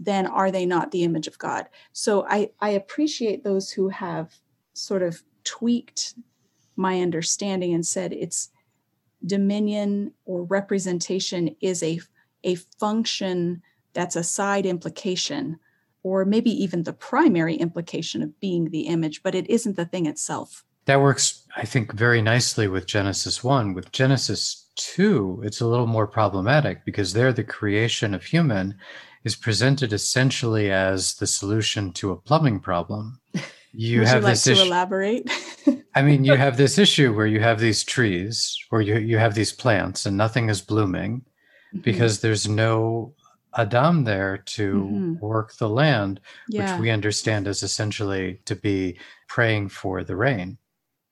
Then 0.00 0.26
are 0.26 0.50
they 0.50 0.64
not 0.64 0.90
the 0.90 1.04
image 1.04 1.26
of 1.26 1.38
God? 1.38 1.68
So 1.92 2.26
I, 2.26 2.50
I 2.60 2.70
appreciate 2.70 3.44
those 3.44 3.70
who 3.70 3.90
have 3.90 4.34
sort 4.72 5.02
of 5.02 5.22
tweaked 5.44 6.14
my 6.74 7.00
understanding 7.02 7.74
and 7.74 7.86
said 7.86 8.12
it's 8.12 8.48
dominion 9.24 10.12
or 10.24 10.44
representation 10.44 11.54
is 11.60 11.82
a, 11.82 12.00
a 12.42 12.54
function 12.54 13.62
that's 13.92 14.16
a 14.16 14.24
side 14.24 14.64
implication 14.64 15.58
or 16.02 16.24
maybe 16.24 16.50
even 16.50 16.84
the 16.84 16.92
primary 16.94 17.54
implication 17.56 18.22
of 18.22 18.40
being 18.40 18.70
the 18.70 18.82
image, 18.82 19.22
but 19.22 19.34
it 19.34 19.48
isn't 19.50 19.76
the 19.76 19.84
thing 19.84 20.06
itself. 20.06 20.64
That 20.86 21.00
works, 21.00 21.46
I 21.56 21.66
think, 21.66 21.92
very 21.92 22.22
nicely 22.22 22.66
with 22.66 22.86
Genesis 22.86 23.44
1. 23.44 23.74
With 23.74 23.92
Genesis 23.92 24.66
2, 24.76 25.42
it's 25.44 25.60
a 25.60 25.66
little 25.66 25.86
more 25.86 26.06
problematic 26.06 26.86
because 26.86 27.12
there 27.12 27.32
the 27.32 27.44
creation 27.44 28.14
of 28.14 28.24
human 28.24 28.76
is 29.24 29.36
presented 29.36 29.92
essentially 29.92 30.70
as 30.70 31.14
the 31.14 31.26
solution 31.26 31.92
to 31.92 32.10
a 32.12 32.16
plumbing 32.16 32.60
problem. 32.60 33.20
You 33.72 34.00
Would 34.00 34.08
have 34.08 34.16
you 34.22 34.24
like 34.24 34.32
this 34.32 34.42
to 34.44 34.52
issue. 34.52 34.62
elaborate? 34.62 35.30
I 35.94 36.02
mean, 36.02 36.24
you 36.24 36.34
have 36.46 36.56
this 36.56 36.76
issue 36.76 37.14
where 37.14 37.28
you 37.28 37.38
have 37.38 37.60
these 37.60 37.84
trees, 37.84 38.58
or 38.72 38.82
you, 38.82 38.98
you 38.98 39.16
have 39.16 39.36
these 39.36 39.52
plants, 39.52 40.06
and 40.06 40.16
nothing 40.16 40.48
is 40.50 40.60
blooming 40.60 41.22
Mhm. 41.72 41.84
because 41.84 42.18
there's 42.20 42.48
no 42.48 43.14
Adam 43.56 44.02
there 44.02 44.38
to 44.56 44.74
Mhm. 44.74 45.20
work 45.20 45.54
the 45.54 45.68
land, 45.68 46.18
yeah. 46.48 46.72
which 46.72 46.80
we 46.80 46.90
understand 46.90 47.46
as 47.46 47.62
essentially 47.62 48.40
to 48.46 48.56
be 48.56 48.98
praying 49.28 49.68
for 49.68 50.02
the 50.02 50.16
rain, 50.16 50.58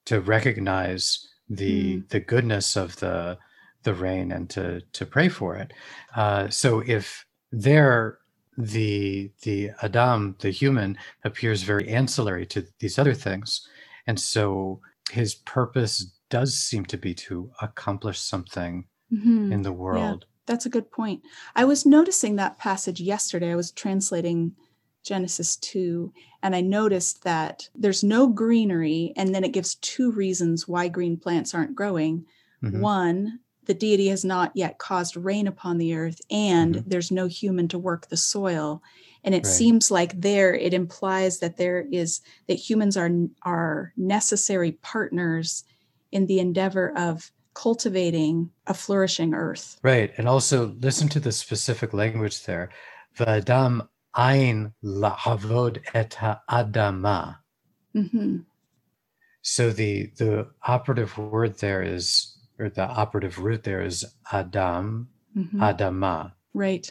to 0.07 0.21
recognize 0.21 1.29
the 1.49 2.03
the 2.11 2.19
goodness 2.19 2.77
of 2.77 2.97
the 2.97 3.39
the 3.85 3.95
rain 3.95 4.33
and 4.33 4.51
to 4.51 4.81
to 4.95 5.07
pray 5.07 5.29
for 5.29 5.55
it. 5.55 5.73
Uh, 6.17 6.49
so 6.49 6.81
if 6.81 7.25
there 7.53 8.19
the 8.57 9.31
the 9.43 9.71
Adam, 9.83 10.37
the 10.41 10.51
human, 10.51 10.99
appears 11.25 11.63
very 11.63 11.89
ancillary 11.89 12.45
to 12.47 12.67
these 12.81 12.99
other 12.99 13.15
things, 13.15 13.67
and 14.07 14.19
so 14.19 14.81
his 15.11 15.35
purpose 15.35 16.13
does 16.29 16.59
seem 16.59 16.85
to 16.87 16.99
be 16.99 17.15
to 17.15 17.51
accomplish 17.63 18.19
something 18.19 18.85
Mhm. 19.13 19.53
in 19.53 19.63
the 19.63 19.73
world. 19.73 20.27
That's 20.47 20.67
a 20.67 20.71
good 20.71 20.91
point. 20.91 21.23
I 21.57 21.65
was 21.65 21.87
noticing 21.87 22.37
that 22.37 22.59
passage 22.59 23.01
yesterday. 23.01 23.53
I 23.53 23.57
was 23.57 23.71
translating 23.73 24.55
Genesis 25.03 25.57
2, 25.57 26.13
and 26.43 26.55
I 26.57 26.61
noticed 26.61 27.23
that 27.23 27.69
there's 27.75 28.03
no 28.05 28.27
greenery, 28.27 29.13
and 29.17 29.35
then 29.35 29.45
it 29.45 29.53
gives 29.53 29.77
two 29.77 30.11
reasons 30.13 30.67
why 30.69 30.89
green 30.89 31.17
plants 31.17 31.55
aren't 31.55 31.75
growing. 31.77 32.27
Mhm. 32.63 32.81
One, 32.81 33.41
the 33.69 33.75
deity 33.75 34.09
has 34.09 34.25
not 34.25 34.51
yet 34.55 34.79
caused 34.79 35.17
rain 35.17 35.47
upon 35.47 35.79
the 35.79 35.95
earth, 35.95 36.21
and 36.31 36.75
Mhm. 36.77 36.85
there's 36.87 37.13
no 37.13 37.27
human 37.27 37.69
to 37.69 37.79
work 37.79 38.09
the 38.09 38.17
soil. 38.17 38.83
And 39.23 39.35
it 39.35 39.45
Right. 39.45 39.53
seems 39.53 39.91
like 39.91 40.21
there 40.21 40.55
it 40.55 40.73
implies 40.73 41.39
that 41.41 41.59
there 41.59 41.87
is 41.93 42.21
that 42.49 42.55
humans 42.55 42.97
are 42.97 43.11
are 43.43 43.93
necessary 43.97 44.73
partners 44.73 45.65
in 46.11 46.27
the 46.27 46.39
endeavor 46.41 46.97
of 46.97 47.31
cultivating 47.55 48.51
a 48.67 48.73
flourishing 48.75 49.35
earth. 49.35 49.79
Right. 49.83 50.13
And 50.17 50.27
also 50.29 50.75
listen 50.81 51.09
to 51.11 51.21
the 51.21 51.33
specific 51.33 51.93
language 51.93 52.45
there. 52.45 52.71
V'adam 53.17 53.87
ein 54.15 54.73
la'avod 54.83 55.83
et 55.93 56.15
ha'adama. 56.15 57.37
hmm 57.93 58.39
So 59.43 59.71
the 59.73 60.07
the 60.17 60.49
operative 60.63 61.19
word 61.19 61.59
there 61.59 61.83
is, 61.83 62.38
or 62.59 62.69
the 62.69 62.83
operative 62.87 63.39
root 63.39 63.63
there 63.65 63.83
is 63.83 64.05
Adam, 64.33 65.09
hmm 65.35 65.61
Adama. 65.63 66.33
Right. 66.55 66.91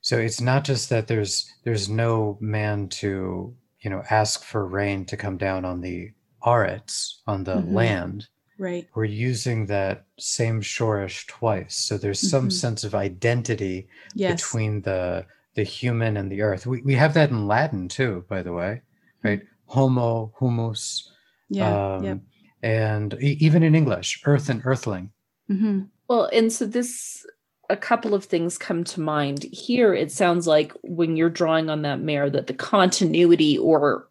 So 0.00 0.18
it's 0.18 0.40
not 0.40 0.64
just 0.64 0.88
that 0.90 1.06
there's 1.06 1.50
there's 1.64 1.88
no 1.88 2.38
man 2.40 2.88
to 3.00 3.54
you 3.80 3.90
know 3.90 4.02
ask 4.10 4.44
for 4.44 4.66
rain 4.66 5.04
to 5.06 5.16
come 5.16 5.36
down 5.36 5.64
on 5.64 5.80
the 5.80 6.10
Aretz 6.44 7.18
on 7.26 7.44
the 7.44 7.56
Mhm. 7.60 7.72
land. 7.72 8.28
Right. 8.58 8.86
We're 8.94 9.04
using 9.04 9.66
that 9.66 10.06
same 10.18 10.60
shorish 10.60 11.26
twice, 11.26 11.76
so 11.76 11.96
there's 11.98 12.18
some 12.20 12.48
Mhm. 12.48 12.52
sense 12.52 12.84
of 12.84 12.94
identity 12.94 13.88
Yes. 14.14 14.32
between 14.42 14.82
the 14.82 15.26
the 15.54 15.64
human 15.64 16.16
and 16.16 16.32
the 16.32 16.40
earth. 16.42 16.66
We 16.66 16.80
we 16.82 16.94
have 16.94 17.14
that 17.14 17.30
in 17.30 17.46
Latin 17.46 17.86
too, 17.88 18.24
by 18.28 18.42
the 18.42 18.52
way, 18.54 18.80
right? 19.22 19.42
Homo, 19.66 20.32
humus, 20.38 21.10
yeah. 21.48 21.96
um, 21.96 22.04
yep. 22.04 22.18
And 22.62 23.14
e- 23.20 23.36
even 23.40 23.62
in 23.62 23.74
English, 23.74 24.22
earth 24.24 24.48
and 24.48 24.62
earthling. 24.64 25.10
hmm 25.48 25.82
Well, 26.08 26.28
and 26.32 26.52
so 26.52 26.66
this, 26.66 27.26
a 27.70 27.76
couple 27.76 28.14
of 28.14 28.24
things 28.24 28.58
come 28.58 28.84
to 28.84 29.00
mind. 29.00 29.44
Here, 29.44 29.94
it 29.94 30.12
sounds 30.12 30.46
like 30.46 30.72
when 30.82 31.16
you're 31.16 31.30
drawing 31.30 31.70
on 31.70 31.82
that 31.82 32.00
Meir, 32.00 32.30
that 32.30 32.46
the 32.46 32.54
continuity, 32.54 33.58
or 33.58 34.08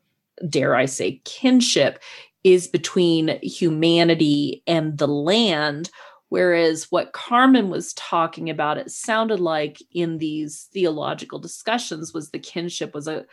dare 0.50 0.76
I 0.76 0.86
say, 0.86 1.22
kinship, 1.24 2.00
is 2.44 2.68
between 2.68 3.40
humanity 3.42 4.64
and 4.68 4.98
the 4.98 5.08
land. 5.08 5.90
Whereas 6.30 6.88
what 6.90 7.14
Carmen 7.14 7.70
was 7.70 7.94
talking 7.94 8.50
about, 8.50 8.78
it 8.78 8.90
sounded 8.90 9.40
like 9.40 9.82
in 9.92 10.18
these 10.18 10.70
theological 10.74 11.40
discussions 11.40 12.14
was 12.14 12.32
the 12.32 12.40
kinship 12.40 12.94
was 12.94 13.08
a 13.08 13.26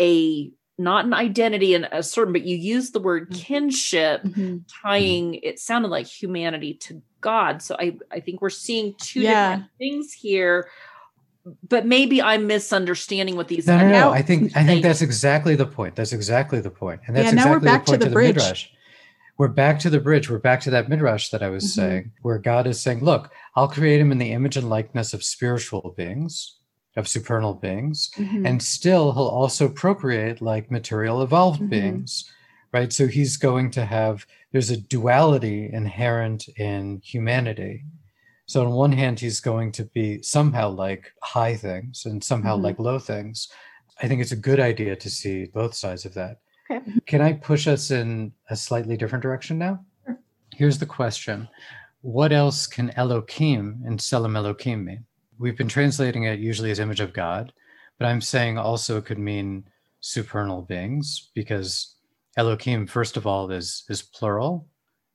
a 0.00 0.50
not 0.78 1.04
an 1.04 1.14
identity 1.14 1.74
and 1.74 1.88
a 1.92 2.02
certain, 2.02 2.32
but 2.32 2.42
you 2.44 2.56
use 2.56 2.90
the 2.90 3.00
word 3.00 3.30
Mhm. 3.30 3.34
kinship 3.36 4.22
hmm 4.22 4.56
tying 4.82 5.34
it 5.42 5.58
sounded 5.58 5.88
like 5.88 6.06
humanity 6.06 6.74
to 6.74 7.00
god 7.20 7.60
so 7.62 7.76
i 7.78 7.96
i 8.10 8.18
think 8.18 8.40
we're 8.40 8.48
seeing 8.50 8.94
two 8.98 9.20
Yeah. 9.20 9.50
different 9.50 9.70
things 9.78 10.12
here 10.12 10.68
but 11.68 11.84
maybe 11.86 12.20
i'm 12.22 12.46
misunderstanding 12.46 13.36
what 13.36 13.48
these 13.48 13.66
No, 13.66 13.76
no, 13.78 13.88
no. 13.88 14.10
I 14.10 14.22
think 14.22 14.56
I 14.56 14.64
think 14.64 14.82
that's 14.82 15.02
exactly 15.02 15.54
the 15.54 15.66
point. 15.66 15.96
That's 15.96 16.12
exactly 16.12 16.60
the. 16.60 16.70
And 17.06 17.14
that's 17.16 17.26
Yeah, 17.26 17.30
now 17.32 17.50
we're 17.50 17.58
exactly 17.58 17.66
back 17.66 17.80
the 17.80 17.84
to 17.84 17.90
point 17.92 18.00
the 18.00 18.06
of 18.06 18.10
the 18.10 18.14
bridge. 18.14 18.36
midrash. 18.36 18.68
We're 19.36 19.48
back 19.48 19.78
to 19.80 19.90
the 19.90 20.00
bridge. 20.00 20.30
We're 20.30 20.38
back 20.38 20.60
to 20.62 20.70
that 20.70 20.88
midrash 20.88 21.28
that 21.30 21.42
I 21.42 21.50
was 21.50 21.64
Mhm. 21.64 21.68
saying, 21.68 22.12
where 22.22 22.38
God 22.38 22.66
is 22.66 22.80
saying, 22.80 23.00
"Look, 23.04 23.30
I'll 23.54 23.68
create 23.68 24.00
him 24.00 24.12
in 24.12 24.18
the 24.18 24.32
image 24.32 24.56
and 24.56 24.70
likeness 24.70 25.12
of 25.12 25.22
spiritual 25.22 25.94
beings, 25.96 26.56
of 26.96 27.08
supernal 27.08 27.54
beings, 27.54 28.10
hmm 28.16 28.46
and 28.46 28.62
still 28.62 29.12
he'll 29.12 29.22
also 29.40 29.68
procreate 29.68 30.40
like 30.40 30.70
material 30.70 31.22
evolved 31.22 31.60
Mhm. 31.60 31.68
beings." 31.70 32.30
Right? 32.72 32.92
So 32.92 33.06
he's 33.06 33.36
going 33.36 33.70
to 33.72 33.84
have 33.84 34.26
there's 34.52 34.70
a 34.70 34.76
duality 34.76 35.70
inherent 35.72 36.48
in 36.56 37.00
humanity. 37.04 37.84
So 38.46 38.64
on 38.64 38.70
one 38.72 38.92
hand, 38.92 39.18
he's 39.20 39.40
going 39.40 39.72
to 39.72 39.84
be 39.84 40.22
somehow 40.22 40.68
like 40.70 41.12
high 41.22 41.56
things 41.56 42.04
and 42.06 42.22
somehow 42.22 42.56
Mhm. 42.56 42.62
like 42.62 42.78
low 42.78 42.98
things. 42.98 43.48
I 44.02 44.06
think 44.08 44.20
it's 44.20 44.32
a 44.32 44.36
good 44.36 44.60
idea 44.60 44.96
to 44.96 45.10
see 45.10 45.46
both 45.46 45.74
sides 45.74 46.04
of 46.04 46.14
that. 46.14 46.38
Okay. 46.70 46.80
Can 47.06 47.20
I 47.20 47.32
push 47.32 47.66
us 47.66 47.90
in 47.90 48.32
a 48.50 48.56
slightly 48.56 48.96
different 48.96 49.22
direction 49.22 49.58
now? 49.58 49.84
Sure. 50.04 50.18
Here's 50.52 50.78
the 50.78 50.86
question. 50.86 51.48
What 52.02 52.32
else 52.32 52.66
can 52.66 52.90
Elohim 52.90 53.82
and 53.86 53.98
Tselem 53.98 54.36
Elohim 54.36 54.84
mean? 54.84 55.04
We've 55.38 55.56
been 55.56 55.68
translating 55.68 56.24
it 56.24 56.38
usually 56.38 56.70
as 56.70 56.78
image 56.78 57.00
of 57.00 57.12
God, 57.12 57.52
but 57.98 58.06
I'm 58.06 58.20
saying 58.20 58.58
also 58.58 58.98
it 58.98 59.04
could 59.04 59.18
mean 59.18 59.64
supernal 60.00 60.62
beings 60.62 61.30
because 61.34 61.96
Elohim, 62.36 62.86
first 62.86 63.16
of 63.16 63.26
all, 63.26 63.50
is 63.50 63.84
is 63.88 64.02
plural, 64.02 64.68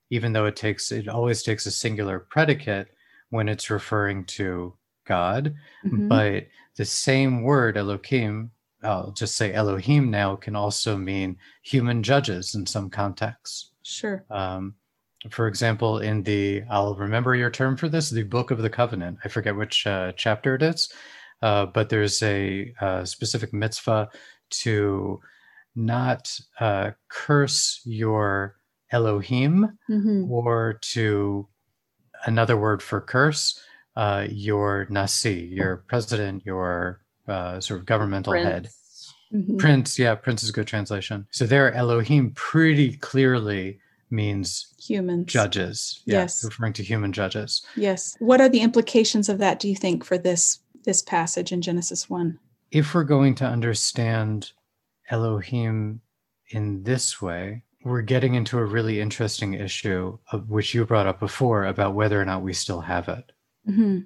even 0.09 0.33
though 0.33 0.45
it 0.45 0.55
takes 0.55 0.91
it 0.91 1.07
always 1.07 1.43
takes 1.43 1.65
a 1.65 1.71
singular 1.71 2.19
predicate 2.19 2.87
when 3.29 3.47
it's 3.49 3.69
referring 3.69 4.25
to 4.25 4.73
God. 5.05 5.53
Mhm. 5.85 6.07
But 6.09 6.47
the 6.75 6.85
same 6.85 7.43
word 7.43 7.77
Elohim, 7.77 8.51
I'll 8.83 9.11
just 9.11 9.35
say 9.35 9.53
Elohim 9.53 10.09
now, 10.09 10.35
can 10.35 10.55
also 10.55 10.97
mean 10.97 11.37
human 11.61 12.03
judges 12.03 12.55
in 12.55 12.65
some 12.65 12.89
contexts. 12.89 13.71
Sure. 13.83 14.23
Um, 14.29 14.75
for 15.29 15.47
example, 15.47 15.99
in 15.99 16.23
the, 16.23 16.63
I'll 16.69 16.95
remember 16.95 17.35
your 17.35 17.49
term 17.49 17.75
for 17.75 17.89
this, 17.89 18.09
the 18.09 18.23
Book 18.23 18.51
of 18.51 18.61
the 18.61 18.69
Covenant. 18.69 19.19
I 19.23 19.27
forget 19.27 19.55
which 19.55 19.85
uh, 19.85 20.13
chapter 20.15 20.55
it 20.55 20.63
is, 20.63 20.91
uh, 21.41 21.65
but 21.65 21.89
there's 21.89 22.21
a, 22.23 22.73
uh 22.79 23.05
specific 23.05 23.53
mitzvah 23.53 24.09
to 24.49 25.19
not 25.75 26.39
uh, 26.59 26.91
curse 27.09 27.81
your 27.85 28.55
Elohim 28.91 29.77
hmm 29.87 30.25
or 30.29 30.79
to 30.81 31.47
another 32.25 32.57
word 32.57 32.81
for 32.81 33.01
curse, 33.01 33.61
uh, 33.95 34.25
your 34.29 34.87
Nasi, 34.89 35.49
your 35.51 35.77
president, 35.87 36.43
your 36.45 37.01
uh, 37.27 37.59
sort 37.59 37.79
of 37.79 37.85
governmental 37.85 38.33
head. 38.33 38.63
Prince. 38.63 39.13
hmm 39.31 39.57
Prince, 39.57 39.99
yeah, 39.99 40.15
Prince 40.15 40.43
is 40.43 40.49
a 40.49 40.53
good 40.53 40.67
translation. 40.67 41.27
So 41.31 41.45
there, 41.45 41.73
Elohim 41.73 42.31
pretty 42.31 42.97
clearly 42.97 43.79
means 44.11 44.73
Humans. 44.87 45.25
judges. 45.31 46.01
Yeah, 46.05 46.19
Yes. 46.19 46.43
referring 46.43 46.73
to 46.73 46.83
human 46.83 47.13
judges. 47.13 47.61
Yes. 47.75 48.15
What 48.19 48.41
are 48.41 48.49
the 48.49 48.61
implications 48.61 49.29
of 49.29 49.37
that? 49.39 49.59
Do 49.59 49.67
you 49.69 49.75
think 49.75 50.03
for 50.03 50.17
this 50.17 50.59
this 50.85 51.01
passage 51.01 51.51
in 51.51 51.61
Genesis 51.61 52.09
one? 52.09 52.39
If 52.71 52.93
we're 52.95 53.03
going 53.03 53.35
to 53.35 53.45
understand 53.45 54.51
Elohim 55.09 56.01
in 56.51 56.83
this 56.83 57.21
way, 57.21 57.63
we're 57.83 58.01
getting 58.01 58.35
into 58.35 58.57
a 58.57 58.65
really 58.65 58.99
interesting 59.01 59.53
issue, 59.53 60.17
of 60.31 60.49
which 60.49 60.73
you 60.73 60.85
brought 60.85 61.07
up 61.07 61.19
before, 61.19 61.65
about 61.65 61.95
whether 61.95 62.19
or 62.21 62.25
not 62.25 62.41
we 62.43 62.53
still 62.53 62.81
have 62.81 63.07
it. 63.09 63.31
hmm 63.65 63.99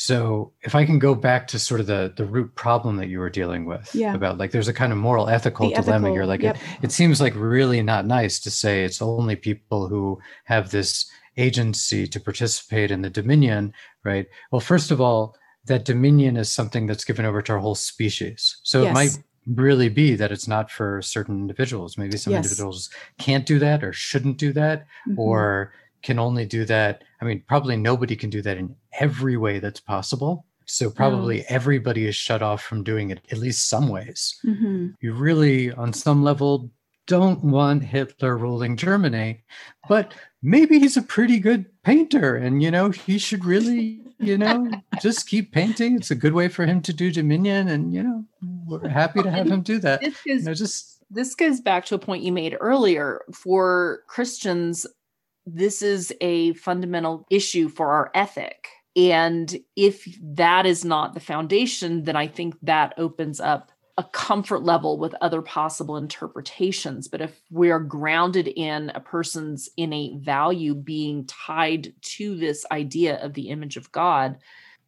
So 0.00 0.52
if 0.62 0.76
I 0.76 0.84
can 0.84 1.00
go 1.00 1.16
back 1.16 1.48
to 1.48 1.58
sort 1.58 1.80
of 1.80 1.86
the 1.88 2.12
the 2.16 2.24
root 2.24 2.54
problem 2.54 2.96
that 2.98 3.08
you 3.08 3.18
were 3.18 3.28
dealing 3.30 3.64
with 3.66 3.92
Yeah. 3.94 4.14
about 4.14 4.38
like 4.38 4.52
there's 4.52 4.68
a 4.68 4.72
kind 4.72 4.92
of 4.92 4.98
moral 4.98 5.28
ethical 5.28 5.68
The 5.68 5.74
dilemma 5.82 6.06
ethical- 6.06 6.14
here. 6.14 6.24
Like 6.24 6.42
yep. 6.42 6.54
it, 6.56 6.62
it 6.84 6.92
seems 6.92 7.20
like 7.20 7.34
really 7.34 7.82
not 7.82 8.06
nice 8.06 8.38
to 8.40 8.50
say 8.50 8.84
it's 8.84 9.02
only 9.02 9.34
people 9.34 9.88
who 9.88 10.20
have 10.44 10.70
this 10.70 11.10
agency 11.36 12.06
to 12.06 12.20
participate 12.20 12.92
in 12.92 13.02
the 13.02 13.10
dominion, 13.10 13.72
right? 14.04 14.26
Well, 14.52 14.60
first 14.60 14.92
of 14.92 15.00
all, 15.00 15.34
that 15.66 15.84
dominion 15.84 16.36
is 16.36 16.52
something 16.52 16.86
that's 16.86 17.04
given 17.04 17.26
over 17.26 17.42
to 17.42 17.52
our 17.54 17.58
whole 17.58 17.74
species. 17.74 18.56
So 18.62 18.84
it 18.84 18.92
might 18.92 19.18
really 19.46 19.88
be 19.88 20.14
that 20.14 20.30
it's 20.30 20.46
not 20.46 20.70
for 20.70 21.02
certain 21.02 21.36
individuals. 21.40 21.98
Maybe 21.98 22.16
some 22.18 22.32
Yes. 22.34 22.44
individuals 22.44 22.88
can't 23.18 23.46
do 23.46 23.58
that 23.58 23.82
or 23.82 23.92
shouldn't 23.92 24.38
do 24.38 24.52
that 24.52 24.86
Mhm. 25.08 25.18
or 25.18 25.72
can 26.02 26.18
only 26.18 26.46
do 26.46 26.64
that. 26.66 27.04
I 27.20 27.24
mean, 27.24 27.42
probably 27.46 27.76
nobody 27.76 28.16
can 28.16 28.30
do 28.30 28.42
that 28.42 28.56
in 28.56 28.74
every 28.98 29.36
way 29.36 29.58
that's 29.58 29.80
possible. 29.80 30.44
So 30.66 30.90
probably 30.90 31.44
everybody 31.48 32.06
is 32.06 32.14
shut 32.14 32.42
off 32.42 32.62
from 32.62 32.84
doing 32.84 33.10
it, 33.10 33.20
at 33.30 33.38
least 33.38 33.68
some 33.70 33.88
ways. 33.88 34.38
Mhm. 34.44 34.94
You 35.00 35.14
really, 35.14 35.72
on 35.72 35.94
some 35.94 36.22
level, 36.22 36.70
don't 37.06 37.42
want 37.42 37.82
Hitler 37.82 38.36
ruling 38.36 38.76
Germany, 38.76 39.42
but 39.88 40.12
maybe 40.42 40.78
he's 40.78 40.98
a 40.98 41.02
pretty 41.02 41.40
good 41.40 41.64
painter 41.82 42.36
and, 42.36 42.62
you 42.62 42.70
know, 42.70 42.90
he 42.90 43.16
should 43.16 43.46
really, 43.46 44.02
you 44.18 44.36
know, 44.36 44.70
just 45.00 45.26
keep 45.26 45.52
painting. 45.52 45.96
It's 45.96 46.10
a 46.10 46.14
good 46.14 46.34
way 46.34 46.48
for 46.48 46.66
him 46.66 46.82
to 46.82 46.92
do 46.92 47.10
dominion. 47.10 47.68
And, 47.68 47.94
you 47.94 48.02
know, 48.02 48.24
we're 48.66 48.88
happy 48.88 49.22
to 49.22 49.30
have 49.30 49.50
him 49.50 49.62
do 49.62 49.78
that. 49.78 50.02
You 50.26 50.42
know, 50.42 50.52
just 50.52 50.98
this 51.10 51.34
goes 51.34 51.60
back 51.60 51.86
to 51.86 51.94
a 51.94 51.98
point 51.98 52.22
you 52.22 52.32
made 52.32 52.56
earlier 52.60 53.22
for 53.32 54.02
christians 54.08 54.86
this 55.54 55.82
is 55.82 56.12
a 56.20 56.52
fundamental 56.54 57.26
issue 57.30 57.68
for 57.68 57.90
our 57.92 58.10
ethic 58.14 58.68
and 58.96 59.56
if 59.76 60.06
that 60.22 60.66
is 60.66 60.84
not 60.84 61.14
the 61.14 61.20
foundation 61.20 62.04
then 62.04 62.16
i 62.16 62.26
think 62.26 62.54
that 62.62 62.92
opens 62.98 63.40
up 63.40 63.70
a 63.96 64.04
comfort 64.12 64.62
level 64.62 64.96
with 64.98 65.14
other 65.20 65.42
possible 65.42 65.96
interpretations 65.96 67.08
but 67.08 67.20
if 67.20 67.40
we're 67.50 67.80
grounded 67.80 68.46
in 68.48 68.90
a 68.94 69.00
person's 69.00 69.68
innate 69.76 70.20
value 70.20 70.74
being 70.74 71.24
tied 71.26 71.92
to 72.02 72.36
this 72.36 72.64
idea 72.70 73.16
of 73.24 73.34
the 73.34 73.48
image 73.48 73.76
of 73.76 73.90
god 73.92 74.38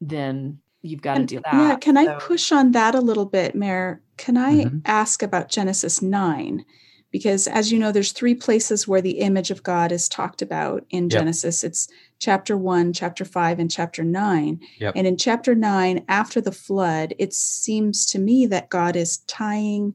then 0.00 0.58
you've 0.82 1.02
got 1.02 1.14
to 1.14 1.20
And- 1.20 1.28
do 1.28 1.40
that 1.44 1.52
Yeah, 1.54 1.76
can 1.76 1.96
I 1.98 2.14
push 2.14 2.52
on 2.52 2.72
that 2.72 2.94
a 2.94 3.02
little 3.02 3.26
bit, 3.26 3.54
Meir? 3.54 4.00
Can 4.16 4.38
I 4.38 4.64
Mhm. 4.64 4.80
ask 4.86 5.22
about 5.22 5.50
Genesis 5.50 6.00
9? 6.00 6.64
Because 7.10 7.46
as 7.48 7.72
you 7.72 7.78
know, 7.78 7.92
there's 7.92 8.12
three 8.12 8.34
places 8.34 8.86
where 8.86 9.02
the 9.02 9.18
image 9.18 9.50
of 9.50 9.62
God 9.62 9.90
is 9.90 10.08
talked 10.08 10.42
about 10.42 10.84
in 10.90 11.04
Yep. 11.04 11.10
Genesis. 11.10 11.64
It's 11.64 11.88
chapter 12.18 12.56
1, 12.56 12.92
chapter 12.92 13.24
5, 13.24 13.58
and 13.58 13.70
chapter 13.70 14.04
9. 14.04 14.60
Yep. 14.78 14.94
And 14.96 15.06
in 15.06 15.16
chapter 15.16 15.54
9, 15.54 16.04
after 16.08 16.40
the 16.40 16.52
flood, 16.52 17.14
it 17.18 17.32
seems 17.32 18.06
to 18.06 18.18
me 18.18 18.46
that 18.46 18.70
God 18.70 18.94
is 18.94 19.18
tying 19.26 19.94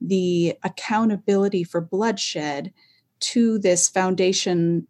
the 0.00 0.56
accountability 0.62 1.64
for 1.64 1.80
bloodshed 1.80 2.72
to 3.20 3.58
this 3.58 3.88
foundation 3.88 4.86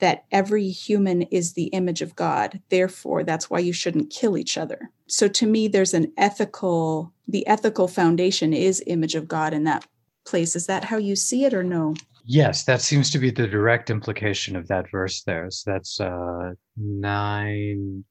that 0.00 0.24
every 0.32 0.68
human 0.68 1.22
is 1.22 1.52
the 1.52 1.66
image 1.66 2.02
of 2.02 2.16
God. 2.16 2.60
Therefore, 2.68 3.24
that's 3.24 3.48
why 3.48 3.60
you 3.60 3.72
shouldn't 3.72 4.10
kill 4.10 4.36
each 4.36 4.58
other. 4.58 4.90
So 5.06 5.28
to 5.28 5.46
me, 5.46 5.68
there's 5.68 5.94
an 5.94 6.12
ethical, 6.16 7.12
the 7.28 7.46
ethical 7.46 7.88
foundation 7.88 8.52
is 8.52 8.82
image 8.86 9.14
of 9.14 9.28
God 9.28 9.54
in 9.54 9.64
that 9.64 9.86
place. 10.24 10.56
Is 10.56 10.66
that 10.66 10.84
how 10.84 10.96
you 10.96 11.16
see 11.16 11.44
it 11.44 11.54
or 11.54 11.62
no? 11.62 11.94
Yes, 12.26 12.64
that 12.64 12.80
seems 12.80 13.10
to 13.10 13.18
be 13.18 13.30
the 13.30 13.46
direct 13.46 13.90
implication 13.90 14.56
of 14.56 14.66
that 14.68 14.90
verse 14.90 15.22
there. 15.24 15.50
So 15.50 15.70
that's 15.72 16.00
uh, 16.00 16.52
nine 16.76 18.04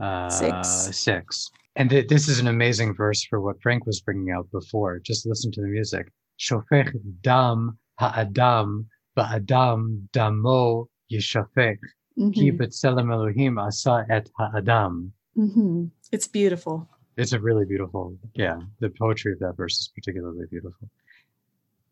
uh, 0.00 0.28
Six. 0.28 0.68
Six. 0.96 1.50
And 1.76 1.88
th- 1.90 2.08
this 2.08 2.28
is 2.28 2.38
an 2.40 2.46
amazing 2.46 2.94
verse 2.94 3.24
for 3.24 3.40
what 3.40 3.60
Frank 3.62 3.86
was 3.86 4.00
bringing 4.00 4.30
out 4.32 4.48
before. 4.52 4.98
Just 5.00 5.26
listen 5.26 5.50
to 5.52 5.60
the 5.62 5.66
music. 5.68 6.06
Shofech 6.38 6.92
dam 7.22 7.78
ha'adam 7.98 8.86
ba'adam 9.16 10.06
damo 10.12 10.88
yishafech 11.12 11.78
ki 12.16 12.50
Mhm. 12.52 12.58
b'tselem 12.58 13.12
Elohim 13.12 13.58
asa 13.58 14.04
et 14.10 14.28
ha'adam. 14.38 15.12
Mhm. 15.36 15.90
It's 16.12 16.28
beautiful. 16.28 16.88
It's 17.16 17.32
a 17.32 17.40
really 17.40 17.64
beautiful, 17.64 18.16
yeah. 18.34 18.58
The 18.80 18.90
poetry 18.90 19.32
of 19.32 19.38
that 19.38 19.56
verse 19.56 19.78
is 19.78 19.90
particularly 19.94 20.46
beautiful. 20.50 20.88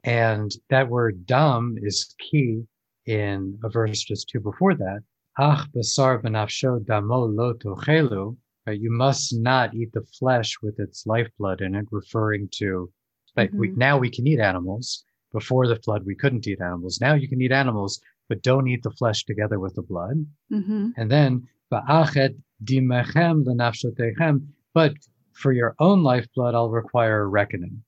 And 0.05 0.51
that 0.69 0.89
word 0.89 1.27
dam 1.27 1.77
is 1.81 2.15
key 2.19 2.65
in 3.07 3.59
a 3.65 3.69
verse 3.69 4.03
just 4.03 4.29
two 4.29 4.41
before 4.41 4.75
that. 4.75 5.01
Ach 5.39 5.67
basar 5.73 6.21
benafsho 6.23 6.85
damo 6.85 7.25
lo 7.25 7.55
tochelu. 7.55 8.37
Right? 8.67 8.81
You 8.81 8.91
must 8.93 9.35
not 9.35 9.75
eat 9.75 9.93
the 9.93 10.03
flesh 10.19 10.57
with 10.63 10.79
its 10.79 11.07
lifeblood 11.07 11.61
in 11.61 11.75
it, 11.75 11.87
referring 11.91 12.49
to 12.59 12.91
like 13.37 13.51
we 13.55 13.71
Mhm. 13.71 13.77
now 13.77 13.97
we 13.99 14.11
can 14.11 14.27
eat 14.27 14.41
animals. 14.41 15.05
Before 15.33 15.67
the 15.67 15.77
flood, 15.77 16.05
we 16.05 16.15
couldn't 16.15 16.47
eat 16.47 16.61
animals. 16.61 17.01
Now 17.01 17.15
you 17.15 17.27
can 17.29 17.41
eat 17.41 17.51
animals, 17.53 18.01
but 18.29 18.43
don't 18.43 18.69
eat 18.69 18.83
the 18.83 18.91
flesh 18.91 19.25
together 19.25 19.59
with 19.59 19.75
the 19.75 19.83
blood. 19.83 20.27
hmm 20.51 20.91
And 20.97 21.11
then, 21.11 21.49
"Va'achet 21.73 22.37
dimechem 22.63 23.45
lenafshotechem," 23.45 24.47
but 24.75 24.95
for 25.33 25.53
your 25.53 25.75
own 25.79 26.03
lifeblood, 26.03 26.55
I'll 26.55 26.71
require 26.71 27.23
a 27.23 27.27
reckoning, 27.27 27.83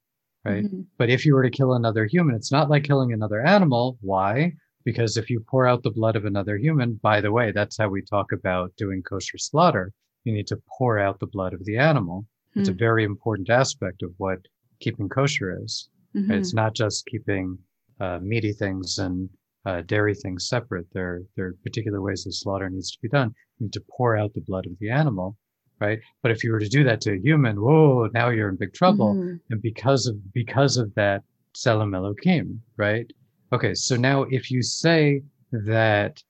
right? 0.44 0.64
Mhm. 0.64 0.86
But 0.98 1.10
if 1.10 1.24
you 1.24 1.34
were 1.34 1.42
to 1.42 1.50
kill 1.50 1.74
another 1.74 2.04
human, 2.06 2.34
it's 2.34 2.52
not 2.52 2.70
like 2.70 2.84
killing 2.84 3.12
another 3.12 3.40
animal. 3.40 3.98
Why? 4.00 4.52
Because 4.84 5.16
if 5.16 5.30
you 5.30 5.40
pour 5.48 5.66
out 5.66 5.82
the 5.82 5.90
blood 5.90 6.16
of 6.16 6.24
another 6.26 6.56
human, 6.58 6.94
by 7.02 7.20
the 7.20 7.32
way, 7.32 7.52
that's 7.52 7.78
how 7.78 7.88
we 7.88 8.02
talk 8.02 8.32
about 8.32 8.74
doing 8.76 9.02
kosher 9.02 9.38
slaughter. 9.38 9.92
You 10.24 10.32
need 10.32 10.46
to 10.48 10.60
pour 10.78 10.98
out 10.98 11.18
the 11.20 11.26
blood 11.26 11.54
of 11.54 11.64
the 11.64 11.76
animal. 11.78 12.26
It's 12.54 12.68
a 12.68 12.72
Hmm. 12.72 12.78
very 12.78 13.04
important 13.04 13.50
aspect 13.50 14.02
of 14.02 14.12
what 14.18 14.40
keeping 14.80 15.08
kosher 15.08 15.58
is. 15.62 15.88
Mhm. 16.14 16.28
Right? 16.28 16.38
It's 16.38 16.54
not 16.54 16.74
just 16.74 17.06
keeping 17.06 17.58
uh, 18.00 18.18
meaty 18.20 18.52
things 18.52 18.98
and 18.98 19.30
uh, 19.64 19.80
dairy 19.82 20.14
things 20.14 20.48
separate. 20.48 20.86
There, 20.92 21.22
there 21.36 21.46
are 21.46 21.54
particular 21.62 22.02
ways 22.02 22.24
that 22.24 22.32
slaughter 22.32 22.68
needs 22.68 22.90
to 22.90 22.98
be 23.00 23.08
done. 23.08 23.32
You 23.58 23.66
need 23.66 23.72
to 23.74 23.84
pour 23.96 24.16
out 24.16 24.34
the 24.34 24.40
blood 24.42 24.66
of 24.66 24.76
the 24.80 24.90
animal, 24.90 25.36
right? 25.80 25.98
But 26.22 26.30
if 26.32 26.42
you 26.44 26.52
were 26.52 26.60
to 26.60 26.68
do 26.68 26.84
that 26.84 27.00
to 27.02 27.12
a 27.12 27.18
human, 27.18 27.60
whoa, 27.60 28.08
now 28.12 28.28
you're 28.30 28.48
in 28.48 28.56
big 28.56 28.72
trouble. 28.74 29.14
Mhm. 29.14 29.40
And 29.50 29.62
because 29.62 30.06
of 30.06 30.16
because 30.32 30.76
of 30.76 30.94
that, 30.94 31.22
Tselem 31.54 31.94
Elohim, 31.94 32.62
right? 32.76 33.10
Okay, 33.52 33.74
so 33.74 33.96
now 33.96 34.22
if 34.24 34.50
you 34.50 34.62
say 34.62 35.22
that 35.52 36.22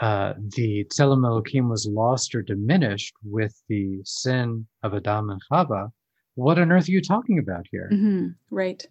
uh, 0.00 0.34
the 0.56 0.84
Tzelem 0.90 1.24
Elohim 1.26 1.68
was 1.68 1.86
lost 1.86 2.34
or 2.34 2.42
diminished 2.42 3.14
with 3.24 3.60
the 3.68 4.00
sin 4.04 4.66
of 4.84 4.94
Adam 4.94 5.30
and 5.30 5.40
Chava, 5.50 5.90
what 6.36 6.58
on 6.58 6.70
earth 6.70 6.88
are 6.88 6.92
you 6.92 7.02
talking 7.02 7.38
about 7.40 7.66
here? 7.70 7.90
Mhm. 7.92 8.34
Right. 8.50 8.86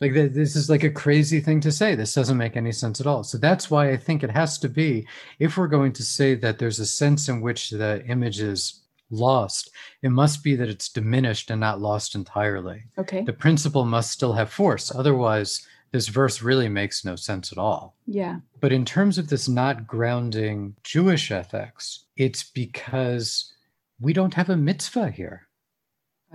Like 0.00 0.12
th- 0.12 0.32
this 0.32 0.54
is 0.54 0.70
like 0.70 0.84
a 0.84 0.90
crazy 0.90 1.40
thing 1.40 1.60
to 1.60 1.72
say. 1.72 1.94
This 1.94 2.14
doesn't 2.14 2.36
make 2.36 2.56
any 2.56 2.72
sense 2.72 3.00
at 3.00 3.06
all. 3.06 3.24
So 3.24 3.36
that's 3.38 3.70
why 3.70 3.90
I 3.90 3.96
think 3.96 4.22
it 4.22 4.30
has 4.30 4.58
to 4.58 4.68
be, 4.68 5.06
if 5.38 5.56
we're 5.56 5.66
going 5.66 5.92
to 5.94 6.02
say 6.02 6.34
that 6.36 6.58
there's 6.58 6.78
a 6.78 6.86
sense 6.86 7.28
in 7.28 7.40
which 7.40 7.70
the 7.70 8.04
image 8.06 8.40
is 8.40 8.82
lost, 9.10 9.70
it 10.02 10.10
must 10.10 10.44
be 10.44 10.54
that 10.54 10.68
it's 10.68 10.88
diminished 10.88 11.50
and 11.50 11.60
not 11.60 11.80
lost 11.80 12.14
entirely. 12.14 12.84
Okay. 12.96 13.22
The 13.22 13.32
principle 13.32 13.84
must 13.84 14.12
still 14.12 14.34
have 14.34 14.50
force. 14.52 14.94
Otherwise, 14.94 15.66
this 15.90 16.08
verse 16.08 16.42
really 16.42 16.68
makes 16.68 17.04
no 17.04 17.16
sense 17.16 17.50
at 17.50 17.58
all. 17.58 17.96
Yeah. 18.06 18.40
But 18.60 18.72
in 18.72 18.84
terms 18.84 19.18
of 19.18 19.28
this 19.30 19.48
not 19.48 19.86
grounding 19.86 20.76
Jewish 20.84 21.30
ethics, 21.32 22.04
it's 22.16 22.44
because 22.44 23.52
we 23.98 24.12
don't 24.12 24.34
have 24.34 24.50
a 24.50 24.56
mitzvah 24.56 25.10
here. 25.10 25.48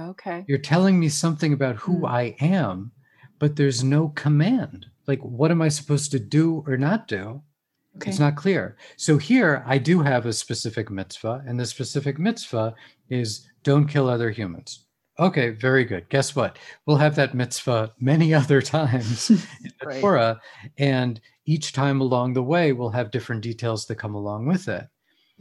Okay. 0.01 0.43
You're 0.47 0.57
telling 0.57 0.99
me 0.99 1.07
something 1.07 1.53
about 1.53 1.75
who 1.77 1.99
Hmm. 1.99 2.05
I 2.05 2.35
am, 2.41 2.91
but 3.43 3.57
there's 3.57 3.83
no 3.83 4.07
command. 4.15 4.85
Like, 5.05 5.19
what 5.19 5.51
am 5.51 5.61
I 5.61 5.67
supposed 5.67 6.11
to 6.11 6.19
do 6.19 6.63
or 6.65 6.77
not 6.77 7.09
do? 7.09 7.41
Okay. 7.97 8.09
It's 8.09 8.17
not 8.17 8.37
clear. 8.37 8.77
So 8.95 9.17
here 9.17 9.65
I 9.67 9.79
do 9.79 9.99
have 10.01 10.25
a 10.25 10.31
specific 10.31 10.89
mitzvah, 10.89 11.43
and 11.45 11.59
the 11.59 11.65
specific 11.65 12.17
mitzvah 12.17 12.73
is 13.09 13.45
don't 13.63 13.85
kill 13.85 14.07
other 14.07 14.31
humans. 14.31 14.85
Okay, 15.19 15.49
very 15.49 15.83
good. 15.83 16.07
Guess 16.07 16.37
what? 16.37 16.57
We'll 16.85 16.95
have 16.95 17.17
that 17.17 17.33
mitzvah 17.33 17.91
many 17.99 18.33
other 18.41 18.61
times 18.61 19.29
in 19.29 19.35
the 19.81 19.87
Right. 19.87 19.99
Torah, 19.99 20.39
and 20.77 21.19
each 21.45 21.73
time 21.73 21.99
along 21.99 22.35
the 22.35 22.43
way, 22.43 22.71
we'll 22.71 22.91
have 22.91 23.11
different 23.11 23.41
details 23.41 23.87
that 23.87 23.95
come 23.95 24.15
along 24.15 24.45
with 24.45 24.69
it. 24.69 24.87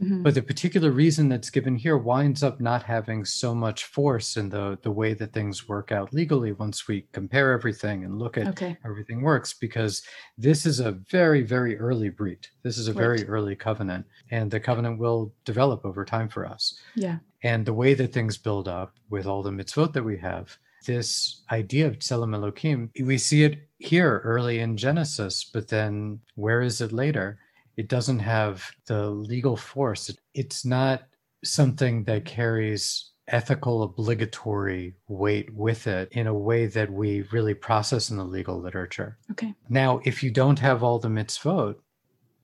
Mhm. 0.03 0.23
But 0.23 0.33
the 0.33 0.41
particular 0.41 0.91
reason 0.91 1.29
that's 1.29 1.49
given 1.49 1.75
here 1.75 1.97
winds 1.97 2.43
up 2.43 2.59
not 2.59 2.83
having 2.83 3.25
so 3.25 3.55
much 3.55 3.85
force 3.85 4.37
in 4.37 4.49
the 4.49 4.77
the 4.81 4.91
way 4.91 5.13
that 5.13 5.33
things 5.33 5.67
work 5.67 5.91
out 5.91 6.13
legally 6.13 6.51
once 6.51 6.87
we 6.87 7.07
compare 7.11 7.51
everything 7.51 8.03
and 8.03 8.19
look 8.19 8.37
at 8.37 8.47
okay. 8.49 8.77
how 8.83 8.89
everything 8.89 9.21
works 9.21 9.53
because 9.53 10.03
this 10.37 10.65
is 10.65 10.79
a 10.79 10.91
very 10.91 11.41
very 11.41 11.77
early 11.77 12.09
brit. 12.09 12.49
This 12.63 12.77
is 12.77 12.87
a 12.87 12.93
very 12.93 13.25
early 13.27 13.55
covenant 13.55 14.05
and 14.31 14.51
the 14.51 14.59
covenant 14.59 14.99
will 14.99 15.33
develop 15.45 15.85
over 15.85 16.03
time 16.05 16.29
for 16.29 16.45
us. 16.45 16.79
Yeah. 16.95 17.19
And 17.43 17.65
the 17.65 17.73
way 17.73 17.93
that 17.93 18.13
things 18.13 18.37
build 18.37 18.67
up 18.67 18.95
with 19.09 19.25
all 19.25 19.43
the 19.43 19.51
mitzvot 19.51 19.93
that 19.93 20.03
we 20.03 20.17
have, 20.19 20.57
this 20.85 21.41
idea 21.51 21.87
of 21.87 21.99
Tselem 21.99 22.33
Elohim, 22.33 22.89
we 22.99 23.17
see 23.17 23.43
it 23.43 23.67
here 23.79 24.21
early 24.23 24.59
in 24.59 24.77
Genesis, 24.77 25.43
but 25.43 25.67
then 25.67 26.19
where 26.35 26.61
is 26.61 26.79
it 26.81 26.91
later? 26.91 27.39
It 27.77 27.87
doesn't 27.87 28.19
have 28.19 28.69
the 28.85 29.09
legal 29.09 29.57
force. 29.57 30.11
It's 30.33 30.65
not 30.65 31.03
something 31.43 32.03
that 32.05 32.25
carries 32.25 33.11
ethical 33.27 33.83
obligatory 33.83 34.95
weight 35.07 35.53
with 35.53 35.87
it 35.87 36.09
in 36.11 36.27
a 36.27 36.33
way 36.33 36.65
that 36.67 36.91
we 36.91 37.21
really 37.31 37.53
process 37.53 38.09
in 38.09 38.17
the 38.17 38.23
legal 38.23 38.59
literature. 38.59 39.17
Okay. 39.31 39.53
Now, 39.69 40.01
if 40.03 40.23
you 40.23 40.29
don't 40.29 40.59
have 40.59 40.83
all 40.83 40.99
the 40.99 41.07
mitzvot, 41.07 41.75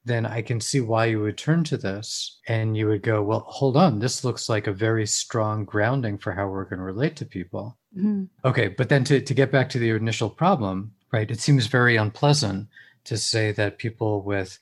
then 0.06 0.26
I 0.26 0.42
can 0.42 0.62
see 0.62 0.80
why 0.80 1.06
you 1.06 1.22
would 1.22 1.38
turn 1.38 1.64
to 1.66 1.78
this 1.78 2.40
and 2.48 2.76
you 2.76 2.88
would 2.88 3.04
go, 3.04 3.22
well, 3.22 3.46
hold 3.48 3.76
on, 3.76 4.00
this 4.00 4.24
looks 4.24 4.48
like 4.48 4.68
a 4.68 4.74
very 4.74 5.06
strong 5.06 5.66
grounding 5.66 6.18
for 6.18 6.32
how 6.32 6.48
we're 6.48 6.64
going 6.64 6.80
to 6.80 6.86
relate 6.86 7.18
to 7.18 7.26
people. 7.26 7.78
Mhm. 7.96 8.30
Okay, 8.46 8.70
but 8.70 8.90
then 8.90 9.04
to, 9.06 9.20
to 9.20 9.34
get 9.34 9.52
back 9.52 9.70
to 9.70 9.80
the 9.80 9.90
initial 9.90 10.30
problem, 10.30 10.94
right, 11.12 11.30
it 11.30 11.42
seems 11.42 11.68
very 11.68 11.98
unpleasant 11.98 12.70
to 13.04 13.18
say 13.18 13.52
that 13.52 13.78
people 13.78 14.24
with 14.24 14.60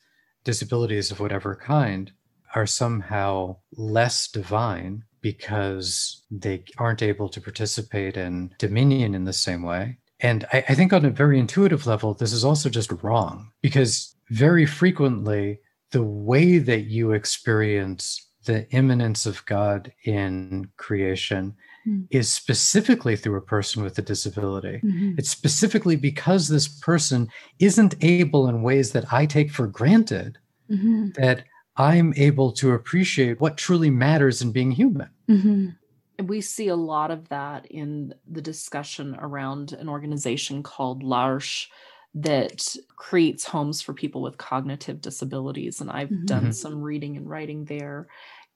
disabilities 0.48 1.12
of 1.12 1.20
whatever 1.20 1.56
kind 1.56 2.10
are 2.56 2.66
somehow 2.66 3.58
less 3.76 4.30
divine 4.30 5.04
because 5.22 6.24
they 6.32 6.64
aren't 6.78 7.04
able 7.04 7.28
to 7.28 7.41
participate 7.41 8.16
in 8.16 8.56
dominion 8.58 9.14
in 9.14 9.26
the 9.26 9.34
same 9.34 9.62
way. 9.62 9.98
And 10.22 10.45
I, 10.54 10.64
I 10.70 10.74
think 10.74 10.93
on 10.93 11.04
a 11.04 11.10
very 11.10 11.38
intuitive 11.38 11.86
level, 11.86 12.14
this 12.14 12.32
is 12.32 12.45
also 12.45 12.70
just 12.70 12.93
wrong 13.04 13.52
because 13.62 14.16
very 14.30 14.66
frequently 14.66 15.60
the 15.91 16.04
way 16.04 16.60
that 16.60 16.86
you 16.86 17.12
experience 17.12 18.26
the 18.45 18.70
immanence 18.72 19.26
of 19.26 19.45
God 19.45 19.91
in 20.06 20.70
creation 20.78 21.58
Hmm. 21.88 22.02
is 22.10 22.28
specifically 22.32 23.16
through 23.16 23.38
a 23.38 23.42
person 23.42 23.82
with 23.82 23.98
a 23.98 24.02
disability. 24.02 24.82
Mhm. 24.84 25.18
It's 25.18 25.30
specifically 25.30 25.96
because 25.96 26.50
this 26.50 26.68
person 26.68 27.30
isn't 27.60 27.96
able 28.04 28.50
in 28.50 28.62
ways 28.62 28.92
that 28.92 29.14
I 29.14 29.26
take 29.26 29.52
for 29.52 29.68
granted 29.68 30.38
Mhm. 30.70 31.14
that 31.16 31.46
I'm 31.78 32.14
able 32.18 32.52
to 32.54 32.74
appreciate 32.74 33.40
what 33.40 33.56
truly 33.58 33.90
matters 33.90 34.42
in 34.42 34.52
being 34.52 34.72
human. 34.72 35.10
Mhm. 35.30 35.78
And 36.20 36.28
we 36.28 36.42
see 36.42 36.68
a 36.68 36.76
lot 36.76 37.10
of 37.12 37.30
that 37.30 37.68
in 37.68 38.14
the 38.30 38.42
discussion 38.42 39.16
around 39.20 39.72
an 39.74 39.88
organization 39.88 40.64
called 40.64 41.04
L'Arche 41.04 41.70
that 42.16 42.76
creates 42.98 43.46
homes 43.46 43.82
for 43.82 43.94
people 43.94 44.22
with 44.24 44.38
cognitive 44.40 45.00
disabilities. 45.00 45.80
And 45.80 45.90
I've 45.92 46.26
done 46.26 46.48
Mhm. 46.48 46.54
some 46.54 46.82
reading 46.82 47.16
and 47.16 47.30
writing 47.30 47.66
there. 47.66 48.08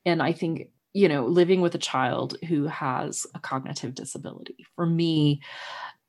And 0.05 0.21
I 0.21 0.33
think, 0.33 0.69
you 0.93 1.07
know, 1.07 1.25
living 1.25 1.61
with 1.61 1.75
a 1.75 1.79
child 1.79 2.37
who 2.47 2.65
has 2.67 3.25
a 3.35 3.39
cognitive 3.39 3.95
disability, 3.95 4.65
for 4.75 4.85
me, 4.85 5.41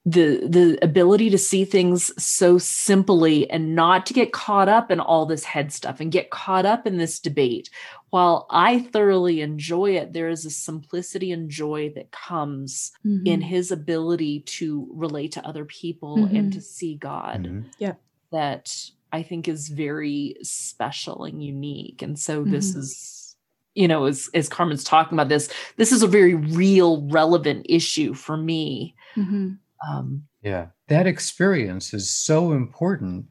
the 0.05 0.47
the 0.49 0.79
ability 0.83 1.31
to 1.31 1.39
see 1.39 1.65
things 1.65 2.11
so 2.23 2.59
simply 2.59 3.49
and 3.51 3.77
not 3.77 4.05
to 4.07 4.13
get 4.15 4.33
caught 4.33 4.69
up 4.69 4.91
in 4.91 4.99
all 4.99 5.27
this 5.27 5.45
head 5.45 5.73
stuff 5.73 6.01
and 6.01 6.11
get 6.11 6.31
caught 6.31 6.67
up 6.67 6.89
in 6.89 6.97
this 6.99 7.21
debate 7.21 7.71
while 8.11 8.47
i 8.51 8.81
thoroughly 8.81 9.41
enjoy 9.43 9.91
it 9.97 10.13
there 10.13 10.29
is 10.29 10.45
a 10.45 10.51
simplicity 10.51 11.31
and 11.31 11.49
joy 11.51 11.89
that 11.95 12.11
comes 12.11 12.91
in 13.25 13.41
Mhm. 13.41 13.45
his 13.45 13.71
ability 13.71 14.41
to 14.41 14.89
relate 14.93 15.31
to 15.33 15.47
other 15.47 15.65
people 15.67 16.29
Mhm. 16.29 16.37
and 16.37 16.53
to 16.53 16.61
see 16.61 16.97
god 16.97 17.45
Mhm. 17.45 17.97
that 18.33 18.75
i 19.13 19.23
think 19.23 19.47
is 19.49 19.69
very 19.69 20.37
special 20.43 21.25
and 21.25 21.45
unique 21.45 22.03
and 22.03 22.19
so 22.19 22.45
this 22.45 22.75
Mhm. 22.75 22.79
is 22.81 23.22
you 23.75 23.89
know 23.89 24.05
as 24.05 24.29
as 24.35 24.49
carmen's 24.49 24.85
talking 24.85 25.17
about 25.17 25.29
this 25.29 25.49
this 25.77 25.93
is 25.93 26.03
a 26.03 26.07
very 26.07 26.35
real 26.35 27.07
relevant 27.09 27.65
issue 27.69 28.15
for 28.15 28.37
me 28.37 28.95
Mhm. 29.17 29.59
um 29.89 30.25
Yeah. 30.43 30.69
That 30.89 31.07
experience 31.07 31.95
is 31.95 32.11
so 32.11 32.53
important. 32.53 33.27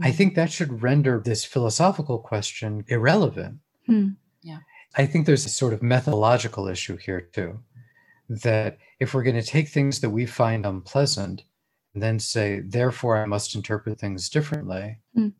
I 0.00 0.10
think 0.10 0.34
that 0.34 0.50
should 0.50 0.82
render 0.82 1.20
this 1.20 1.44
philosophical 1.44 2.18
question 2.18 2.84
irrelevant. 2.88 3.58
Hmm. 3.86 4.08
Yeah. 4.42 4.60
I 4.96 5.06
think 5.06 5.26
there's 5.26 5.44
a 5.46 5.50
sort 5.50 5.72
of 5.74 5.82
methodological 5.82 6.66
issue 6.68 6.96
here 6.96 7.20
too. 7.20 7.60
That 8.28 8.78
if 8.98 9.12
we're 9.12 9.22
going 9.22 9.36
to 9.40 9.42
take 9.42 9.68
things 9.68 10.00
that 10.00 10.10
we 10.10 10.26
find 10.26 10.64
unpleasant 10.66 11.44
and 11.92 12.02
then 12.02 12.18
say, 12.18 12.60
therefore, 12.60 13.18
I 13.22 13.26
must 13.26 13.54
interpret 13.54 14.00
things 14.00 14.28
differently, 14.28 14.98
mm. 15.16 15.32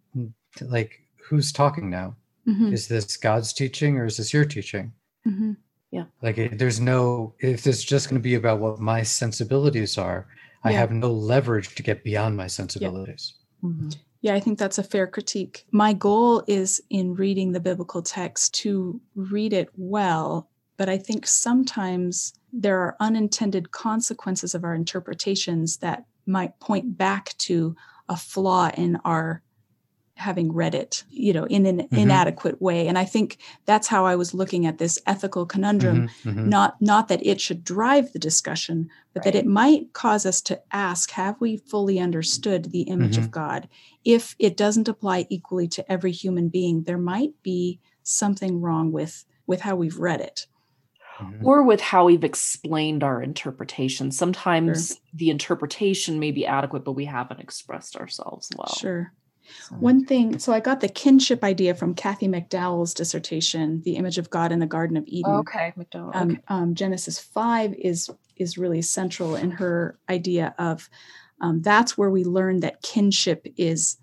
like 0.61 1.01
who's 1.25 1.51
talking 1.51 1.89
now? 1.91 2.15
Mm-hmm. 2.47 2.73
Is 2.73 2.89
this 2.89 3.17
God's 3.17 3.53
teaching 3.53 3.99
or 3.99 4.07
is 4.07 4.17
this 4.19 4.33
your 4.33 4.45
teaching? 4.45 4.93
Mm-hmm. 5.27 5.53
Yeah. 5.91 6.05
Like 6.23 6.59
there's 6.59 6.81
no, 6.81 7.35
if 7.39 7.67
it's 7.67 7.85
just 7.85 8.09
going 8.09 8.21
to 8.21 8.23
be 8.23 8.35
about 8.35 8.59
what 8.59 8.81
my 8.81 9.03
sensibilities 9.03 9.97
are, 9.97 10.27
yeah. 10.65 10.71
I 10.71 10.73
have 10.73 10.91
no 10.91 11.13
leverage 11.13 11.75
to 11.77 11.83
get 11.83 12.05
beyond 12.05 12.37
my 12.37 12.49
sensibilities. 12.49 13.35
Yeah. 13.63 13.71
Mm-hmm. 13.71 13.89
yeah, 14.21 14.35
I 14.35 14.41
think 14.41 14.59
that's 14.59 14.77
a 14.77 14.83
fair 14.83 15.07
critique. 15.07 15.65
My 15.71 15.95
goal 15.95 16.43
is 16.47 16.83
in 16.91 17.15
reading 17.15 17.53
the 17.53 17.61
biblical 17.61 18.03
text 18.03 18.55
to 18.57 19.01
read 19.15 19.53
it 19.55 19.71
well, 19.77 20.51
but 20.77 20.89
I 20.89 20.99
think 20.99 21.27
sometimes 21.27 22.35
there 22.53 22.79
are 22.81 22.97
unintended 23.01 23.71
consequences 23.71 24.55
of 24.55 24.65
our 24.65 24.75
interpretations 24.75 25.79
that 25.79 26.05
might 26.27 26.59
point 26.61 26.99
back 26.99 27.35
to 27.39 27.75
a 28.09 28.17
flaw 28.17 28.71
in 28.77 28.97
our 29.05 29.43
having 30.17 30.53
read 30.53 30.75
it 30.75 31.03
you 31.11 31.33
know 31.33 31.45
in 31.47 31.67
an 31.67 31.79
mm-hmm. 31.79 31.97
inadequate 31.97 32.61
way 32.63 32.87
and 32.87 32.97
i 32.97 33.05
think 33.05 33.37
that's 33.67 33.89
how 33.89 34.07
i 34.07 34.15
was 34.15 34.33
looking 34.33 34.65
at 34.65 34.79
this 34.79 34.99
ethical 35.07 35.45
conundrum 35.45 36.09
mm-hmm, 36.09 36.29
mm-hmm. 36.29 36.49
not 36.49 36.81
not 36.81 37.09
that 37.09 37.25
it 37.27 37.41
should 37.41 37.65
drive 37.65 38.13
the 38.13 38.19
discussion 38.19 38.89
but 39.13 39.25
right. 39.25 39.33
that 39.33 39.39
it 39.39 39.47
might 39.47 39.93
cause 39.93 40.25
us 40.25 40.41
to 40.41 40.61
ask 40.73 41.11
have 41.11 41.41
we 41.41 41.57
fully 41.57 41.99
understood 41.99 42.67
the 42.67 42.83
image 42.83 43.17
of 43.17 43.25
mm-hmm. 43.25 43.33
god 43.33 43.69
if 44.05 44.37
it 44.39 44.57
doesn't 44.57 44.89
apply 44.89 45.27
equally 45.31 45.67
to 45.67 45.91
every 45.91 46.13
human 46.13 46.49
being 46.49 46.85
there 46.85 46.99
might 46.99 47.33
be 47.43 47.81
something 48.05 48.61
wrong 48.61 48.93
with 48.93 49.25
with 49.49 49.63
how 49.63 49.75
we've 49.75 49.99
read 49.99 50.21
it 50.21 50.47
mm-hmm. 51.21 51.45
or 51.45 51.65
with 51.65 51.81
how 51.81 52.05
we've 52.05 52.25
explained 52.25 53.03
our 53.03 53.21
interpretation 53.21 54.13
sometimes 54.13 54.89
sure. 54.89 54.97
the 55.13 55.31
interpretation 55.31 56.21
may 56.21 56.31
be 56.31 56.47
adequate 56.47 56.85
but 56.85 56.93
we 56.93 57.05
haven't 57.05 57.41
expressed 57.41 57.97
ourselves 57.97 58.49
well 58.57 58.77
sure 58.79 59.13
so. 59.69 59.77
One 59.77 60.05
thing, 60.05 60.39
so 60.39 60.53
I 60.53 60.61
got 60.61 60.81
the 60.81 60.89
kinship 60.89 61.45
idea 61.45 61.75
from 61.75 61.95
Kathy 61.95 62.29
McDowell's 62.29 62.95
dissertation, 62.95 63.83
"The 63.85 63.97
Image 63.97 64.19
of 64.19 64.31
God 64.31 64.53
in 64.53 64.59
the 64.59 64.67
Garden 64.67 64.97
of 64.97 65.05
Eden." 65.07 65.33
Okay, 65.33 65.73
McDowell. 65.79 66.15
Um, 66.15 66.31
okay. 66.31 66.41
Um, 66.49 66.75
Genesis 66.75 67.19
five 67.19 67.75
is 67.75 68.11
is 68.37 68.59
really 68.59 68.83
central 68.83 69.37
in 69.37 69.51
her 69.53 69.99
idea 70.09 70.55
of 70.59 70.89
um, 71.41 71.63
that's 71.63 71.97
where 71.97 72.11
we 72.11 72.25
learn 72.25 72.61
that 72.61 72.83
kinship 72.83 73.47
is 73.57 73.99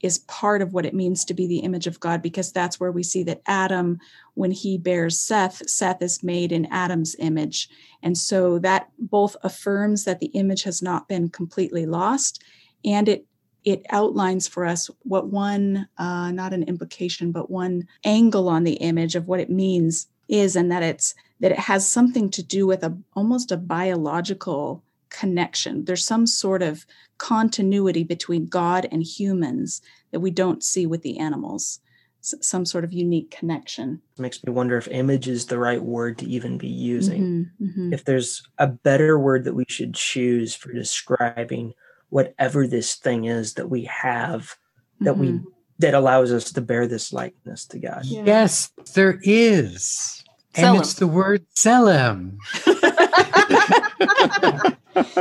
is 0.00 0.20
part 0.20 0.62
of 0.62 0.72
what 0.72 0.86
it 0.86 0.94
means 0.94 1.26
to 1.26 1.34
be 1.34 1.46
the 1.46 1.58
image 1.58 1.86
of 1.86 2.00
God, 2.00 2.22
because 2.22 2.52
that's 2.52 2.80
where 2.80 2.90
we 2.90 3.02
see 3.02 3.22
that 3.22 3.42
Adam, 3.44 3.98
when 4.32 4.50
he 4.50 4.78
bears 4.78 5.18
Seth, 5.18 5.68
Seth 5.68 6.00
is 6.00 6.22
made 6.22 6.52
in 6.52 6.64
Adam's 6.70 7.14
image, 7.18 7.68
and 8.02 8.16
so 8.16 8.58
that 8.60 8.88
both 8.98 9.36
affirms 9.42 10.04
that 10.04 10.20
the 10.20 10.28
image 10.28 10.62
has 10.62 10.80
not 10.80 11.06
been 11.06 11.28
completely 11.28 11.84
lost, 11.84 12.42
and 12.82 13.08
it 13.08 13.26
it 13.64 13.84
outlines 13.90 14.48
for 14.48 14.64
us 14.64 14.90
what 15.02 15.28
one, 15.28 15.88
uh, 15.98 16.30
not 16.30 16.52
an 16.52 16.62
implication, 16.64 17.32
but 17.32 17.50
one 17.50 17.86
angle 18.04 18.48
on 18.48 18.64
the 18.64 18.74
image 18.74 19.14
of 19.14 19.26
what 19.26 19.40
it 19.40 19.50
means 19.50 20.06
is, 20.28 20.56
and 20.56 20.70
that 20.70 20.82
it's 20.82 21.14
that 21.40 21.52
it 21.52 21.58
has 21.58 21.90
something 21.90 22.30
to 22.30 22.42
do 22.42 22.66
with 22.66 22.82
a 22.82 22.96
almost 23.14 23.52
a 23.52 23.56
biological 23.56 24.82
connection. 25.10 25.84
There's 25.84 26.06
some 26.06 26.26
sort 26.26 26.62
of 26.62 26.86
continuity 27.18 28.04
between 28.04 28.46
God 28.46 28.86
and 28.90 29.02
humans 29.02 29.82
that 30.12 30.20
we 30.20 30.30
don't 30.30 30.64
see 30.64 30.86
with 30.86 31.02
the 31.02 31.18
animals. 31.18 31.80
S- 32.22 32.34
some 32.42 32.66
sort 32.66 32.84
of 32.84 32.92
unique 32.92 33.30
connection. 33.30 34.02
It 34.18 34.22
makes 34.22 34.44
me 34.44 34.52
wonder 34.52 34.76
if 34.76 34.88
image 34.88 35.26
is 35.26 35.46
the 35.46 35.58
right 35.58 35.82
word 35.82 36.18
to 36.18 36.26
even 36.26 36.58
be 36.58 36.68
using. 36.68 37.22
Mm-hmm, 37.22 37.64
mm-hmm. 37.64 37.92
If 37.92 38.04
there's 38.04 38.42
a 38.58 38.66
better 38.66 39.18
word 39.18 39.44
that 39.44 39.54
we 39.54 39.64
should 39.68 39.94
choose 39.94 40.54
for 40.54 40.72
describing 40.72 41.72
whatever 42.10 42.66
this 42.66 42.94
thing 42.94 43.24
is 43.24 43.54
that 43.54 43.70
we 43.70 43.84
have 43.84 44.56
that 45.00 45.14
mm-hmm. 45.14 45.20
we 45.20 45.40
that 45.78 45.94
allows 45.94 46.30
us 46.30 46.52
to 46.52 46.60
bear 46.60 46.86
this 46.86 47.12
likeness 47.12 47.64
to 47.66 47.78
God. 47.78 48.04
Yeah. 48.04 48.22
Yes, 48.24 48.70
there 48.94 49.18
is. 49.22 50.22
And 50.54 50.76
it's 50.76 50.94
the 50.94 51.06
word 51.06 51.46
tselem. 51.56 52.36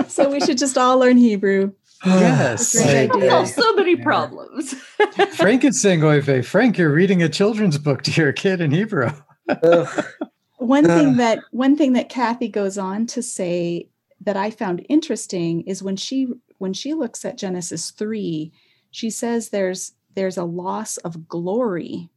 so 0.10 0.30
we 0.30 0.42
should 0.42 0.58
just 0.58 0.78
all 0.78 0.98
learn 0.98 1.18
Hebrew. 1.18 1.72
Yes. 2.06 2.74
Great 2.74 3.12
idea. 3.12 3.46
so 3.46 3.76
many 3.76 3.96
problems. 3.96 4.74
Frank 5.36 5.64
is 5.64 5.82
saying, 5.82 6.02
Oive, 6.02 6.46
Frank, 6.46 6.78
you're 6.78 6.92
reading 6.92 7.22
a 7.22 7.30
children's 7.30 7.78
book 7.78 8.02
to 8.04 8.12
your 8.12 8.34
kid 8.34 8.60
in 8.60 8.72
Hebrew. 8.72 9.12
one 10.58 10.86
thing 10.86 11.18
that 11.18 11.40
one 11.52 11.76
thing 11.76 11.94
that 11.94 12.10
Kathy 12.10 12.48
goes 12.48 12.78
on 12.78 13.06
to 13.08 13.22
say 13.22 13.88
that 14.22 14.36
I 14.36 14.52
found 14.52 14.86
interesting 14.90 15.62
is 15.62 15.84
when 15.84 15.96
she 15.96 16.28
when 16.60 16.74
she 16.74 16.94
looks 16.94 17.26
at 17.26 17.38
Genesis 17.38 17.90
3, 17.92 18.52
she 18.92 19.10
says 19.10 19.50
there's 19.50 19.94
there's 20.16 20.38
a 20.38 20.44
loss 20.44 20.98
of 20.98 21.28
glory. 21.28 22.10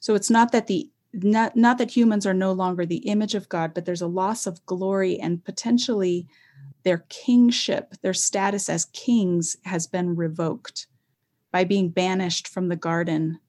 So 0.00 0.14
it's 0.14 0.30
not 0.30 0.52
that 0.52 0.68
the 0.68 0.90
not 1.12 1.56
not 1.56 1.78
that 1.78 1.96
humans 1.96 2.26
are 2.26 2.34
no 2.34 2.52
longer 2.52 2.86
the 2.86 3.08
image 3.08 3.34
of 3.34 3.48
God, 3.48 3.74
but 3.74 3.84
there's 3.84 4.02
a 4.02 4.06
loss 4.06 4.46
of 4.46 4.64
glory 4.66 5.18
and 5.18 5.44
potentially 5.44 6.28
their 6.84 7.04
kingship, 7.08 7.94
their 8.02 8.14
status 8.14 8.68
as 8.68 8.86
kings 8.86 9.56
has 9.64 9.86
been 9.86 10.16
revoked 10.16 10.86
by 11.50 11.64
being 11.64 11.88
banished 11.88 12.48
from 12.48 12.68
the 12.68 12.76
garden. 12.76 13.40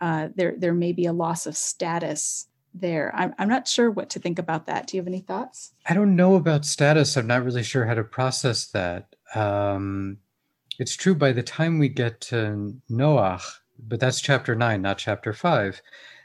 Uh, 0.00 0.28
there, 0.34 0.54
there 0.56 0.74
may 0.74 0.92
be 0.92 1.06
a 1.06 1.12
loss 1.12 1.46
of 1.46 1.56
status 1.56 2.48
there. 2.74 3.14
I'm, 3.14 3.34
I'm 3.38 3.48
not 3.48 3.68
sure 3.68 3.90
what 3.90 4.10
to 4.10 4.18
think 4.18 4.38
about 4.38 4.66
that. 4.66 4.86
Do 4.86 4.96
you 4.96 5.00
have 5.00 5.06
any 5.06 5.20
thoughts? 5.20 5.72
I 5.88 5.94
don't 5.94 6.16
know 6.16 6.34
about 6.34 6.64
status. 6.64 7.16
I'm 7.16 7.26
not 7.26 7.44
really 7.44 7.62
sure 7.62 7.86
how 7.86 7.94
to 7.94 8.04
process 8.04 8.66
that. 8.68 9.11
Um, 9.34 10.18
it's 10.78 10.96
true 10.96 11.14
by 11.14 11.32
the 11.32 11.42
time 11.42 11.78
we 11.78 11.88
get 11.88 12.20
to 12.22 12.74
Noach, 12.90 13.42
but 13.78 14.00
that's 14.00 14.20
chapter 14.20 14.54
nine, 14.54 14.82
not 14.82 14.98
chapter 14.98 15.32
five. 15.32 15.80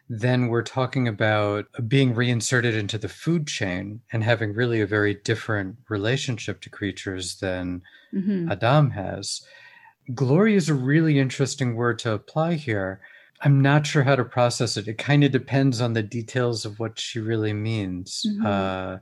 Then 0.09 0.47
we're 0.47 0.63
talking 0.63 1.07
about 1.07 1.65
being 1.87 2.15
reinserted 2.15 2.75
into 2.75 2.97
the 2.97 3.09
food 3.09 3.47
chain 3.47 4.01
and 4.13 4.23
having 4.23 4.53
really 4.53 4.79
a 4.79 4.87
very 4.87 5.15
different 5.15 5.75
relationship 5.89 6.61
to 6.61 6.69
creatures 6.69 7.39
than 7.39 7.81
mm-hmm. 8.13 8.49
Adam 8.49 8.91
has. 8.91 9.45
Glory 10.15 10.55
is 10.55 10.69
a 10.69 10.73
really 10.73 11.19
interesting 11.19 11.75
word 11.75 11.99
to 11.99 12.13
apply 12.13 12.53
here 12.53 13.01
I'm 13.41 13.61
not 13.61 13.85
sure 13.85 14.03
how 14.03 14.15
to 14.15 14.25
process 14.25 14.77
it. 14.77 14.87
It 14.87 14.97
kind 14.97 15.23
of 15.23 15.31
depends 15.31 15.79
on 15.79 15.93
the 15.93 16.03
details 16.03 16.65
of 16.65 16.79
what 16.79 16.99
she 16.99 17.19
really 17.19 17.53
means. 17.53 18.25
Mm-hmm. 18.27 18.45
Uh, 18.45 18.97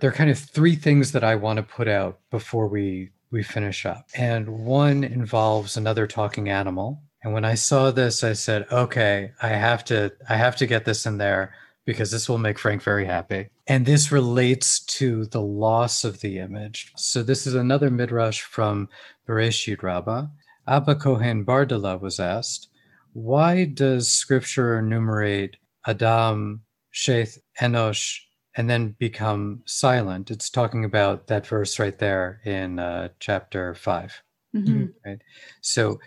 there 0.00 0.10
are 0.10 0.14
kind 0.14 0.30
of 0.30 0.38
three 0.38 0.74
things 0.74 1.12
that 1.12 1.24
I 1.24 1.36
want 1.36 1.58
to 1.58 1.62
put 1.62 1.88
out 1.88 2.18
before 2.30 2.68
we 2.68 3.10
we 3.30 3.42
finish 3.42 3.86
up, 3.86 4.08
and 4.14 4.48
one 4.48 5.04
involves 5.04 5.76
another 5.76 6.06
talking 6.06 6.48
animal. 6.48 7.02
And 7.22 7.32
when 7.32 7.44
I 7.44 7.54
saw 7.54 7.90
this, 7.90 8.22
I 8.24 8.32
said, 8.32 8.66
"Okay, 8.70 9.32
I 9.42 9.48
have 9.48 9.84
to 9.86 10.12
I 10.28 10.36
have 10.36 10.56
to 10.56 10.66
get 10.66 10.84
this 10.84 11.06
in 11.06 11.18
there 11.18 11.54
because 11.84 12.10
this 12.10 12.28
will 12.28 12.38
make 12.38 12.58
Frank 12.58 12.82
very 12.82 13.06
happy." 13.06 13.48
And 13.66 13.84
this 13.84 14.12
relates 14.12 14.80
to 14.98 15.26
the 15.26 15.42
loss 15.42 16.04
of 16.04 16.20
the 16.20 16.38
image. 16.38 16.92
So 16.96 17.22
this 17.22 17.46
is 17.46 17.54
another 17.54 17.90
midrash 17.90 18.40
from 18.42 18.88
Bereshit 19.26 19.82
Rabbah. 19.82 20.26
Abba 20.66 20.94
Kohen 20.96 21.44
Bardala 21.44 22.00
was 22.00 22.20
asked 22.20 22.68
why 23.12 23.64
does 23.64 24.10
scripture 24.12 24.78
enumerate 24.78 25.56
Adam, 25.86 26.62
Sheth, 26.94 27.38
Enosh, 27.60 28.20
and 28.58 28.68
then 28.68 28.96
become 28.98 29.62
silent? 29.64 30.30
It's 30.30 30.50
talking 30.50 30.84
about 30.84 31.28
that 31.28 31.46
verse 31.46 31.78
right 31.78 31.96
there 31.98 32.40
in 32.44 32.78
uh, 32.78 33.08
chapter 33.20 33.74
5. 33.74 34.22
Mm-hmm. 34.56 34.86
Right? 35.06 35.22
So 35.60 36.00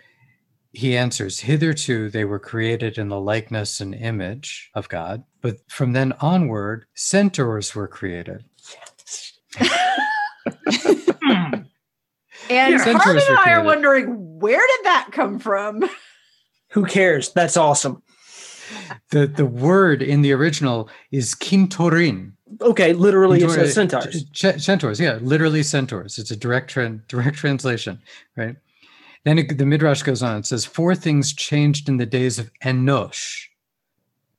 he 0.72 0.96
answers, 0.96 1.40
Hitherto 1.40 2.10
they 2.10 2.24
were 2.24 2.38
created 2.38 2.98
in 2.98 3.08
the 3.08 3.20
likeness 3.20 3.80
and 3.80 3.94
image 3.94 4.70
of 4.74 4.88
God, 4.88 5.24
but 5.40 5.56
from 5.70 5.92
then 5.92 6.12
onward, 6.20 6.84
centaurs 6.94 7.74
were 7.74 7.88
created. 7.88 8.44
and 12.50 12.80
Carmen 12.80 13.22
and 13.28 13.38
I 13.38 13.52
are 13.52 13.64
wondering, 13.64 14.38
where 14.38 14.60
did 14.60 14.84
that 14.84 15.08
come 15.10 15.38
from? 15.38 15.88
Who 16.72 16.84
cares? 16.84 17.32
That's 17.32 17.56
awesome. 17.56 18.02
The 19.10 19.26
the 19.26 19.46
word 19.46 20.02
in 20.02 20.22
the 20.22 20.32
original 20.32 20.88
is 21.10 21.34
kintorin. 21.34 22.32
Okay, 22.60 22.92
literally 22.92 23.42
it's 23.42 23.56
a 23.56 23.68
centaurs. 23.68 24.24
Ch- 24.32 24.60
centaurs, 24.60 25.00
yeah, 25.00 25.18
literally 25.22 25.62
centaurs. 25.62 26.18
It's 26.18 26.30
a 26.30 26.36
direct 26.36 26.74
direct 27.08 27.36
translation, 27.36 28.00
right? 28.36 28.56
Then 29.24 29.38
it, 29.38 29.58
the 29.58 29.66
midrash 29.66 30.02
goes 30.02 30.22
on. 30.22 30.38
It 30.38 30.46
says 30.46 30.64
four 30.64 30.94
things 30.94 31.32
changed 31.32 31.88
in 31.88 31.96
the 31.96 32.06
days 32.06 32.38
of 32.38 32.50
Enosh. 32.64 33.46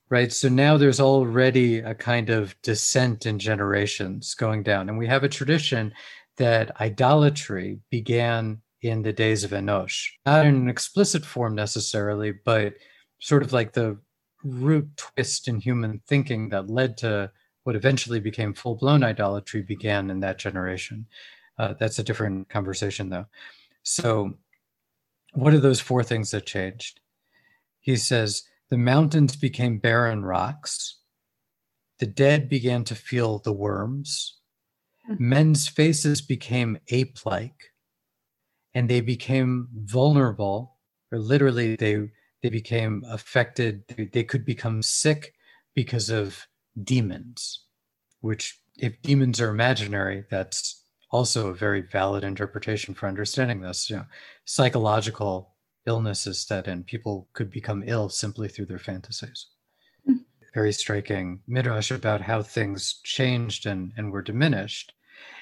Right, 0.09 0.31
so 0.31 0.47
now 0.47 0.77
there's 0.77 0.99
already 0.99 1.79
a 1.79 1.95
kind 1.95 2.29
of 2.29 2.55
descent 2.61 3.25
in 3.25 3.39
generations 3.39 4.35
going 4.35 4.61
down, 4.61 4.87
and 4.89 4.97
we 4.97 5.07
have 5.07 5.23
a 5.23 5.29
tradition 5.29 5.91
that 6.37 6.79
idolatry 6.79 7.79
began 7.89 8.61
in 8.83 9.01
the 9.01 9.13
days 9.13 9.43
of 9.43 9.51
Enosh. 9.51 10.09
Not 10.25 10.45
in 10.45 10.55
an 10.55 10.69
explicit 10.69 11.25
form 11.25 11.55
necessarily, 11.55 12.33
but 12.45 12.75
sort 13.19 13.41
of 13.41 13.53
like 13.53 13.73
the 13.73 13.97
root 14.43 14.87
twist 14.97 15.47
in 15.47 15.59
human 15.59 16.01
thinking 16.05 16.49
that 16.49 16.69
led 16.69 16.97
to 16.97 17.31
what 17.63 17.75
eventually 17.75 18.19
became 18.19 18.53
full 18.53 18.75
blown 18.75 19.03
idolatry 19.03 19.61
began 19.61 20.09
in 20.09 20.19
that 20.19 20.37
generation. 20.37 21.07
Uh, 21.57 21.73
that's 21.79 21.99
a 21.99 22.03
different 22.03 22.49
conversation, 22.49 23.09
though. 23.09 23.25
So, 23.83 24.33
what 25.33 25.53
are 25.53 25.59
those 25.59 25.79
four 25.79 26.03
things 26.03 26.31
that 26.31 26.45
changed? 26.45 26.99
He 27.79 27.95
says 27.95 28.43
the 28.69 28.77
mountains 28.77 29.35
became 29.35 29.79
barren 29.79 30.23
rocks, 30.23 30.99
the 31.99 32.05
dead 32.05 32.49
began 32.49 32.83
to 32.85 32.95
feel 32.95 33.39
the 33.39 33.53
worms, 33.53 34.39
mm-hmm. 35.09 35.29
men's 35.29 35.67
faces 35.67 36.21
became 36.21 36.79
ape 36.89 37.25
like, 37.25 37.71
and 38.73 38.89
they 38.89 39.01
became 39.01 39.67
vulnerable, 39.73 40.77
or 41.11 41.19
literally, 41.19 41.75
they 41.75 42.09
they 42.41 42.49
became 42.49 43.03
affected 43.07 43.83
they 44.11 44.23
could 44.23 44.43
become 44.43 44.81
sick 44.81 45.33
because 45.73 46.09
of 46.09 46.47
demons 46.81 47.65
which 48.21 48.59
if 48.77 48.99
demons 49.01 49.39
are 49.39 49.49
imaginary 49.49 50.23
that's 50.29 50.85
also 51.11 51.49
a 51.49 51.53
very 51.53 51.81
valid 51.81 52.23
interpretation 52.23 52.93
for 52.93 53.07
understanding 53.07 53.61
this 53.61 53.89
you 53.89 53.95
know 53.95 54.05
psychological 54.45 55.53
illnesses 55.85 56.45
that 56.45 56.67
and 56.67 56.85
people 56.85 57.27
could 57.33 57.51
become 57.51 57.83
ill 57.85 58.09
simply 58.09 58.47
through 58.47 58.65
their 58.65 58.79
fantasies 58.79 59.47
mm. 60.09 60.17
very 60.53 60.73
striking 60.73 61.39
midrash 61.47 61.91
about 61.91 62.21
how 62.21 62.41
things 62.41 62.99
changed 63.03 63.65
and, 63.65 63.91
and 63.97 64.11
were 64.11 64.21
diminished 64.21 64.93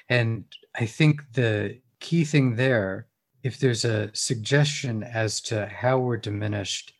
and 0.08 0.44
i 0.74 0.84
think 0.84 1.22
the 1.32 1.80
key 2.00 2.24
thing 2.24 2.56
there 2.56 3.06
if 3.42 3.58
there's 3.58 3.84
a 3.84 4.10
suggestion 4.14 5.02
as 5.02 5.40
to 5.40 5.66
how 5.66 5.98
we're 5.98 6.16
diminished 6.16 6.92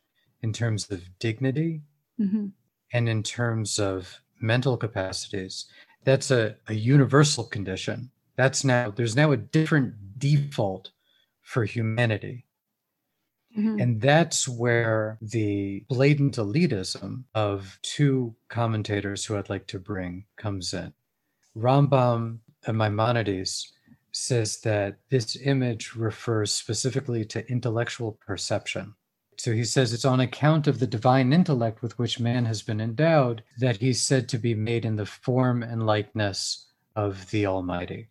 in 0.43 0.53
terms 0.53 0.91
of 0.91 1.03
dignity 1.19 1.83
mm-hmm. 2.21 2.47
and 2.93 3.09
in 3.09 3.23
terms 3.23 3.79
of 3.79 4.22
mental 4.43 4.77
capacities, 4.77 5.67
that's 6.05 6.31
a, 6.31 6.57
a 6.69 6.75
universal 6.75 7.45
condition. 7.45 8.11
That's 8.37 8.65
now, 8.65 8.91
there's 8.91 9.17
now 9.17 9.33
a 9.33 9.37
different 9.37 10.19
default 10.19 10.91
for 11.43 11.65
humanity. 11.65 12.47
Mm-hmm. 13.57 13.81
And 13.81 14.01
that's 14.01 14.49
where 14.49 15.19
the 15.21 15.85
blatant 15.89 16.37
elitism 16.37 17.25
of 17.35 17.79
two 17.83 18.35
commentators 18.49 19.25
who 19.25 19.37
I'd 19.37 19.51
like 19.51 19.67
to 19.69 19.79
bring 19.79 20.25
comes 20.37 20.73
in. 20.73 20.95
Rambam 21.57 22.39
and 22.67 22.79
Maimonides 22.79 23.73
says 24.13 24.61
that 24.61 24.97
this 25.11 25.37
image 25.37 25.95
refers 25.95 26.53
specifically 26.53 27.25
to 27.27 27.47
intellectual 27.51 28.19
perception. 28.27 28.95
So 29.43 29.53
he 29.53 29.65
says 29.65 29.93
it's 29.93 30.05
on 30.05 30.21
account 30.21 30.69
of 30.69 30.79
the 30.79 30.87
divine 30.87 31.33
intellect 31.33 31.83
with 31.83 31.99
which 31.99 32.21
man 32.21 32.45
has 32.45 32.63
been 32.63 32.81
endowed 32.81 33.43
that 33.59 33.79
he's 33.79 34.01
said 34.01 34.29
to 34.29 34.39
be 34.39 34.55
made 34.55 34.85
in 34.85 34.95
the 34.95 35.05
form 35.05 35.65
and 35.65 35.85
likeness 35.85 36.69
of 36.95 37.29
the 37.33 37.47
Almighty. 37.47 38.07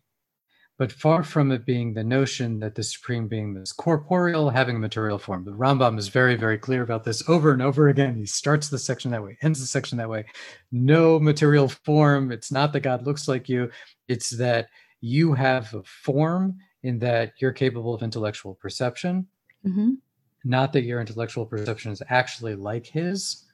But 0.76 0.92
far 0.92 1.22
from 1.22 1.50
it 1.50 1.64
being 1.64 1.94
the 1.94 2.04
notion 2.04 2.60
that 2.60 2.74
the 2.74 2.82
Supreme 2.82 3.28
Being 3.28 3.56
is 3.56 3.72
corporeal, 3.72 4.50
having 4.50 4.76
a 4.76 4.78
material 4.78 5.18
form. 5.18 5.46
The 5.46 5.52
Rambam 5.52 5.98
is 5.98 6.08
very, 6.08 6.34
very 6.34 6.58
clear 6.58 6.82
about 6.82 7.02
this 7.02 7.26
over 7.26 7.50
and 7.50 7.62
over 7.62 7.88
again. 7.88 8.14
He 8.14 8.26
starts 8.26 8.68
the 8.68 8.78
section 8.78 9.10
that 9.12 9.24
way, 9.24 9.38
ends 9.40 9.58
the 9.58 9.66
section 9.66 9.96
that 9.96 10.10
way. 10.10 10.26
No 10.70 11.18
material 11.18 11.70
form. 11.70 12.30
It's 12.30 12.52
not 12.52 12.74
that 12.74 12.80
God 12.80 13.06
looks 13.06 13.26
like 13.26 13.48
you, 13.48 13.70
it's 14.06 14.36
that 14.36 14.68
you 15.00 15.32
have 15.32 15.72
a 15.72 15.82
form 15.84 16.58
in 16.82 16.98
that 16.98 17.32
you're 17.38 17.52
capable 17.52 17.94
of 17.94 18.02
intellectual 18.02 18.54
perception. 18.54 19.28
Mm-hmm. 19.66 19.92
Not 20.44 20.72
that 20.72 20.82
your 20.82 21.00
intellectual 21.00 21.46
perception 21.46 21.92
is 21.92 22.02
actually 22.08 22.54
like 22.54 22.86
his, 22.86 23.44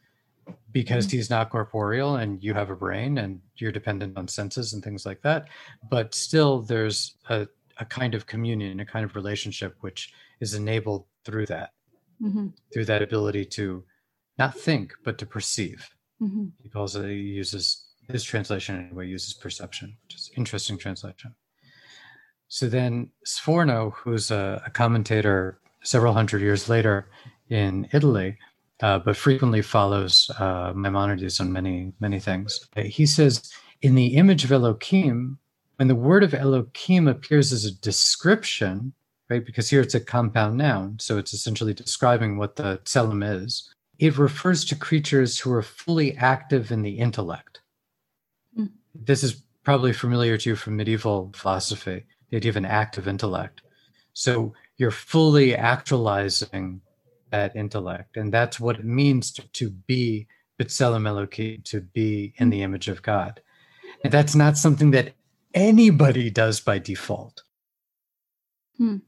because 0.73 1.07
mm-hmm. 1.07 1.17
he's 1.17 1.31
not 1.31 1.51
corporeal 1.51 2.17
and 2.17 2.43
you 2.43 2.55
have 2.55 2.71
a 2.71 2.77
brain 2.77 3.19
and 3.19 3.41
you're 3.57 3.73
dependent 3.73 4.17
on 4.17 4.29
senses 4.29 4.73
and 4.73 4.83
things 4.83 5.05
like 5.05 5.21
that. 5.23 5.49
But 5.91 6.15
still, 6.15 6.63
there's 6.63 7.15
a, 7.29 7.47
a 7.79 7.85
kind 7.85 8.15
of 8.15 8.27
communion, 8.27 8.81
a 8.81 8.87
kind 8.87 9.05
of 9.05 9.15
relationship 9.15 9.77
which 9.81 10.13
is 10.41 10.55
enabled 10.55 11.05
through 11.25 11.47
that, 11.47 11.73
mm-hmm. 12.23 12.49
through 12.73 12.87
that 12.87 13.03
ability 13.03 13.45
to 13.45 13.85
not 14.39 14.57
think, 14.57 14.95
but 15.05 15.19
to 15.19 15.27
perceive. 15.27 15.89
Mm-hmm. 16.23 16.47
He 16.63 16.69
calls 16.69 16.97
it, 16.97 17.09
he 17.09 17.15
uses 17.15 17.85
his 18.11 18.25
translation 18.25 18.87
anyway 18.87 19.07
uses 19.07 19.35
perception, 19.35 19.97
which 20.05 20.15
is 20.15 20.31
interesting 20.37 20.79
translation. 20.79 21.35
So 22.49 22.69
then 22.69 23.11
Sforno, 23.27 23.93
who's 23.93 24.31
a, 24.31 24.63
a 24.65 24.71
commentator 24.71 25.61
several 25.83 26.13
hundred 26.13 26.43
years 26.43 26.69
later 26.69 27.09
in 27.51 27.89
Italy, 27.93 28.37
uh, 28.81 28.99
but 28.99 29.17
frequently 29.17 29.63
follows 29.63 30.31
uh, 30.39 30.73
Maimonides 30.75 31.41
on 31.41 31.53
many, 31.53 31.93
many 32.01 32.21
things. 32.21 32.69
He 32.77 33.07
says, 33.07 33.53
in 33.83 33.95
the 33.95 34.17
image 34.17 34.45
of 34.45 34.53
Elohim, 34.53 35.39
when 35.77 35.89
the 35.89 35.95
word 35.95 36.25
of 36.25 36.35
Elohim 36.35 37.09
appears 37.09 37.53
as 37.53 37.65
a 37.65 37.75
description, 37.81 38.93
right, 39.31 39.45
because 39.45 39.71
here 39.71 39.81
it's 39.81 39.95
a 39.95 40.01
compound 40.01 40.57
noun, 40.59 40.99
so 40.99 41.19
it's 41.19 41.33
essentially 41.33 41.75
describing 41.75 42.37
what 42.37 42.57
the 42.57 42.79
tselem 42.85 43.23
is, 43.43 43.73
it 43.99 44.19
refers 44.19 44.65
to 44.65 44.77
creatures 44.77 45.39
who 45.39 45.53
are 45.53 45.63
fully 45.63 46.17
active 46.17 46.71
in 46.71 46.83
the 46.83 46.99
intellect 46.99 47.61
this 48.95 49.23
is 49.23 49.43
probably 49.65 49.93
familiar 49.93 50.37
to 50.39 50.51
you 50.51 50.57
from 50.57 50.77
medieval 50.77 51.31
philosophy, 51.35 52.05
the 52.31 52.37
idea 52.37 52.51
of 52.51 52.57
an 52.57 52.65
active 52.65 53.07
intellect. 53.07 53.63
So 54.13 54.55
you're 54.79 54.91
fully 54.93 55.55
actualizing 55.55 56.81
that 57.31 57.55
intellect. 57.55 58.17
And 58.17 58.33
that's 58.33 58.59
what 58.59 58.79
it 58.79 58.85
means 58.85 59.33
to, 59.33 59.43
to 59.49 59.71
be 59.71 60.27
B'Tselem 60.59 61.07
Eloki, 61.07 61.63
to 61.65 61.81
be 61.81 62.33
in 62.37 62.51
the 62.51 62.63
image 62.63 62.89
of 62.89 63.03
God. 63.03 63.41
And 64.03 64.13
that's 64.13 64.35
not 64.35 64.57
something 64.57 64.93
that 64.93 65.15
anybody 65.53 66.31
does 66.31 66.61
by 66.61 66.79
default. 66.79 67.43
Hmm. 68.77 68.99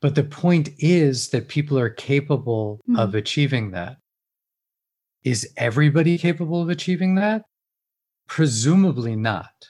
But 0.00 0.14
the 0.14 0.24
point 0.24 0.70
is 0.78 1.28
that 1.28 1.48
people 1.48 1.78
are 1.78 1.90
capable 1.90 2.80
hmm. 2.86 2.96
of 2.96 3.14
achieving 3.14 3.72
that. 3.72 3.98
Is 5.22 5.52
everybody 5.58 6.16
capable 6.16 6.62
of 6.62 6.70
achieving 6.70 7.16
that? 7.16 7.44
Presumably 8.26 9.16
not. 9.16 9.68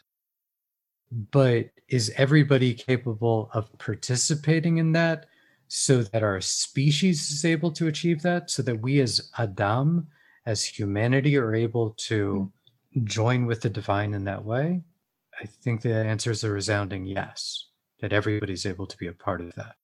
But 1.12 1.70
is 1.88 2.12
everybody 2.16 2.74
capable 2.74 3.50
of 3.52 3.76
participating 3.78 4.78
in 4.78 4.92
that 4.92 5.26
so 5.68 6.02
that 6.02 6.22
our 6.22 6.40
species 6.40 7.30
is 7.30 7.44
able 7.44 7.72
to 7.72 7.88
achieve 7.88 8.22
that? 8.22 8.50
So 8.50 8.62
that 8.62 8.80
we 8.80 9.00
as 9.00 9.30
Adam, 9.36 10.06
as 10.46 10.64
humanity, 10.64 11.36
are 11.36 11.54
able 11.54 11.90
to 12.08 12.52
join 13.04 13.46
with 13.46 13.62
the 13.62 13.70
divine 13.70 14.14
in 14.14 14.24
that 14.24 14.44
way? 14.44 14.82
I 15.40 15.46
think 15.46 15.82
the 15.82 15.94
answer 15.94 16.30
is 16.30 16.44
a 16.44 16.50
resounding 16.50 17.06
yes, 17.06 17.68
that 18.00 18.12
everybody's 18.12 18.66
able 18.66 18.86
to 18.86 18.96
be 18.96 19.06
a 19.06 19.12
part 19.12 19.40
of 19.40 19.54
that. 19.54 19.76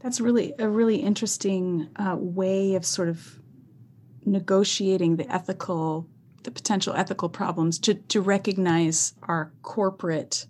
That's 0.00 0.20
really 0.20 0.54
a 0.58 0.68
really 0.68 0.96
interesting 0.96 1.88
uh, 1.96 2.16
way 2.18 2.74
of 2.74 2.84
sort 2.84 3.08
of 3.08 3.38
negotiating 4.24 5.16
the 5.16 5.32
ethical 5.32 6.08
the 6.44 6.50
potential 6.50 6.94
ethical 6.94 7.28
problems 7.28 7.78
to, 7.80 7.94
to 7.94 8.20
recognize 8.20 9.14
our 9.22 9.52
corporate 9.62 10.46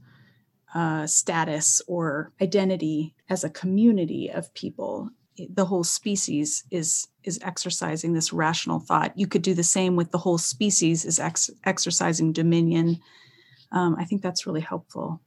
uh, 0.75 1.07
status 1.07 1.83
or 1.87 2.33
identity 2.41 3.15
as 3.29 3.45
a 3.45 3.51
community 3.51 4.31
of 4.31 4.53
people. 4.55 5.11
The 5.37 5.67
whole 5.67 5.85
species 5.85 6.65
is 6.71 7.09
is 7.25 7.39
exercising 7.43 8.13
this 8.13 8.33
rational 8.33 8.81
thought. 8.81 9.17
You 9.17 9.27
could 9.27 9.43
do 9.43 9.55
the 9.55 9.63
same 9.63 9.97
with 9.97 10.11
the 10.11 10.19
whole 10.19 10.39
species 10.39 11.05
is 11.05 11.19
ex- 11.19 11.51
exercising 11.65 12.33
dominion. 12.33 13.01
Um, 13.71 13.97
i 13.99 14.05
think 14.05 14.23
that's 14.23 14.47
really 14.47 14.61
helpful. 14.61 15.23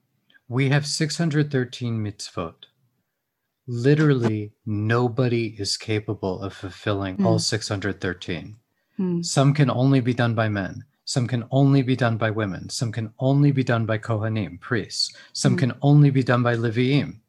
We 0.47 0.69
have 0.69 0.85
613 0.85 2.03
mitzvot. 2.03 2.53
Literally 3.67 4.53
nobody 4.65 5.55
is 5.57 5.75
capable 5.75 6.39
of 6.41 6.53
fulfilling 6.53 7.17
mm. 7.17 7.25
all 7.25 7.39
613 7.39 8.57
Hmm. 8.97 9.21
Some 9.21 9.53
can 9.53 9.69
only 9.69 10.01
be 10.01 10.13
done 10.13 10.35
by 10.35 10.49
men. 10.49 10.83
Some 11.05 11.27
can 11.27 11.45
only 11.51 11.83
be 11.83 11.95
done 11.95 12.17
by 12.17 12.31
women. 12.31 12.69
Some 12.69 12.91
can 12.91 13.13
only 13.19 13.51
be 13.51 13.63
done 13.63 13.85
by 13.85 13.97
Kohanim, 13.97 14.59
priests. 14.59 15.13
Some 15.33 15.53
hmm. 15.53 15.59
can 15.59 15.73
only 15.81 16.09
be 16.09 16.23
done 16.23 16.41
by 16.41 16.55
Leviim. 16.55 17.19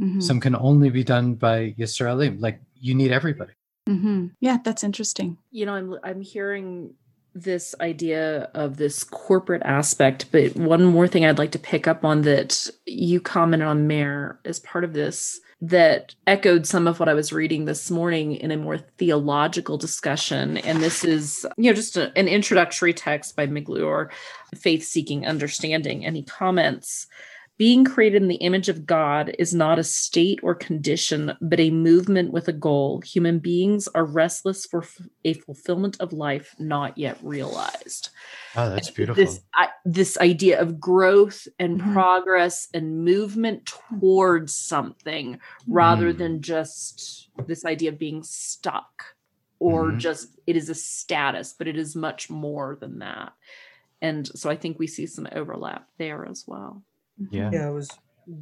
Mm-hmm. 0.00 0.20
Some 0.20 0.40
can 0.40 0.54
only 0.54 0.90
be 0.90 1.04
done 1.04 1.34
by 1.34 1.74
Yisraelim. 1.78 2.40
Like 2.40 2.60
you 2.78 2.94
need 2.94 3.12
everybody. 3.12 3.52
Mm-hmm. 3.88 4.26
Yeah, 4.40 4.58
that's 4.62 4.84
interesting. 4.84 5.38
You 5.50 5.66
know, 5.66 5.74
I'm 5.74 5.98
I'm 6.02 6.20
hearing 6.20 6.94
this 7.36 7.74
idea 7.80 8.50
of 8.54 8.78
this 8.78 9.04
corporate 9.04 9.62
aspect, 9.64 10.26
but 10.32 10.56
one 10.56 10.84
more 10.84 11.06
thing 11.06 11.24
I'd 11.24 11.38
like 11.38 11.52
to 11.52 11.58
pick 11.58 11.86
up 11.86 12.04
on 12.04 12.22
that 12.22 12.68
you 12.86 13.20
commented 13.20 13.68
on, 13.68 13.86
Meir, 13.86 14.40
as 14.44 14.58
part 14.58 14.84
of 14.84 14.94
this 14.94 15.40
that 15.60 16.14
echoed 16.26 16.66
some 16.66 16.86
of 16.86 17.00
what 17.00 17.08
I 17.08 17.14
was 17.14 17.32
reading 17.32 17.64
this 17.64 17.90
morning 17.90 18.34
in 18.34 18.50
a 18.50 18.56
more 18.56 18.78
theological 18.78 19.78
discussion. 19.78 20.58
And 20.58 20.82
this 20.82 21.02
is, 21.02 21.46
you 21.56 21.70
know, 21.70 21.74
just 21.74 21.96
a, 21.96 22.12
an 22.16 22.28
introductory 22.28 22.92
text 22.92 23.36
by 23.36 23.46
Migliore, 23.46 24.10
Faith 24.54 24.84
Seeking 24.84 25.26
Understanding. 25.26 26.04
And 26.04 26.14
he 26.14 26.22
comments 26.22 27.06
Being 27.58 27.84
created 27.86 28.20
in 28.20 28.28
the 28.28 28.34
image 28.36 28.68
of 28.68 28.84
God 28.84 29.34
is 29.38 29.54
not 29.54 29.78
a 29.78 29.82
state 29.84 30.40
or 30.42 30.54
condition, 30.54 31.32
but 31.40 31.58
a 31.58 31.70
movement 31.70 32.30
with 32.30 32.48
a 32.48 32.52
goal. 32.52 33.00
Human 33.00 33.38
beings 33.38 33.88
are 33.94 34.04
restless 34.04 34.66
for 34.66 34.82
f- 34.82 35.00
a 35.24 35.32
fulfillment 35.32 35.96
of 35.98 36.12
life 36.12 36.54
not 36.58 36.98
yet 36.98 37.16
realized. 37.22 38.10
Oh, 38.56 38.68
that's 38.68 38.90
beautiful. 38.90 39.24
This, 39.24 39.40
I, 39.54 39.68
this 39.86 40.18
idea 40.18 40.60
of 40.60 40.78
growth 40.78 41.48
and 41.58 41.80
Mhm. 41.80 41.92
progress 41.94 42.68
and 42.74 43.02
movement 43.04 43.64
towards 43.64 44.54
something 44.54 45.40
rather 45.66 46.12
Mm. 46.12 46.18
than 46.18 46.42
just 46.42 47.30
this 47.46 47.64
idea 47.64 47.88
of 47.90 47.98
being 47.98 48.22
stuck 48.22 49.14
or 49.60 49.92
Mhm. 49.92 49.98
just 49.98 50.38
it 50.46 50.56
is 50.56 50.68
a 50.68 50.74
status, 50.74 51.54
but 51.56 51.68
it 51.68 51.78
is 51.78 51.96
much 51.96 52.28
more 52.28 52.76
than 52.78 52.98
that. 52.98 53.32
And 54.02 54.26
so 54.38 54.50
I 54.50 54.56
think 54.56 54.78
we 54.78 54.86
see 54.86 55.06
some 55.06 55.26
overlap 55.32 55.88
there 55.96 56.26
as 56.28 56.44
well. 56.46 56.82
Yeah. 57.30 57.50
Yeah, 57.52 57.66
I 57.68 57.70
was 57.70 57.90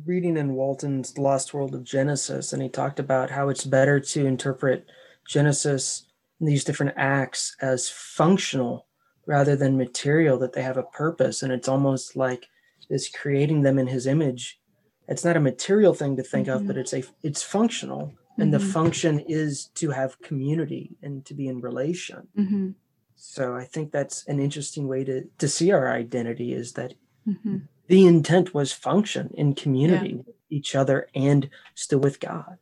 reading 0.04 0.36
in 0.36 0.54
Walton's 0.54 1.12
The 1.12 1.20
Lost 1.20 1.52
World 1.54 1.74
of 1.74 1.84
Genesis, 1.84 2.52
and 2.52 2.62
he 2.62 2.68
talked 2.68 2.98
about 2.98 3.30
how 3.30 3.48
it's 3.48 3.64
better 3.64 4.00
to 4.00 4.26
interpret 4.26 4.86
Genesis 5.28 6.06
and 6.40 6.48
these 6.48 6.64
different 6.64 6.94
acts 6.96 7.56
as 7.60 7.88
functional 7.88 8.86
rather 9.26 9.56
than 9.56 9.78
material, 9.78 10.38
that 10.38 10.52
they 10.52 10.62
have 10.62 10.76
a 10.76 10.82
purpose. 10.82 11.42
And 11.42 11.52
it's 11.52 11.68
almost 11.68 12.16
like 12.16 12.46
this 12.90 13.08
creating 13.08 13.62
them 13.62 13.78
in 13.78 13.86
his 13.86 14.06
image. 14.06 14.60
It's 15.08 15.24
not 15.24 15.36
a 15.36 15.40
material 15.40 15.94
thing 15.94 16.16
to 16.16 16.22
think 16.22 16.48
of, 16.48 16.62
Mhm. 16.62 16.66
but 16.66 16.76
it's 16.76 16.92
a 16.92 17.02
it's 17.22 17.42
functional. 17.42 18.12
And 18.38 18.52
the 18.52 18.58
Mhm. 18.58 18.72
function 18.72 19.20
is 19.20 19.66
to 19.76 19.90
have 19.90 20.20
community 20.20 20.96
and 21.02 21.24
to 21.26 21.34
be 21.34 21.46
in 21.46 21.60
relation. 21.60 22.28
hmm 22.34 22.70
So 23.16 23.54
I 23.54 23.64
think 23.64 23.92
that's 23.92 24.26
an 24.26 24.40
interesting 24.40 24.88
way 24.88 25.04
to, 25.04 25.24
to 25.38 25.48
see 25.48 25.72
our 25.72 25.90
identity 25.90 26.52
is 26.52 26.72
that 26.74 26.94
hmm 27.24 27.56
the 27.86 28.06
intent 28.06 28.54
was 28.54 28.72
function 28.72 29.30
in 29.34 29.54
community 29.54 30.14
with 30.14 30.36
each 30.50 30.74
other 30.74 31.08
and 31.14 31.50
still 31.74 31.98
with 31.98 32.20
God. 32.20 32.58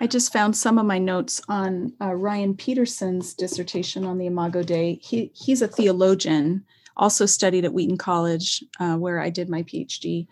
I 0.00 0.06
just 0.06 0.32
found 0.32 0.56
some 0.56 0.78
of 0.78 0.86
my 0.86 0.98
notes 0.98 1.40
on 1.48 1.92
uh, 2.00 2.14
Ryan 2.14 2.56
Peterson's 2.56 3.34
dissertation 3.34 4.04
on 4.04 4.18
the 4.18 4.26
Imago 4.26 4.62
Dei. 4.62 4.98
He, 5.00 5.30
he's 5.34 5.62
a 5.62 5.68
theologian, 5.68 6.64
also 6.96 7.24
studied 7.24 7.64
at 7.64 7.72
Wheaton 7.72 7.98
College, 7.98 8.64
uh, 8.80 8.96
where 8.96 9.20
I 9.20 9.30
did 9.30 9.48
my 9.48 9.62
PhD, 9.62 10.26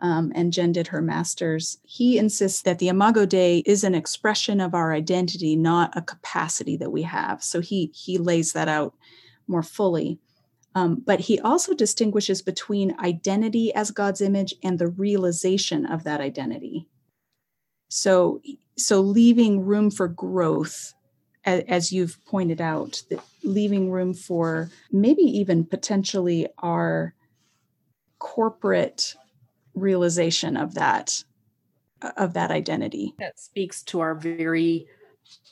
um, 0.00 0.30
and 0.34 0.52
Jen 0.52 0.72
did 0.72 0.86
her 0.88 1.02
master's. 1.02 1.78
He 1.82 2.18
insists 2.18 2.62
that 2.62 2.78
the 2.78 2.88
Imago 2.88 3.26
Dei 3.26 3.64
is 3.66 3.82
an 3.82 3.94
expression 3.96 4.60
of 4.60 4.74
our 4.74 4.92
identity, 4.92 5.56
not 5.56 5.96
a 5.96 6.02
capacity 6.02 6.76
that 6.76 6.92
we 6.92 7.02
have. 7.02 7.42
So 7.42 7.60
he 7.60 7.90
he 7.94 8.18
lays 8.18 8.52
that 8.52 8.68
out 8.68 8.94
more 9.48 9.62
fully. 9.62 10.18
Um, 10.76 11.02
but 11.06 11.20
he 11.20 11.40
also 11.40 11.72
distinguishes 11.72 12.42
between 12.42 12.94
identity 13.00 13.74
as 13.74 13.90
God's 13.90 14.20
image 14.20 14.54
and 14.62 14.78
the 14.78 14.88
realization 14.88 15.86
of 15.86 16.04
that 16.04 16.20
identity. 16.20 16.86
So 17.88 18.42
so 18.76 19.00
leaving 19.00 19.64
room 19.64 19.90
for 19.90 20.06
growth 20.06 20.92
as, 21.46 21.64
as 21.66 21.92
you've 21.92 22.22
pointed 22.26 22.60
out 22.60 23.02
that 23.08 23.24
leaving 23.42 23.90
room 23.90 24.12
for 24.12 24.70
maybe 24.92 25.22
even 25.22 25.64
potentially 25.64 26.46
our 26.58 27.14
corporate 28.18 29.14
realization 29.74 30.58
of 30.58 30.74
that 30.74 31.24
of 32.18 32.34
that 32.34 32.50
identity 32.50 33.14
That 33.18 33.40
speaks 33.40 33.82
to 33.84 34.00
our 34.00 34.14
very 34.14 34.88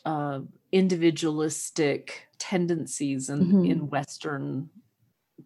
uh, 0.05 0.41
individualistic 0.70 2.27
tendencies 2.39 3.31
in, 3.31 3.41
Mhm. 3.41 3.70
in 3.70 3.89
Western 3.89 4.68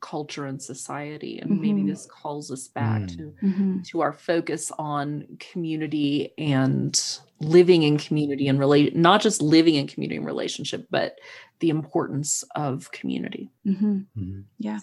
culture 0.00 0.44
and 0.46 0.60
society. 0.62 1.38
And 1.38 1.60
maybe 1.60 1.82
Mhm. 1.82 1.86
this 1.88 2.06
calls 2.06 2.50
us 2.50 2.68
back 2.68 3.02
Mm. 3.02 3.16
to 3.16 3.34
Mhm. 3.42 3.84
to 3.88 4.00
our 4.00 4.12
focus 4.12 4.70
on 4.78 5.24
community 5.38 6.32
and 6.38 7.00
living 7.40 7.84
in 7.84 7.96
community 7.98 8.48
and 8.48 8.58
relate 8.58 8.96
not 8.96 9.20
just 9.20 9.40
living 9.40 9.76
in 9.76 9.86
community 9.86 10.16
and 10.16 10.26
relationship 10.26 10.86
but 10.90 11.16
the 11.60 11.70
importance 11.70 12.42
of 12.56 12.90
community 12.90 13.48
Mhm. 13.64 14.06
Mhm. 14.18 14.44
yeah 14.58 14.80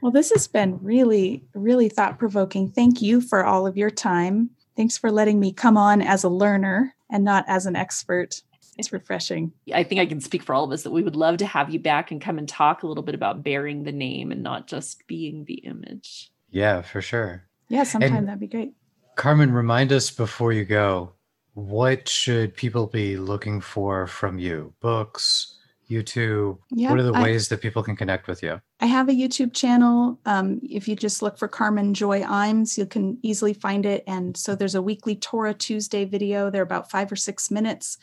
well 0.00 0.12
this 0.12 0.30
has 0.30 0.46
been 0.46 0.78
really 0.82 1.44
really 1.54 1.88
thought 1.88 2.16
provoking 2.16 2.70
thank 2.70 3.02
you 3.02 3.20
for 3.20 3.44
all 3.44 3.66
of 3.66 3.76
your 3.76 3.90
time 3.90 4.50
thanks 4.76 4.96
for 4.96 5.10
letting 5.10 5.40
me 5.40 5.52
come 5.52 5.76
on 5.76 6.00
as 6.00 6.22
a 6.22 6.28
learner 6.28 6.94
and 7.10 7.24
not 7.24 7.44
as 7.48 7.66
an 7.66 7.74
expert 7.74 8.42
it's 8.78 8.92
refreshing 8.92 9.52
i 9.74 9.82
think 9.82 10.00
i 10.00 10.06
can 10.06 10.20
speak 10.20 10.42
for 10.42 10.54
all 10.54 10.64
of 10.64 10.72
us 10.72 10.82
that 10.82 10.90
we 10.90 11.02
would 11.02 11.16
love 11.16 11.36
to 11.38 11.46
have 11.46 11.70
you 11.70 11.78
back 11.78 12.10
and 12.10 12.20
come 12.20 12.38
and 12.38 12.48
talk 12.48 12.82
a 12.82 12.86
little 12.86 13.02
bit 13.02 13.14
about 13.14 13.42
bearing 13.42 13.84
the 13.84 13.92
name 13.92 14.30
and 14.32 14.42
not 14.42 14.66
just 14.66 15.06
being 15.06 15.44
the 15.46 15.54
image 15.64 16.30
Yeah, 16.50 16.82
for 16.82 17.00
sure. 17.00 17.44
yeah 17.68 17.84
sometime 17.84 18.14
And- 18.16 18.28
that'd 18.28 18.40
be 18.40 18.46
great 18.46 18.72
Carmen, 19.16 19.50
remind 19.50 19.92
us 19.92 20.10
before 20.10 20.52
you 20.52 20.66
go, 20.66 21.14
what 21.54 22.06
should 22.06 22.54
people 22.54 22.86
be 22.86 23.16
looking 23.16 23.62
for 23.62 24.06
from 24.06 24.38
you? 24.38 24.74
Books, 24.80 25.56
YouTube? 25.90 26.58
Yeah, 26.70 26.90
what 26.90 26.98
are 27.00 27.02
the 27.02 27.14
I- 27.14 27.22
ways 27.22 27.48
that 27.48 27.62
people 27.62 27.82
can 27.82 27.96
connect 27.96 28.28
with 28.28 28.42
you? 28.42 28.60
I 28.80 28.84
have 28.84 29.08
a 29.08 29.12
YouTube 29.12 29.54
channel. 29.54 30.18
Um, 30.26 30.60
if 30.62 30.86
you 30.86 30.96
just 30.96 31.22
look 31.22 31.38
for 31.38 31.48
Carmen 31.48 31.94
Joy 31.94 32.20
Imes, 32.20 32.76
you 32.76 32.84
can 32.84 33.18
easily 33.22 33.54
find 33.54 33.86
it. 33.86 34.04
And 34.06 34.36
so 34.36 34.54
there's 34.54 34.74
a 34.74 34.82
weekly 34.82 35.16
Torah 35.16 35.54
Tuesday 35.54 36.04
video. 36.04 36.50
They're 36.50 36.60
about 36.62 36.90
five 36.90 37.10
or 37.10 37.16
six 37.16 37.50
minutes. 37.50 37.96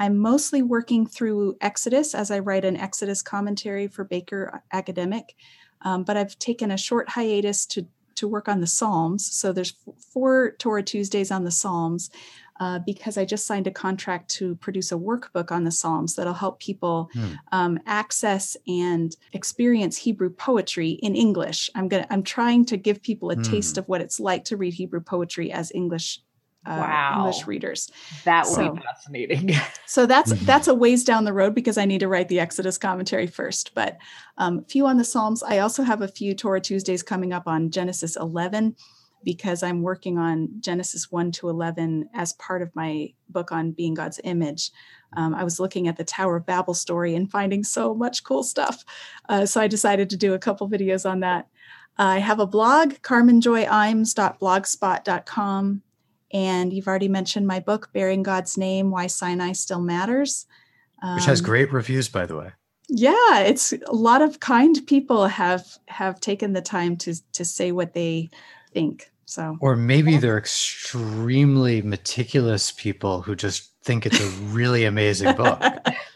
I'm 0.00 0.18
mostly 0.18 0.62
working 0.62 1.06
through 1.06 1.56
Exodus 1.60 2.14
as 2.14 2.30
I 2.32 2.40
write 2.40 2.64
an 2.64 2.76
Exodus 2.76 3.22
commentary 3.22 3.86
for 3.86 4.02
Baker 4.02 4.62
Academic. 4.72 5.36
Um, 5.82 6.02
but 6.02 6.16
I've 6.16 6.36
taken 6.38 6.70
a 6.72 6.76
short 6.76 7.10
hiatus 7.10 7.66
to 7.66 7.86
to 8.16 8.28
work 8.28 8.48
on 8.48 8.60
the 8.60 8.66
Psalms. 8.66 9.24
So 9.32 9.50
there's 9.50 9.72
four 10.12 10.50
Torah 10.58 10.82
Tuesdays 10.82 11.30
on 11.30 11.44
the 11.44 11.50
Psalms. 11.50 12.10
Uh, 12.60 12.78
because 12.84 13.16
I 13.16 13.24
just 13.24 13.46
signed 13.46 13.66
a 13.66 13.70
contract 13.70 14.28
to 14.32 14.54
produce 14.56 14.92
a 14.92 14.96
workbook 14.96 15.50
on 15.50 15.64
the 15.64 15.70
Psalms 15.70 16.14
that'll 16.14 16.34
help 16.34 16.60
people 16.60 17.08
Hmm. 17.14 17.26
um, 17.52 17.78
access 17.86 18.54
and 18.68 19.16
experience 19.32 19.96
Hebrew 19.96 20.28
poetry 20.28 20.90
in 20.90 21.16
English. 21.16 21.70
I'm 21.74 21.88
gonna 21.88 22.06
I'm 22.10 22.22
trying 22.22 22.66
to 22.66 22.76
give 22.76 23.00
people 23.02 23.30
a 23.30 23.36
taste 23.36 23.76
Hmm. 23.76 23.80
of 23.80 23.88
what 23.88 24.02
it's 24.02 24.20
like 24.20 24.44
to 24.44 24.58
read 24.58 24.74
Hebrew 24.74 25.00
poetry 25.00 25.50
as 25.50 25.72
English 25.74 26.20
uh, 26.66 26.76
Wow. 26.78 27.14
English 27.18 27.46
readers. 27.46 27.90
that 28.24 28.44
would 28.46 28.54
So- 28.54 28.72
be 28.72 28.80
fascinating 28.82 29.50
So 29.86 30.06
that's 30.06 30.32
Mhm. 30.32 30.46
that's 30.46 30.68
a 30.68 30.74
ways 30.74 31.04
down 31.04 31.24
the 31.24 31.32
road 31.32 31.54
because 31.54 31.78
I 31.78 31.84
need 31.86 32.00
to 32.00 32.08
write 32.08 32.28
the 32.28 32.40
Exodus 32.40 32.76
commentary 32.78 33.26
first. 33.26 33.74
But 33.74 33.96
um, 34.38 34.58
a 34.58 34.62
few 34.68 34.86
on 34.86 34.96
the 34.98 35.04
Psalms. 35.04 35.42
I 35.42 35.58
also 35.58 35.82
have 35.82 36.02
a 36.02 36.08
few 36.08 36.34
Torah 36.34 36.60
Tuesdays 36.60 37.02
coming 37.02 37.32
up 37.32 37.46
on 37.46 37.70
Genesis 37.70 38.16
11 38.16 38.76
because 39.22 39.62
I'm 39.62 39.82
working 39.82 40.16
on 40.16 40.48
Genesis 40.60 41.10
1 41.10 41.30
to 41.32 41.50
11 41.50 42.08
as 42.14 42.32
part 42.34 42.62
of 42.62 42.74
my 42.74 43.12
book 43.28 43.52
on 43.52 43.72
being 43.72 43.92
God's 43.94 44.18
image. 44.24 44.70
Um, 45.16 45.34
I 45.34 45.44
was 45.44 45.60
looking 45.60 45.88
at 45.88 45.96
the 45.96 46.04
Tower 46.04 46.36
of 46.36 46.46
Babel 46.46 46.72
story 46.72 47.14
and 47.14 47.30
finding 47.30 47.62
so 47.64 47.94
much 47.94 48.24
cool 48.24 48.42
stuff. 48.42 48.82
Uh, 49.28 49.44
so 49.44 49.60
I 49.60 49.66
decided 49.66 50.08
to 50.10 50.16
do 50.16 50.32
a 50.34 50.38
couple 50.38 50.68
videos 50.70 51.08
on 51.08 51.20
that. 51.20 51.48
I 51.98 52.18
have 52.20 52.40
a 52.40 52.46
blog, 52.46 52.94
carmenjoyimes.blogspot.com. 53.02 55.82
And 56.32 56.72
you've 56.72 56.86
already 56.88 57.08
mentioned 57.08 57.46
my 57.46 57.60
book, 57.60 57.90
Bearing 57.92 58.22
God's 58.22 58.56
Name 58.56 58.90
Why 58.90 59.06
Sinai 59.08 59.52
Still 59.52 59.80
Matters. 59.80 60.46
Which 61.14 61.24
has 61.24 61.40
Um, 61.40 61.46
great 61.46 61.72
reviews, 61.72 62.08
by 62.08 62.26
the 62.26 62.36
way. 62.36 62.50
yeah 62.88 63.38
it's 63.40 63.72
a 63.72 63.92
lot 63.94 64.20
of 64.20 64.40
kind 64.40 64.80
people 64.86 65.28
have 65.28 65.78
have 65.86 66.18
taken 66.20 66.52
the 66.52 66.60
time 66.60 66.96
to 66.96 67.14
to 67.32 67.44
say 67.44 67.70
what 67.72 67.94
they 67.94 68.28
think 68.74 69.10
so 69.26 69.56
Or 69.60 69.76
maybe 69.76 70.18
they're 70.18 70.36
extremely 70.38 71.82
meticulous 71.82 72.72
people 72.72 73.22
who 73.22 73.36
just 73.36 73.70
think 73.84 74.04
it's 74.06 74.20
a 74.20 74.28
really 74.52 74.84
amazing 74.84 75.36
book. 75.36 75.62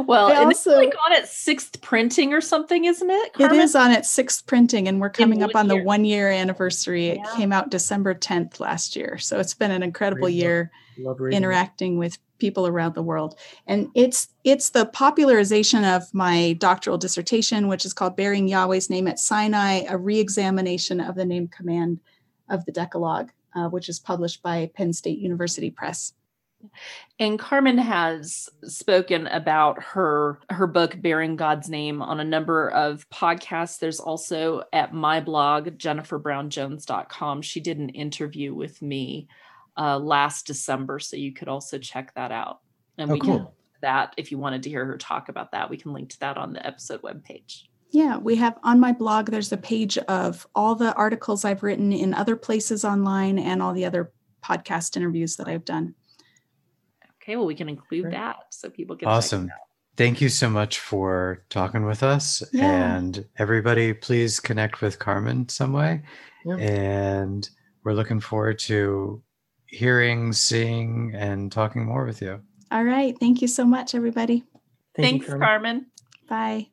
well 0.00 0.26
I 0.32 0.42
and 0.42 0.50
it's 0.50 0.66
like 0.66 0.94
on 1.06 1.12
its 1.12 1.36
sixth 1.36 1.80
printing 1.80 2.32
or 2.32 2.40
something 2.40 2.84
isn't 2.84 3.10
it? 3.10 3.26
It 3.26 3.32
Carmen? 3.34 3.60
is 3.60 3.74
on 3.74 3.90
its 3.90 4.08
sixth 4.10 4.46
printing 4.46 4.88
and 4.88 5.00
we're 5.00 5.10
coming 5.10 5.42
up 5.42 5.54
one 5.54 5.62
on 5.62 5.68
the 5.68 5.82
one 5.82 6.04
year 6.04 6.28
anniversary. 6.28 7.08
It 7.08 7.20
came 7.36 7.52
out 7.52 7.70
december 7.70 8.14
10th 8.14 8.60
last 8.60 8.96
year. 8.96 9.18
So 9.18 9.38
it's 9.38 9.54
been 9.54 9.70
an 9.70 9.82
incredible 9.82 10.22
Great 10.22 10.34
year 10.34 10.70
Love 10.98 11.20
reading. 11.20 11.36
it. 11.36 11.38
interacting 11.38 11.98
with 11.98 12.18
people 12.38 12.66
around 12.66 12.94
the 12.94 13.02
world. 13.02 13.38
And 13.66 13.88
it's 13.94 14.28
it's 14.44 14.70
the 14.70 14.86
popularization 14.86 15.84
of 15.84 16.02
my 16.14 16.54
doctoral 16.54 16.98
dissertation 16.98 17.68
which 17.68 17.84
is 17.84 17.92
called 17.92 18.16
bearing 18.16 18.48
yahweh's 18.48 18.88
name 18.90 19.06
at 19.06 19.18
sinai 19.18 19.82
a 19.88 19.96
re-examination 19.98 21.00
of 21.00 21.14
the 21.14 21.26
name 21.26 21.46
command 21.48 22.00
of 22.48 22.64
the 22.64 22.72
decalogue 22.72 23.30
uh, 23.54 23.68
which 23.68 23.88
is 23.88 23.98
published 24.00 24.42
by 24.42 24.70
penn 24.74 24.92
state 24.92 25.18
university 25.18 25.70
press 25.70 26.14
and 27.18 27.38
carmen 27.38 27.78
has 27.78 28.48
spoken 28.64 29.26
about 29.28 29.82
her 29.82 30.38
her 30.50 30.66
book 30.66 31.00
bearing 31.00 31.36
god's 31.36 31.68
name 31.68 32.02
on 32.02 32.20
a 32.20 32.24
number 32.24 32.68
of 32.70 33.08
podcasts. 33.10 33.78
There's 33.78 34.00
also 34.00 34.62
at 34.72 34.92
my 34.94 35.20
blog 35.20 35.78
jenniferbrownjones.com 35.78 37.42
she 37.42 37.60
did 37.60 37.78
an 37.78 37.88
interview 37.90 38.54
with 38.54 38.80
me 38.82 39.28
uh, 39.76 39.98
last 39.98 40.46
december 40.46 40.98
so 40.98 41.16
you 41.16 41.32
could 41.32 41.48
also 41.48 41.78
check 41.78 42.14
that 42.14 42.32
out. 42.32 42.60
And 42.98 43.10
Oh, 43.10 43.14
we 43.14 43.20
cool. 43.20 43.36
can 43.38 43.46
that. 43.82 44.12
If 44.18 44.30
you 44.30 44.36
wanted 44.38 44.62
to 44.64 44.68
hear 44.68 44.84
her 44.84 44.98
talk 44.98 45.28
about 45.28 45.52
that 45.52 45.70
we 45.70 45.76
can 45.76 45.92
link 45.92 46.10
to 46.10 46.20
that 46.20 46.36
on 46.36 46.52
the 46.52 46.64
episode 46.66 47.00
webpage. 47.02 47.62
Yeah, 47.92 48.18
we 48.18 48.36
have 48.36 48.56
on 48.62 48.78
my 48.78 48.92
blog, 48.92 49.26
there's 49.30 49.50
a 49.52 49.56
page 49.56 49.98
of 49.98 50.46
all 50.54 50.74
the 50.76 50.94
articles 50.94 51.44
I've 51.44 51.62
written 51.64 51.92
in 51.92 52.14
other 52.14 52.36
places 52.36 52.84
online 52.84 53.36
and 53.38 53.60
all 53.60 53.72
the 53.72 53.84
other 53.84 54.12
podcast 54.44 54.96
interviews 54.96 55.36
that 55.36 55.48
I've 55.48 55.64
done. 55.64 55.94
Okay, 57.22 57.36
well, 57.36 57.46
we 57.46 57.54
can 57.54 57.68
include 57.68 58.04
Great. 58.04 58.14
that 58.14 58.36
so 58.50 58.70
people 58.70 58.96
can. 58.96 59.08
Awesome. 59.08 59.50
Thank 59.96 60.20
you 60.20 60.28
so 60.28 60.48
much 60.48 60.78
for 60.78 61.44
talking 61.50 61.84
with 61.84 62.02
us. 62.02 62.42
Yeah. 62.52 62.96
And 62.96 63.26
everybody, 63.38 63.92
please 63.92 64.40
connect 64.40 64.80
with 64.80 64.98
Carmen 64.98 65.48
some 65.48 65.72
way. 65.72 66.02
Yeah. 66.46 66.56
And 66.56 67.48
we're 67.84 67.92
looking 67.92 68.20
forward 68.20 68.58
to 68.60 69.22
hearing, 69.66 70.32
seeing, 70.32 71.12
and 71.14 71.52
talking 71.52 71.84
more 71.84 72.06
with 72.06 72.22
you. 72.22 72.40
All 72.70 72.84
right. 72.84 73.14
Thank 73.18 73.42
you 73.42 73.48
so 73.48 73.64
much, 73.64 73.94
everybody. 73.94 74.44
Thank 74.96 75.22
Thanks, 75.22 75.28
you, 75.28 75.38
Carmen. 75.38 75.86
Bye. 76.28 76.68